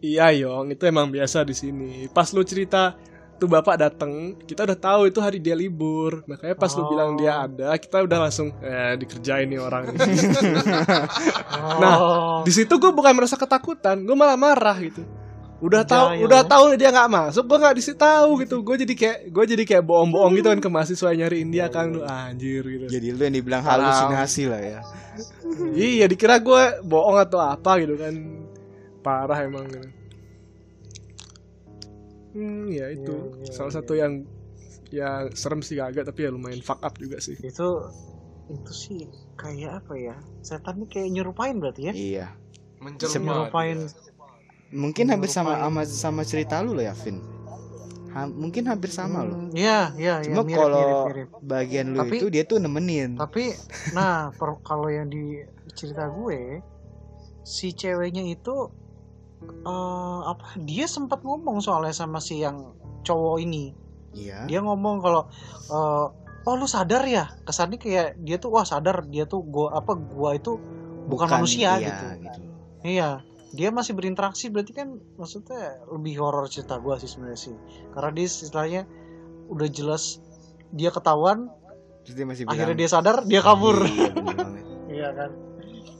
iya 0.00 0.32
yong 0.32 0.72
itu 0.72 0.84
emang 0.84 1.08
biasa 1.08 1.42
di 1.42 1.52
sini. 1.52 1.90
Pas 2.08 2.30
lu 2.30 2.40
cerita 2.40 2.96
tuh 3.36 3.48
bapak 3.48 3.76
datang 3.76 4.36
kita 4.44 4.64
udah 4.64 4.76
tahu 4.76 5.02
itu 5.08 5.16
hari 5.18 5.40
dia 5.40 5.52
libur. 5.52 6.24
Makanya 6.24 6.52
pas 6.54 6.72
lu 6.72 6.84
Oh. 6.84 6.88
bilang 6.88 7.16
dia 7.16 7.40
ada 7.40 7.72
kita 7.76 8.04
udah 8.04 8.18
langsung 8.20 8.52
eh 8.60 8.96
dikerjain 8.96 9.48
nih 9.48 9.60
orang 9.60 9.92
Nah, 11.80 11.96
di 12.42 12.52
situ 12.52 12.72
gue 12.76 12.92
bukan 12.92 13.12
merasa 13.12 13.36
ketakutan 13.36 14.00
gue 14.00 14.16
malah 14.16 14.36
marah 14.36 14.76
gitu 14.80 15.04
udah 15.60 15.82
tahu 15.84 16.06
Jaya. 16.16 16.24
udah 16.24 16.42
tahu 16.42 16.64
dia 16.74 16.88
nggak 16.88 17.10
masuk 17.10 17.44
gue 17.44 17.58
nggak 17.60 17.76
disi 17.76 17.92
tahu 17.92 18.30
gitu 18.40 18.64
gue 18.64 18.76
jadi 18.80 18.94
kayak 18.96 19.18
gue 19.28 19.44
jadi 19.44 19.62
kayak 19.68 19.84
bohong-bohong 19.84 20.32
gitu 20.34 20.48
kan 20.48 20.58
ke 20.58 20.68
mahasiswa 20.68 21.12
nyariin 21.12 21.48
dia 21.48 21.68
kan 21.68 21.92
lu 21.92 22.00
anjir 22.00 22.64
gitu 22.64 22.88
Jadi 22.88 23.06
lu 23.12 23.20
yang 23.20 23.34
dibilang 23.36 23.60
halusinasi 23.60 24.48
lah 24.48 24.60
ya. 24.60 24.80
iya 25.76 26.08
dikira 26.08 26.40
gue 26.40 26.80
bohong 26.82 27.20
atau 27.20 27.38
apa 27.38 27.76
gitu 27.78 27.92
kan 27.94 28.14
parah 29.00 29.36
emang 29.40 29.68
gitu. 29.68 29.88
Hmm, 32.30 32.70
ya 32.70 32.86
itu 32.88 33.10
Iya, 33.10 33.42
iya, 33.42 33.52
salah 33.52 33.68
iya. 33.68 33.78
satu 33.82 33.92
yang 33.94 34.12
yang 34.90 35.30
serem 35.34 35.60
sih 35.60 35.78
agak 35.78 36.06
tapi 36.06 36.26
ya 36.26 36.30
lumayan 36.30 36.62
fuck 36.62 36.80
up 36.80 36.94
juga 36.96 37.18
sih. 37.18 37.34
itu 37.36 37.68
itu 38.50 38.72
sih 38.74 39.00
kayak 39.36 39.82
apa 39.82 39.94
ya 39.94 40.16
setan 40.40 40.82
ini 40.82 40.86
kayak 40.88 41.08
nyerupain 41.10 41.58
berarti 41.58 41.82
ya 41.86 41.92
Iya. 41.94 42.26
menjelma 42.80 43.22
nyerupain 43.22 43.78
dia. 43.86 44.09
Mungkin 44.70 45.10
hampir 45.10 45.26
sama 45.26 45.58
Nyerupain. 45.58 45.86
sama 45.86 46.20
sama 46.20 46.22
cerita 46.22 46.58
lu 46.60 46.72
loh 46.72 46.82
ya, 46.82 46.94
Vin. 46.94 47.18
Ha- 48.10 48.26
mungkin 48.26 48.66
hampir 48.66 48.90
sama 48.90 49.22
loh. 49.22 49.38
Hmm, 49.38 49.54
iya 49.54 49.94
iya 49.94 50.18
iya, 50.18 50.34
Cuma 50.34 50.42
mirip, 50.42 50.58
kalau 50.58 50.82
bagian 51.40 51.94
lu 51.94 51.98
Tapi- 52.00 52.18
itu 52.18 52.26
dia 52.26 52.42
tuh 52.42 52.58
nemenin. 52.58 53.14
tapi 53.14 53.54
nah 53.92 54.30
per- 54.30 54.58
kalau 54.60 54.86
yang 54.86 55.06
di 55.06 55.38
cerita 55.70 56.10
gue 56.10 56.58
si 57.40 57.70
ceweknya 57.70 58.26
itu 58.26 58.66
eh, 59.62 60.20
apa 60.26 60.58
dia 60.60 60.84
sempat 60.84 61.22
ngomong 61.22 61.62
soalnya 61.62 61.94
sama 61.94 62.18
si 62.18 62.42
yang 62.42 62.74
cowok 63.00 63.40
ini 63.40 63.72
Iya. 64.10 64.42
dia 64.44 64.58
ngomong 64.58 64.98
kalau 64.98 65.30
eh, 65.70 66.06
oh 66.42 66.54
lu 66.54 66.66
sadar 66.66 67.06
ya 67.06 67.30
kesannya 67.44 67.78
kayak 67.78 68.18
dia 68.18 68.36
tuh 68.36 68.50
wah 68.50 68.66
sadar 68.66 69.06
dia 69.06 69.24
tuh 69.24 69.40
gua 69.40 69.70
apa 69.72 69.94
gua 69.94 70.34
itu 70.34 70.58
bukan, 71.06 71.30
manusia 71.30 71.78
iya, 71.78 71.86
gitu 71.86 72.04
gitu. 72.20 72.40
iya 72.82 73.10
dia 73.50 73.74
masih 73.74 73.98
berinteraksi 73.98 74.46
berarti 74.48 74.72
kan 74.72 74.94
maksudnya 75.18 75.82
lebih 75.90 76.22
horor 76.22 76.46
cerita 76.46 76.78
gua 76.78 76.98
sih 76.98 77.10
sebenarnya 77.10 77.50
sih 77.50 77.54
karena 77.90 78.10
dia 78.14 78.26
istilahnya 78.26 78.82
udah 79.50 79.68
jelas 79.70 80.22
dia 80.70 80.90
ketahuan 80.90 81.50
Terus 82.06 82.14
dia 82.16 82.26
masih 82.26 82.44
akhirnya 82.46 82.74
bilang, 82.74 82.80
dia 82.80 82.88
sadar 82.88 83.16
dia 83.26 83.40
kabur 83.42 83.76
Iya. 83.84 84.10
Iya 84.90 85.08
kan. 85.14 85.30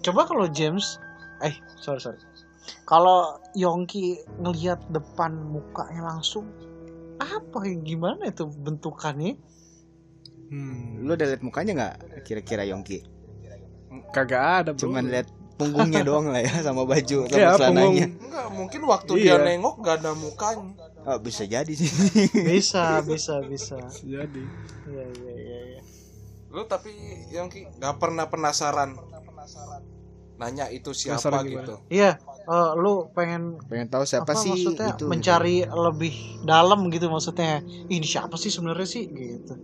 Coba 0.03 0.27
kalau 0.27 0.51
James, 0.51 0.99
eh 1.47 1.55
sorry 1.79 2.03
sorry. 2.03 2.19
Kalau 2.83 3.39
Yongki 3.55 4.19
ngelihat 4.43 4.83
depan 4.91 5.31
mukanya 5.39 6.11
langsung, 6.11 6.51
apa 7.23 7.71
gimana 7.87 8.27
itu 8.27 8.51
bentukannya? 8.51 9.39
Hmm, 10.51 11.07
Lu 11.07 11.15
udah 11.15 11.23
liat 11.23 11.43
mukanya 11.47 11.73
nggak 11.79 11.97
kira-kira 12.27 12.67
Yongki? 12.67 13.07
kagak 14.11 14.43
ada 14.43 14.71
bro. 14.75 14.91
Cuman 14.91 15.07
liat 15.07 15.31
punggungnya 15.61 16.01
doang 16.09 16.27
lah 16.27 16.41
ya 16.41 16.55
sama 16.61 16.83
baju 16.83 17.19
sama 17.23 17.37
ya 17.37 17.53
punggung. 17.53 17.95
celananya. 17.95 18.07
enggak 18.19 18.47
mungkin 18.51 18.81
waktu 18.85 19.13
Iya. 19.15 19.25
dia 19.31 19.37
nengok 19.47 19.75
gak 19.79 19.95
ada 19.99 20.13
mukanya 20.15 20.73
Oh, 21.01 21.17
bisa 21.17 21.45
jadi 21.47 21.69
sih. 21.71 21.89
Bisa 22.51 23.01
bisa 23.01 23.41
bisa. 23.43 23.81
Jadi 23.99 24.45
Iya 24.85 25.05
iya 25.11 25.33
iya. 25.35 25.59
iya. 25.71 25.81
lu 26.49 26.61
tapi 26.67 26.93
yang 27.31 27.47
ki 27.47 27.65
nggak 27.73 27.97
pernah 27.97 28.27
penasaran 28.27 29.01
nanya 30.37 30.69
itu 30.69 30.91
siapa 30.91 31.17
Penasaran 31.21 31.41
gimana? 31.43 31.57
gitu 31.59 31.75
Iya. 31.91 32.11
eh, 32.43 32.71
lu 32.75 33.09
pengen 33.11 33.61
Pengen 33.63 33.87
tahu 33.87 34.05
siapa 34.05 34.25
apa 34.27 34.35
sih 34.35 34.51
maksudnya 34.51 34.89
itu? 34.91 35.05
mencari 35.07 35.57
lebih 35.65 36.13
dalam 36.43 36.89
gitu 36.89 37.07
maksudnya 37.07 37.61
ini 37.87 38.03
siapa 38.03 38.35
sih 38.35 38.49
sebenarnya 38.49 38.85
sih 38.87 39.05
gitu 39.07 39.55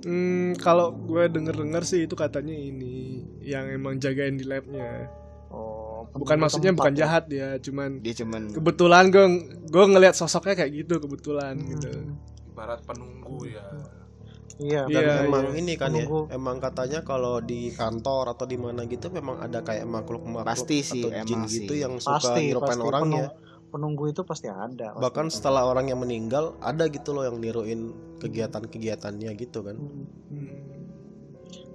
Hmm, 0.00 0.54
kalau 0.56 0.94
gue 0.94 1.26
denger-dengar 1.26 1.82
sih 1.82 2.04
itu 2.04 2.14
katanya 2.14 2.52
ini 2.52 3.18
yang 3.40 3.66
emang 3.68 3.98
jagain 3.98 4.34
di 4.34 4.44
labnya. 4.44 5.10
oh 5.48 6.06
Bukan 6.12 6.38
maksudnya 6.38 6.70
bukan 6.70 6.92
ya. 6.92 6.98
jahat 7.02 7.24
ya, 7.28 7.48
cuman 7.58 7.98
Dia 7.98 8.14
cuman 8.16 8.42
kebetulan 8.50 9.04
gue 9.08 9.24
gue 9.64 9.84
ngelihat 9.88 10.14
sosoknya 10.14 10.54
kayak 10.54 10.72
gitu 10.76 10.94
kebetulan 10.98 11.58
gitu. 11.58 11.90
Hmm, 11.90 12.14
ibarat 12.48 12.80
penunggu 12.82 13.44
ya 13.44 13.64
iya 14.58 14.82
Iya, 14.84 14.98
benar. 15.00 15.22
emang 15.24 15.44
iya. 15.48 15.56
ini 15.56 15.74
kan 15.74 15.90
Menunggu. 15.90 16.26
ya 16.26 16.34
emang 16.34 16.58
katanya 16.58 17.00
kalau 17.02 17.38
di 17.38 17.70
kantor 17.70 18.34
atau 18.34 18.42
di 18.44 18.56
mana 18.56 18.82
gitu 18.84 19.06
memang 19.08 19.38
ada 19.38 19.62
kayak 19.62 19.86
makhluk 19.86 20.22
makhluk 20.22 20.48
Pasti 20.48 20.82
sih, 20.82 21.02
atau 21.02 21.10
jin 21.22 21.38
emang 21.38 21.46
gitu 21.46 21.72
sih. 21.72 21.78
yang 21.78 21.94
suka 21.96 22.18
pasti 22.18 22.42
nyerupain 22.44 22.80
orang 22.80 23.04
ya 23.12 23.28
penunggu 23.68 24.10
itu 24.10 24.24
pasti 24.24 24.48
ada 24.48 24.96
pasti. 24.96 25.02
bahkan 25.04 25.26
setelah 25.28 25.68
orang 25.68 25.92
yang 25.92 26.00
meninggal 26.00 26.56
ada 26.64 26.88
gitu 26.88 27.12
loh 27.12 27.28
yang 27.28 27.36
niruin 27.36 27.92
kegiatan-kegiatannya 28.18 29.30
gitu 29.38 29.60
kan. 29.62 29.76
Hmm. 29.76 30.56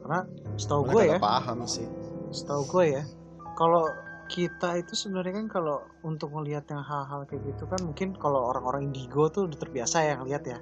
Karena 0.04 0.20
setahu 0.60 0.82
gue 0.92 1.04
ya 1.16 1.18
paham 1.22 1.64
sih. 1.64 1.88
setahu 2.34 2.66
gue 2.66 2.86
ya 2.98 3.04
kalau 3.54 3.86
kita 4.32 4.82
itu 4.82 4.98
sebenarnya 4.98 5.44
kan 5.44 5.48
kalau 5.52 5.78
untuk 6.02 6.34
melihat 6.34 6.66
yang 6.74 6.82
hal-hal 6.82 7.28
kayak 7.30 7.44
gitu 7.54 7.70
kan 7.70 7.80
mungkin 7.86 8.18
kalau 8.18 8.50
orang-orang 8.50 8.90
indigo 8.90 9.30
tuh 9.30 9.46
udah 9.46 9.58
terbiasa 9.60 10.04
ya 10.04 10.18
ngeliat 10.18 10.44
ya. 10.48 10.60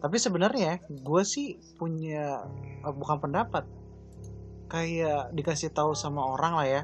Tapi 0.00 0.16
sebenarnya 0.20 0.84
gue 0.88 1.22
sih 1.24 1.60
punya 1.76 2.44
eh, 2.84 2.94
bukan 2.94 3.18
pendapat. 3.20 3.64
Kayak 4.72 5.36
dikasih 5.36 5.70
tahu 5.76 5.92
sama 5.92 6.24
orang 6.34 6.52
lah 6.56 6.68
ya. 6.68 6.82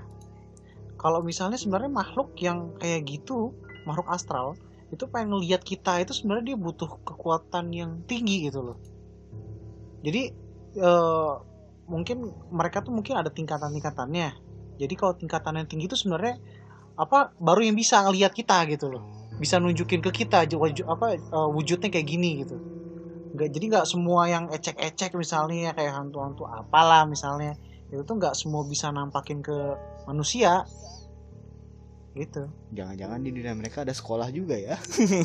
Kalau 1.00 1.24
misalnya 1.24 1.56
sebenarnya 1.56 1.88
makhluk 1.88 2.36
yang 2.36 2.76
kayak 2.76 3.08
gitu 3.08 3.56
makhluk 3.88 4.08
astral 4.12 4.56
itu 4.90 5.06
pengen 5.06 5.38
ngelihat 5.38 5.62
kita 5.62 6.02
itu 6.02 6.10
sebenarnya 6.10 6.54
dia 6.54 6.58
butuh 6.58 6.90
kekuatan 7.06 7.70
yang 7.70 7.90
tinggi 8.10 8.50
gitu 8.50 8.60
loh. 8.60 8.78
Jadi 10.02 10.22
eh, 10.76 11.32
mungkin 11.86 12.16
mereka 12.50 12.82
tuh 12.82 12.94
mungkin 12.94 13.14
ada 13.18 13.30
tingkatan-tingkatannya. 13.30 14.28
Jadi 14.80 14.94
kalau 14.98 15.14
tingkatan 15.14 15.62
yang 15.62 15.68
tinggi 15.70 15.86
itu 15.86 15.98
sebenarnya 15.98 16.40
apa 16.98 17.32
baru 17.38 17.64
yang 17.64 17.78
bisa 17.78 18.02
ngelihat 18.02 18.34
kita 18.34 18.66
gitu 18.66 18.90
loh. 18.90 19.02
Bisa 19.38 19.62
nunjukin 19.62 20.02
ke 20.02 20.10
kita 20.10 20.42
apa 20.90 21.06
eh, 21.14 21.48
wujudnya 21.54 21.88
kayak 21.88 22.06
gini 22.10 22.42
gitu. 22.42 22.58
Nggak 23.30 23.48
jadi 23.54 23.64
nggak 23.70 23.86
semua 23.86 24.26
yang 24.26 24.50
ecek-ecek 24.50 25.14
misalnya 25.14 25.70
kayak 25.70 25.94
hantu-hantu 25.94 26.50
apalah 26.50 27.06
misalnya 27.06 27.54
itu 27.90 28.02
tuh 28.02 28.18
nggak 28.18 28.34
semua 28.34 28.62
bisa 28.66 28.90
nampakin 28.90 29.42
ke 29.42 29.54
manusia 30.06 30.66
gitu 32.12 32.42
Jangan-jangan 32.70 33.18
di 33.18 33.30
dunia 33.30 33.52
mereka 33.52 33.82
ada 33.82 33.90
sekolah 33.90 34.28
juga 34.28 34.54
ya. 34.54 34.74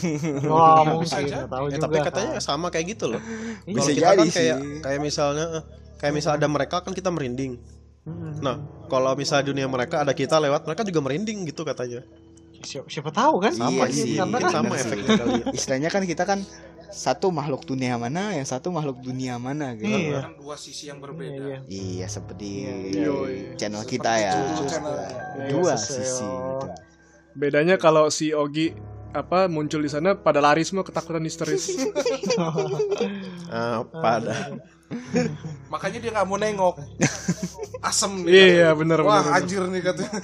wah 0.45 0.85
Bisa 0.97 1.17
mungkin 1.17 1.47
tahu 1.47 1.65
Ya, 1.65 1.75
juga 1.75 1.83
tapi 1.83 1.97
katanya 2.01 2.31
sama 2.39 2.67
kayak 2.69 2.85
gitu 2.93 3.05
loh 3.09 3.21
Iya. 3.63 3.73
Bisa 3.73 3.89
kita 3.89 3.99
jadi 4.05 4.05
kan 4.15 4.27
kayak 4.29 4.57
sih. 4.57 4.79
kayak 4.81 4.99
misalnya 4.99 5.45
eh, 5.51 5.63
kayak 5.95 6.13
misal 6.13 6.31
ada 6.33 6.47
mereka 6.47 6.75
kan 6.79 6.91
kita 6.91 7.09
merinding 7.09 7.57
Mm-mm. 8.05 8.37
nah 8.37 8.61
kalau 8.85 9.13
misalnya 9.13 9.45
dunia 9.47 9.65
mereka 9.65 9.99
ada 9.99 10.13
kita 10.13 10.37
lewat 10.37 10.61
mereka 10.63 10.85
juga 10.85 11.01
merinding 11.01 11.41
gitu 11.43 11.61
katanya 11.61 12.05
siapa, 12.61 12.85
siapa 12.85 13.09
tahu 13.09 13.35
kan 13.39 13.51
Iya 13.51 13.61
sama 13.61 13.85
sih, 13.87 14.13
karena 14.13 14.25
mungkin 14.27 14.43
kan 14.43 14.53
sama 14.53 14.73
sih. 14.73 14.81
efeknya 14.83 15.09
kali 15.15 15.33
ya. 15.35 15.45
Istilahnya 15.51 15.89
kan 15.89 16.01
kita 16.03 16.23
kan 16.23 16.39
satu 16.95 17.27
makhluk 17.27 17.67
dunia 17.67 17.99
mana, 17.99 18.31
yang 18.31 18.47
satu 18.47 18.71
makhluk 18.71 19.03
dunia 19.03 19.35
mana 19.35 19.75
gitu. 19.75 19.91
Iya. 19.91 20.23
kan 20.23 20.33
dua 20.39 20.55
sisi 20.55 20.87
yang 20.87 21.03
berbeda 21.03 21.35
Iya, 21.35 21.43
iya. 21.43 21.57
Iya, 21.67 22.07
seperti 22.07 22.47
Iya, 22.63 22.73
iya. 22.95 23.11
channel 23.59 23.83
Seperti 23.83 23.99
kita 23.99 24.11
ya. 24.15 24.31
itu 24.31 24.63
channel. 24.65 24.93
Iya, 24.95 25.47
Dua 25.51 25.73
sisi 25.75 26.23
gitu. 26.23 26.67
Bedanya 27.35 27.75
kalau 27.75 28.07
si 28.07 28.31
Ogi 28.31 28.71
apa 29.11 29.47
muncul 29.47 29.79
di 29.79 29.87
sana 29.87 30.11
pada 30.15 30.39
lari 30.39 30.63
semua 30.63 30.83
ketakutan 30.83 31.21
histeris. 31.21 31.71
Ah, 33.47 33.79
pada 33.87 34.51
makanya 35.73 35.97
dia 35.97 36.11
nggak 36.11 36.27
mau 36.27 36.37
nengok 36.37 36.75
asem 37.81 38.21
nih 38.21 38.29
Iya, 38.29 38.69
katanya. 38.69 38.75
bener, 38.75 38.99
wah 39.01 39.17
bener, 39.17 39.25
bener. 39.25 39.37
anjir 39.37 39.61
nih 39.65 39.81
katanya. 39.81 40.19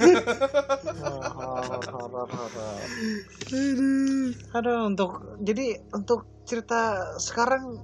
Aduh, 4.53 4.79
untuk 4.87 5.11
jadi 5.41 5.65
untuk 5.91 6.27
cerita 6.51 7.15
sekarang 7.15 7.79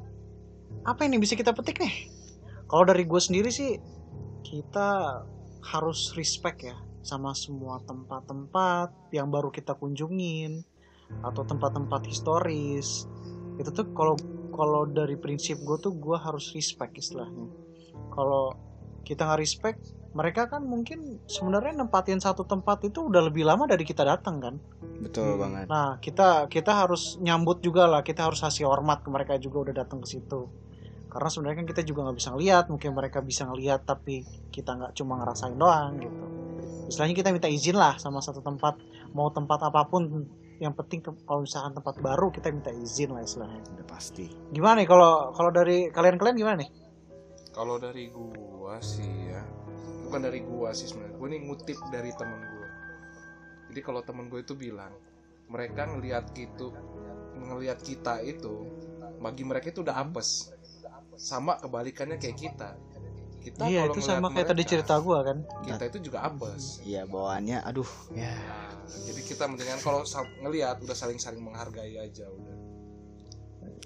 apa 0.84 1.08
ini 1.08 1.16
bisa 1.16 1.40
kita 1.40 1.56
petik 1.56 1.80
nih? 1.80 2.12
Kalau 2.68 2.84
dari 2.84 3.08
gue 3.08 3.22
sendiri 3.24 3.48
sih 3.48 3.80
kita 4.44 5.24
harus 5.64 6.12
respect 6.20 6.68
ya 6.68 6.76
sama 7.00 7.32
semua 7.32 7.80
tempat-tempat 7.88 9.16
yang 9.16 9.32
baru 9.32 9.48
kita 9.48 9.72
kunjungin 9.80 10.68
atau 11.24 11.48
tempat-tempat 11.48 12.04
historis. 12.12 13.08
Itu 13.56 13.72
tuh 13.72 13.88
kalau 13.96 14.20
kalau 14.52 14.84
dari 14.84 15.16
prinsip 15.16 15.64
gue 15.64 15.80
tuh 15.80 15.96
gue 15.96 16.20
harus 16.20 16.52
respect 16.52 17.00
istilahnya. 17.00 17.48
Kalau 18.12 18.52
kita 19.08 19.24
nggak 19.24 19.40
respect 19.40 19.96
mereka 20.18 20.50
kan 20.50 20.66
mungkin 20.66 21.22
sebenarnya 21.30 21.78
nempatin 21.78 22.18
satu 22.18 22.42
tempat 22.42 22.82
itu 22.90 23.06
udah 23.06 23.30
lebih 23.30 23.46
lama 23.46 23.70
dari 23.70 23.86
kita 23.86 24.02
datang 24.02 24.42
kan. 24.42 24.56
Betul 24.98 25.38
Hmm. 25.38 25.42
banget. 25.46 25.66
Nah 25.70 26.02
kita 26.02 26.50
kita 26.50 26.74
harus 26.74 27.22
nyambut 27.22 27.62
juga 27.62 27.86
lah, 27.86 28.02
kita 28.02 28.26
harus 28.26 28.42
kasih 28.42 28.66
hormat 28.66 29.06
ke 29.06 29.14
mereka 29.14 29.38
juga 29.38 29.70
udah 29.70 29.86
datang 29.86 30.02
ke 30.02 30.10
situ. 30.10 30.50
Karena 31.08 31.30
sebenarnya 31.30 31.58
kan 31.62 31.68
kita 31.70 31.82
juga 31.86 32.10
nggak 32.10 32.18
bisa 32.18 32.30
ngelihat, 32.34 32.66
mungkin 32.74 32.92
mereka 32.98 33.22
bisa 33.22 33.46
ngelihat 33.46 33.86
tapi 33.86 34.26
kita 34.50 34.74
nggak 34.74 34.98
cuma 34.98 35.22
ngerasain 35.22 35.54
doang 35.54 36.02
gitu. 36.02 36.26
Istilahnya 36.90 37.16
kita 37.16 37.30
minta 37.30 37.48
izin 37.48 37.78
lah 37.78 38.02
sama 38.02 38.18
satu 38.18 38.42
tempat, 38.42 38.82
mau 39.14 39.30
tempat 39.30 39.70
apa 39.70 39.86
pun, 39.86 40.26
yang 40.58 40.74
penting 40.74 41.06
ke- 41.06 41.22
kalau 41.30 41.46
misalkan 41.46 41.78
tempat 41.78 41.96
baru 42.02 42.34
kita 42.34 42.50
minta 42.50 42.74
izin 42.74 43.14
lah 43.14 43.22
istilahnya. 43.22 43.62
Udah 43.70 43.86
pasti. 43.86 44.26
Gimana 44.50 44.82
nih 44.82 44.90
kalau 44.90 45.30
kalau 45.32 45.54
dari 45.54 45.94
kalian-kalian 45.94 46.36
gimana 46.36 46.58
nih? 46.66 46.72
kalau 47.58 47.82
dari 47.82 48.14
gua 48.14 48.78
sih 48.78 49.34
ya 49.34 49.42
bukan 50.08 50.22
dari 50.24 50.40
gua 50.42 50.72
sih 50.72 50.88
sebenarnya. 50.88 51.16
Gua 51.20 51.28
nih 51.28 51.42
ngutip 51.44 51.78
dari 51.92 52.12
temen 52.16 52.40
gua. 52.40 52.68
Jadi 53.68 53.80
kalau 53.84 54.02
temen 54.02 54.32
gua 54.32 54.40
itu 54.40 54.56
bilang 54.56 54.96
mereka 55.52 55.88
ngelihat 55.88 56.32
gitu 56.32 56.72
ngelihat 57.38 57.80
kita 57.86 58.20
itu 58.26 58.66
bagi 59.20 59.44
mereka 59.44 59.70
itu 59.70 59.84
udah 59.84 60.00
apes. 60.00 60.56
Sama 61.20 61.60
kebalikannya 61.60 62.18
kayak 62.18 62.38
kita. 62.40 62.70
Kita 63.44 63.64
iya 63.70 63.88
kalau 63.88 63.94
itu 63.96 64.00
sama 64.04 64.28
kayak 64.34 64.48
tadi 64.56 64.64
cerita 64.66 64.98
gua 65.00 65.24
kan. 65.24 65.38
kita 65.64 65.84
itu 65.92 66.10
juga 66.12 66.26
apes. 66.26 66.82
Iya, 66.84 67.06
bawaannya 67.08 67.64
aduh 67.64 67.88
ya. 68.16 68.34
Nah, 68.34 68.76
jadi 68.88 69.22
kita 69.24 69.44
mendingan 69.46 69.80
kalau 69.84 70.02
ngelihat 70.42 70.82
udah 70.84 70.96
saling 70.98 71.20
saling 71.22 71.44
menghargai 71.44 71.96
aja 72.00 72.28
udah 72.28 72.57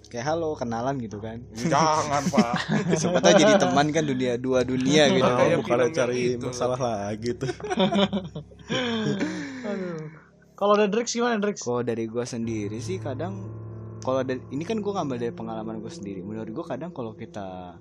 kayak 0.07 0.25
halo 0.27 0.53
kenalan 0.53 0.99
gitu 0.99 1.17
kan 1.17 1.39
Jangan, 1.55 2.21
Pak. 2.27 2.53
siapa 2.99 3.17
tahu 3.19 3.33
jadi 3.35 3.53
teman 3.55 3.87
kan 3.89 4.03
dunia 4.03 4.35
dua 4.35 4.63
dunia 4.67 5.07
gitu 5.07 5.23
Nah, 5.23 5.39
kayak 5.39 5.57
bukan 5.63 5.77
cari 5.91 6.35
itu. 6.35 6.45
masalah 6.47 6.79
lagi 6.79 7.31
tuh. 7.35 7.47
Aduh. 9.71 9.99
Kalau 10.55 10.77
ada 10.77 10.85
Drix 10.85 11.15
gimana 11.15 11.41
Drix? 11.41 11.63
kalau 11.63 11.81
dari 11.81 12.05
gua 12.05 12.21
sendiri 12.21 12.77
sih 12.77 13.01
kadang 13.01 13.49
kalau 14.01 14.21
dari 14.21 14.41
ini 14.53 14.61
kan 14.61 14.77
gua 14.83 15.01
ngambil 15.01 15.17
dari 15.17 15.33
pengalaman 15.33 15.81
gue 15.81 15.89
sendiri 15.89 16.21
menurut 16.21 16.49
gua 16.53 16.65
kadang 16.77 16.93
kalau 16.93 17.17
kita 17.17 17.77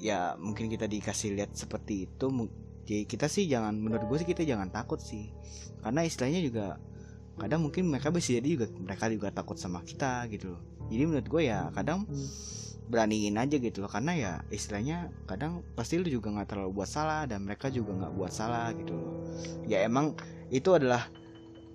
ya 0.00 0.36
mungkin 0.36 0.68
kita 0.68 0.84
dikasih 0.84 1.36
lihat 1.36 1.52
seperti 1.52 2.08
itu 2.08 2.26
jadi 2.84 3.04
kita 3.08 3.26
sih 3.28 3.48
jangan 3.48 3.76
menurut 3.76 4.04
gue 4.04 4.16
sih 4.20 4.28
kita 4.28 4.44
jangan 4.44 4.68
takut 4.68 5.00
sih 5.00 5.32
karena 5.80 6.04
istilahnya 6.04 6.40
juga 6.44 6.66
kadang 7.34 7.66
mungkin 7.66 7.90
mereka 7.90 8.14
bisa 8.14 8.38
jadi 8.38 8.48
juga 8.58 8.66
mereka 8.78 9.10
juga 9.10 9.28
takut 9.34 9.58
sama 9.58 9.82
kita 9.82 10.26
gitu 10.30 10.54
loh. 10.54 10.62
Jadi 10.90 11.02
menurut 11.04 11.26
gue 11.26 11.42
ya 11.50 11.70
kadang 11.74 12.06
beraniin 12.84 13.40
aja 13.40 13.56
gitu 13.56 13.80
loh 13.80 13.88
karena 13.88 14.12
ya 14.12 14.32
istilahnya 14.52 15.08
kadang 15.24 15.64
pasti 15.72 15.96
lu 15.96 16.06
juga 16.06 16.28
nggak 16.28 16.52
terlalu 16.52 16.70
buat 16.82 16.90
salah 16.90 17.24
dan 17.24 17.42
mereka 17.48 17.72
juga 17.72 17.96
nggak 17.96 18.12
buat 18.12 18.32
salah 18.32 18.70
gitu 18.76 18.92
loh. 18.94 19.12
Ya 19.64 19.82
emang 19.82 20.14
itu 20.52 20.70
adalah 20.76 21.08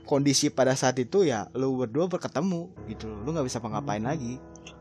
kondisi 0.05 0.49
pada 0.53 0.73
saat 0.73 0.97
itu 0.97 1.25
ya 1.25 1.49
lu 1.57 1.75
berdua 1.77 2.07
berketemu 2.07 2.89
gitu 2.89 3.09
loh. 3.09 3.19
Lu 3.25 3.29
nggak 3.35 3.47
bisa 3.49 3.59
ngapain 3.59 4.05
lagi. 4.05 4.37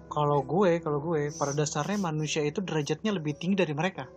Kalau 0.09 0.41
gue, 0.41 0.81
kalau 0.81 1.05
gue 1.05 1.29
pada 1.37 1.53
dasarnya 1.53 2.01
manusia 2.01 2.41
itu 2.41 2.65
derajatnya 2.65 3.13
lebih 3.13 3.37
tinggi 3.37 3.61
dari 3.61 3.77
mereka. 3.77 4.09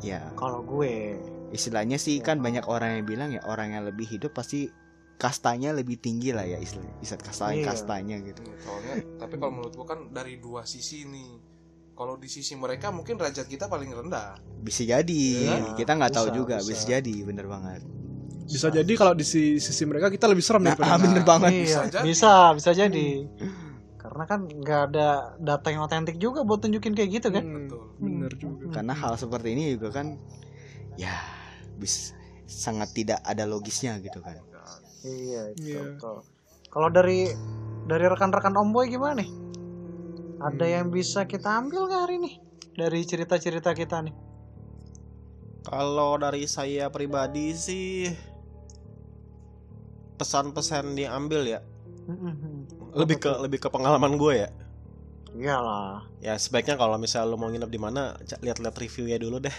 ya. 0.00 0.32
Kalau 0.34 0.64
gue, 0.64 1.20
istilahnya 1.52 2.00
sih 2.00 2.18
kan 2.24 2.40
banyak 2.40 2.64
orang 2.66 2.98
yang 2.98 3.04
bilang 3.04 3.30
ya 3.30 3.44
orang 3.44 3.76
yang 3.76 3.84
lebih 3.84 4.08
hidup 4.08 4.32
pasti 4.32 4.72
kastanya 5.22 5.70
lebih 5.70 5.96
tinggi 5.96 6.34
lah 6.34 6.42
ya 6.42 6.58
istilah 6.58 6.98
istilah 6.98 7.22
kasta 7.22 7.44
Iya. 7.48 7.62
kastanya 7.64 8.16
gitu 8.20 8.42
Soalnya, 8.58 8.94
tapi 9.16 9.38
kalau 9.38 9.52
menurut 9.52 9.70
gua 9.72 9.86
kan 9.88 10.10
dari 10.10 10.36
dua 10.36 10.66
sisi 10.66 11.06
nih. 11.06 11.54
Kalau 11.92 12.16
di 12.16 12.26
sisi 12.26 12.56
mereka 12.56 12.88
mungkin 12.88 13.14
derajat 13.14 13.46
kita 13.46 13.68
paling 13.68 13.92
rendah. 13.92 14.34
bisa 14.58 14.82
jadi 14.82 15.22
Iya, 15.38 15.76
kita 15.76 15.92
nggak 15.92 16.10
tahu 16.10 16.28
juga 16.32 16.58
bisa. 16.58 16.72
bisa. 16.72 16.84
jadi 16.90 17.14
bener 17.22 17.46
banget 17.46 17.82
Bisa 18.42 18.68
jadi 18.68 18.92
kalau 18.94 19.12
di 19.12 19.22
si- 19.22 19.56
sisi 19.56 19.84
mereka 19.84 20.08
kita 20.08 20.26
lebih 20.26 20.40
serem 20.40 20.60
nah, 20.60 20.72
daripada 20.72 20.90
ah, 20.90 20.98
bener 21.04 21.22
banget 21.22 21.52
iya, 21.52 21.62
bisa 21.62 21.80
jadi. 21.88 22.04
bisa, 22.04 22.32
bisa 22.52 22.70
jadi. 22.72 23.08
Karena 23.94 24.24
kan 24.24 24.40
nggak 24.44 24.80
ada 24.88 25.08
data 25.36 25.68
yang 25.68 25.82
otentik 25.82 26.16
juga 26.16 26.42
buat 26.42 26.58
tunjukin 26.58 26.92
kayak 26.92 27.10
gitu 27.12 27.28
kan. 27.30 27.44
Hmm, 27.44 27.54
Betul. 27.62 27.82
bener 27.98 28.32
juga 28.34 28.64
karena 28.72 28.94
hal 28.94 29.14
seperti 29.14 29.48
ini 29.50 29.62
juga 29.72 29.88
kan 29.92 30.06
ya 30.96 31.14
bisa 31.76 32.12
sangat 32.44 32.92
tidak 32.92 33.22
ada 33.22 33.44
logisnya 33.44 33.96
gitu 33.98 34.18
kan 34.18 34.36
Iya, 35.02 35.54
itu 35.54 35.74
Iya. 35.74 35.80
betul. 35.98 36.16
Kalau 36.70 36.88
dari 36.88 37.28
dari 37.86 38.04
rekan-rekan 38.06 38.54
Om 38.54 38.70
Boy 38.70 38.86
gimana 38.88 39.20
nih? 39.22 39.30
Ada 40.42 40.66
yang 40.66 40.90
bisa 40.90 41.26
kita 41.26 41.54
ambil 41.58 41.86
nggak 41.86 42.02
hari 42.02 42.14
ini 42.18 42.30
dari 42.74 43.02
cerita-cerita 43.06 43.74
kita 43.74 44.02
nih? 44.02 44.14
Kalau 45.62 46.18
dari 46.18 46.42
saya 46.50 46.90
pribadi 46.90 47.54
sih 47.54 48.10
pesan-pesan 50.18 50.98
diambil 50.98 51.46
ya. 51.46 51.60
Lebih 52.94 53.22
ke 53.22 53.30
lebih 53.38 53.58
ke 53.62 53.68
pengalaman 53.70 54.18
gue 54.18 54.46
ya. 54.46 54.50
Iyalah. 55.32 56.04
Ya 56.20 56.34
sebaiknya 56.36 56.76
kalau 56.76 56.98
misalnya 56.98 57.30
lo 57.30 57.40
mau 57.40 57.48
nginep 57.48 57.70
di 57.70 57.80
mana, 57.80 58.18
lihat-lihat 58.42 58.74
reviewnya 58.76 59.18
dulu 59.18 59.38
deh. 59.42 59.56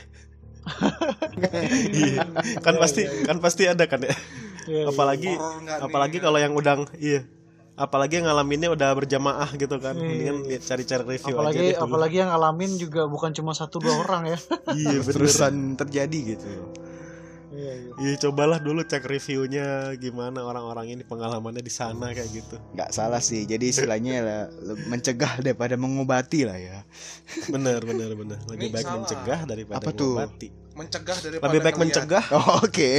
Iya. 1.92 2.24
kan 2.64 2.80
pasti 2.80 3.04
kan 3.28 3.38
pasti 3.44 3.68
ada 3.68 3.84
kan 3.84 4.00
ya. 4.06 4.16
Apalagi 4.86 5.32
Horor 5.32 5.54
nggak 5.60 5.78
nih? 5.78 5.86
apalagi 5.86 6.18
kalau 6.20 6.38
yang 6.38 6.54
udah 6.54 6.76
iya. 6.98 7.22
Apalagi 7.74 8.22
yang 8.22 8.30
ngalaminnya 8.30 8.70
udah 8.70 8.90
berjamaah 8.94 9.50
gitu 9.54 9.76
kan. 9.78 9.94
Iya. 9.94 10.06
Mendingan 10.06 10.38
lihat 10.46 10.62
cari-cari 10.64 11.04
review 11.10 11.26
aja 11.28 11.36
Apalagi 11.36 11.58
deh 11.60 11.74
dulu. 11.74 11.84
apalagi 11.84 12.16
yang 12.18 12.30
ngalamin 12.30 12.72
juga 12.78 13.02
bukan 13.06 13.32
cuma 13.32 13.52
satu 13.52 13.78
dua 13.78 13.96
orang 14.00 14.24
ya. 14.30 14.38
Iya 14.80 15.02
terusan 15.02 15.74
terjadi 15.74 16.20
gitu 16.34 16.48
Iya, 17.54 17.70
iya. 17.72 17.92
Iya 17.96 18.14
cobalah 18.20 18.58
dulu 18.58 18.82
cek 18.82 19.06
reviewnya 19.06 19.94
gimana 19.96 20.42
orang-orang 20.42 20.90
ini 20.90 21.04
pengalamannya 21.04 21.62
di 21.62 21.70
sana 21.70 22.10
kayak 22.10 22.30
gitu. 22.32 22.58
nggak 22.74 22.90
salah 22.90 23.22
sih 23.22 23.46
jadi 23.46 23.62
istilahnya 23.62 24.14
lah, 24.26 24.42
mencegah 24.90 25.38
daripada 25.38 25.78
mengobati 25.78 26.50
lah 26.50 26.58
ya 26.58 26.82
Bener 27.46 27.78
bener 27.82 28.14
bener. 28.14 28.42
Lebih 28.50 28.58
Ini 28.58 28.74
baik 28.74 28.86
salah. 28.86 28.98
mencegah 28.98 29.40
daripada 29.46 29.78
Apa 29.82 29.90
tuh? 29.94 30.18
Mencegah 30.74 31.18
daripada 31.22 31.50
Lebih 31.50 31.60
baik 31.62 31.76
ngeliat. 31.78 31.90
mencegah, 31.94 32.24
oh, 32.34 32.48
oke 32.66 32.92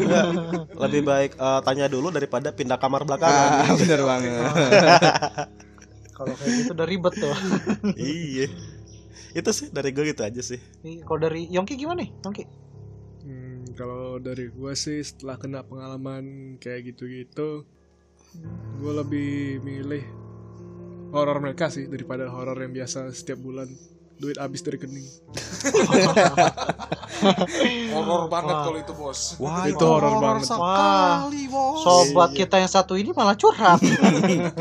enggak. 0.00 0.24
lebih 0.88 1.02
baik 1.04 1.30
eh, 1.36 1.60
tanya 1.64 1.86
dulu 1.86 2.08
daripada 2.08 2.48
pindah 2.50 2.78
kamar 2.80 3.04
ah, 3.04 3.06
belakangan. 3.06 3.76
bener 3.76 4.00
banget 4.04 4.32
Kalau 6.20 6.36
kayak 6.36 6.52
gitu 6.52 6.72
udah 6.76 6.84
ribet 6.84 7.14
tuh. 7.16 7.32
iya. 7.96 8.44
Itu 9.32 9.56
sih 9.56 9.72
dari 9.72 9.88
gue 9.88 10.04
gitu 10.12 10.20
aja 10.20 10.44
sih. 10.44 10.60
Nih, 10.84 11.00
Kalau 11.00 11.16
dari 11.16 11.48
Yongki 11.48 11.80
gimana 11.80 12.04
nih? 12.04 12.12
Yongki? 12.20 12.44
Hmm, 13.24 13.64
kalau 13.72 14.20
dari 14.20 14.52
gua 14.52 14.76
sih 14.76 15.00
setelah 15.00 15.40
kena 15.40 15.64
pengalaman 15.64 16.56
kayak 16.60 16.92
gitu-gitu 16.92 17.64
gue 18.78 18.92
lebih 18.94 19.58
milih 19.60 20.04
horor 21.10 21.42
mereka 21.42 21.66
sih 21.66 21.90
daripada 21.90 22.30
horor 22.30 22.54
yang 22.62 22.70
biasa 22.70 23.10
setiap 23.10 23.42
bulan 23.42 23.66
duit 24.20 24.38
habis 24.38 24.62
dari 24.62 24.78
rekening 24.78 25.08
horor 27.92 28.22
banget 28.26 28.56
kalau 28.58 28.78
itu 28.78 28.92
bos 28.92 29.20
Wah 29.36 29.64
Itu 29.64 29.82
horor 29.82 30.16
banget. 30.18 30.46
sekali 30.46 31.42
bos. 31.46 31.76
Sobat 31.80 32.30
kita 32.32 32.56
yang 32.56 32.68
satu 32.68 32.94
ini 32.94 33.10
malah 33.10 33.34
curhat. 33.34 33.80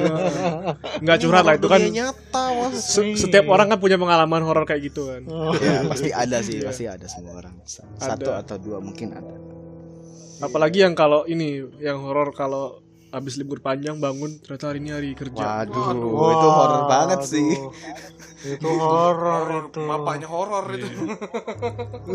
nggak 1.02 1.18
curhat 1.20 1.44
lah 1.44 1.56
itu 1.56 1.68
kan 1.68 1.82
nyata 1.82 2.44
bos. 2.52 2.74
se- 2.76 3.18
setiap 3.18 3.46
orang 3.48 3.68
kan 3.68 3.78
punya 3.78 3.96
pengalaman 3.96 4.42
horor 4.42 4.64
kayak 4.64 4.86
gitu 4.86 5.08
kan 5.08 5.22
ya 5.56 5.86
pasti 5.86 6.10
ada 6.12 6.38
sih 6.40 6.58
Iya. 6.58 6.66
pasti 6.66 6.84
ada 6.86 7.06
semua 7.06 7.38
orang 7.38 7.56
satu 7.64 8.30
Ada. 8.30 8.44
atau 8.44 8.58
dua 8.58 8.78
mungkin 8.80 9.14
ada 9.14 9.34
apalagi 10.40 10.82
yang 10.82 10.94
kalau 10.94 11.24
ini 11.24 11.62
yang 11.78 12.00
horor 12.00 12.32
kalau 12.32 12.80
habis 13.10 13.36
libur 13.36 13.60
panjang 13.60 13.98
bangun 13.98 14.38
ternyata 14.38 14.66
hari 14.68 14.80
ini 14.80 14.90
hari 14.90 15.10
kerja 15.14 15.66
waduh, 15.66 15.82
Waduh. 15.84 16.30
itu 16.32 16.48
horor 16.48 16.82
banget 16.86 17.20
sih 17.24 17.50
Waduh. 17.52 18.08
Itu 18.40 18.70
horor 18.72 19.46
itu. 19.66 19.82
bapaknya 19.84 20.28
horor 20.28 20.66
itu 20.72 20.88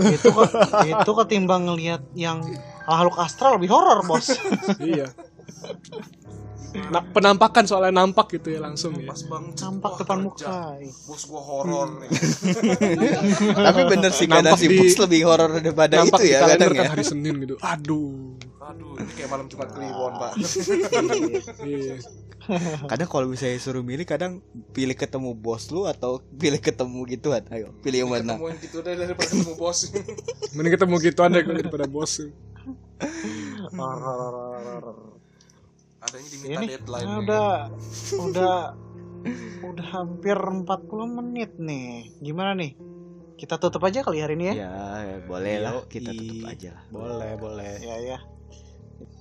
itu 0.09 0.29
ke- 0.31 0.53
itu 0.87 1.11
ketimbang 1.15 1.67
ngelihat 1.67 2.01
yang 2.15 2.41
makhluk 2.83 3.19
astral 3.19 3.55
lebih 3.55 3.69
horor, 3.69 4.01
Bos. 4.03 4.33
iya 4.81 5.13
nah, 6.89 7.05
penampakan 7.05 7.65
soalnya 7.65 7.95
nampak 7.97 8.33
gitu 8.33 8.51
ya 8.51 8.61
langsung 8.61 8.97
ya 8.97 9.07
pas 9.07 9.21
bang 9.21 9.45
Nampak 9.55 9.93
depan 9.97 10.19
kerja. 10.27 10.49
muka. 10.49 10.59
bos 11.05 11.23
gua 11.25 11.43
horor 11.43 11.89
nih 11.99 12.11
tapi 13.53 13.81
bener 13.87 14.11
sih 14.11 14.27
kadang 14.27 14.49
Nampak 14.49 14.59
si 14.59 14.67
di- 14.67 14.77
Bux 14.77 14.93
lebih 14.99 15.21
horor 15.23 15.51
daripada 15.55 15.95
nampak 15.99 16.19
itu 16.19 16.25
di 16.25 16.31
ya 16.31 16.39
kalender 16.41 16.67
kadang 16.67 16.75
kan 16.75 16.85
ya 16.85 16.91
hari 16.91 17.05
Senin 17.05 17.35
gitu 17.39 17.55
aduh 17.61 18.35
aduh 18.65 18.97
ini 18.97 19.13
kayak 19.13 19.31
malam 19.31 19.47
jumat 19.47 19.69
kliwon 19.77 20.13
pak 20.17 20.33
iya 21.69 21.97
kadang 22.89 23.09
kalau 23.09 23.27
misalnya 23.29 23.61
suruh 23.61 23.85
milih 23.85 24.05
kadang 24.09 24.41
pilih 24.73 24.97
ketemu 24.97 25.37
bos 25.37 25.69
lu 25.69 25.85
atau 25.85 26.21
pilih 26.37 26.61
ketemu 26.61 27.05
gituan 27.17 27.45
ayo 27.53 27.73
pilih 27.85 28.05
yang 28.05 28.11
mana 28.13 28.37
ketemuin 28.37 28.57
gitu 28.61 28.77
deh 28.81 28.95
daripada 28.97 29.29
ketemu 29.29 29.53
bos 29.57 29.79
mending 30.57 30.73
ketemu 30.77 30.95
gituan 31.01 31.31
deh 31.33 31.45
daripada 31.45 31.87
bos 31.89 32.13
adanya 36.05 36.29
diminta 36.29 36.61
Ini 36.61 36.67
deadline 36.69 37.07
nah, 37.09 37.17
nih. 37.17 37.23
udah 37.25 37.49
udah 38.29 38.57
udah 39.65 39.87
hampir 39.89 40.37
40 40.37 41.17
menit 41.21 41.51
nih. 41.57 42.13
Gimana 42.21 42.53
nih? 42.53 42.77
Kita 43.35 43.59
tutup 43.59 43.83
aja 43.83 44.05
kali 44.05 44.23
hari 44.23 44.39
ini 44.39 44.53
ya. 44.53 44.55
ya, 44.69 44.77
ya 45.03 45.17
boleh 45.27 45.55
lah 45.59 45.73
kita 45.91 46.13
tutup 46.15 46.45
aja 46.47 46.71
lah 46.77 46.85
Boleh 46.93 47.33
boleh. 47.41 47.73
Ya 47.83 47.97
ya. 47.99 48.19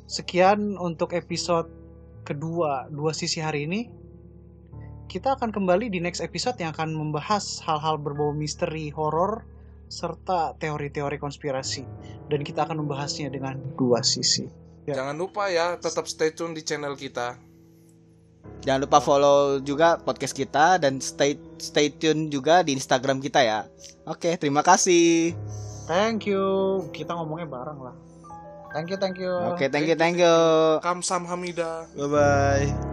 Sekian 0.06 0.76
untuk 0.78 1.16
episode 1.16 1.68
kedua 2.28 2.88
dua 2.92 3.12
sisi 3.16 3.40
hari 3.40 3.66
ini. 3.68 3.82
Kita 5.08 5.38
akan 5.38 5.54
kembali 5.54 5.94
di 5.94 6.02
next 6.02 6.24
episode 6.24 6.58
yang 6.58 6.74
akan 6.74 6.96
membahas 6.96 7.62
hal-hal 7.62 8.02
berbau 8.02 8.34
misteri, 8.34 8.90
horor, 8.90 9.46
serta 9.92 10.58
teori-teori 10.58 11.22
konspirasi. 11.22 11.86
Dan 12.32 12.42
kita 12.42 12.66
akan 12.66 12.82
membahasnya 12.82 13.30
dengan 13.30 13.62
dua 13.78 14.02
sisi. 14.02 14.64
Ya. 14.84 15.00
jangan 15.00 15.16
lupa 15.16 15.48
ya 15.48 15.80
tetap 15.80 16.12
stay 16.12 16.36
tune 16.36 16.52
di 16.52 16.60
channel 16.60 17.00
kita 17.00 17.40
jangan 18.68 18.84
lupa 18.84 19.00
follow 19.00 19.64
juga 19.64 19.96
podcast 19.96 20.36
kita 20.36 20.76
dan 20.76 21.00
stay 21.00 21.40
stay 21.56 21.88
tune 21.88 22.28
juga 22.28 22.68
di 22.68 22.76
Instagram 22.76 23.24
kita 23.24 23.48
ya 23.48 23.64
oke 24.04 24.36
terima 24.36 24.60
kasih 24.60 25.32
Thank 25.84 26.32
you. 26.32 26.80
Kita 26.96 27.12
ngomongnya 27.12 27.44
bareng 27.44 27.80
lah. 27.84 27.96
Thank 28.74 28.90
you, 28.90 28.98
thank 28.98 29.18
you. 29.22 29.30
oke 29.30 29.70
thank 29.70 29.86
you 29.88 29.96
thank 29.96 30.18
you 30.18 30.34
kamsam 30.82 31.30
hamida 31.30 31.86
Bye 31.94 32.10
bye. 32.10 32.93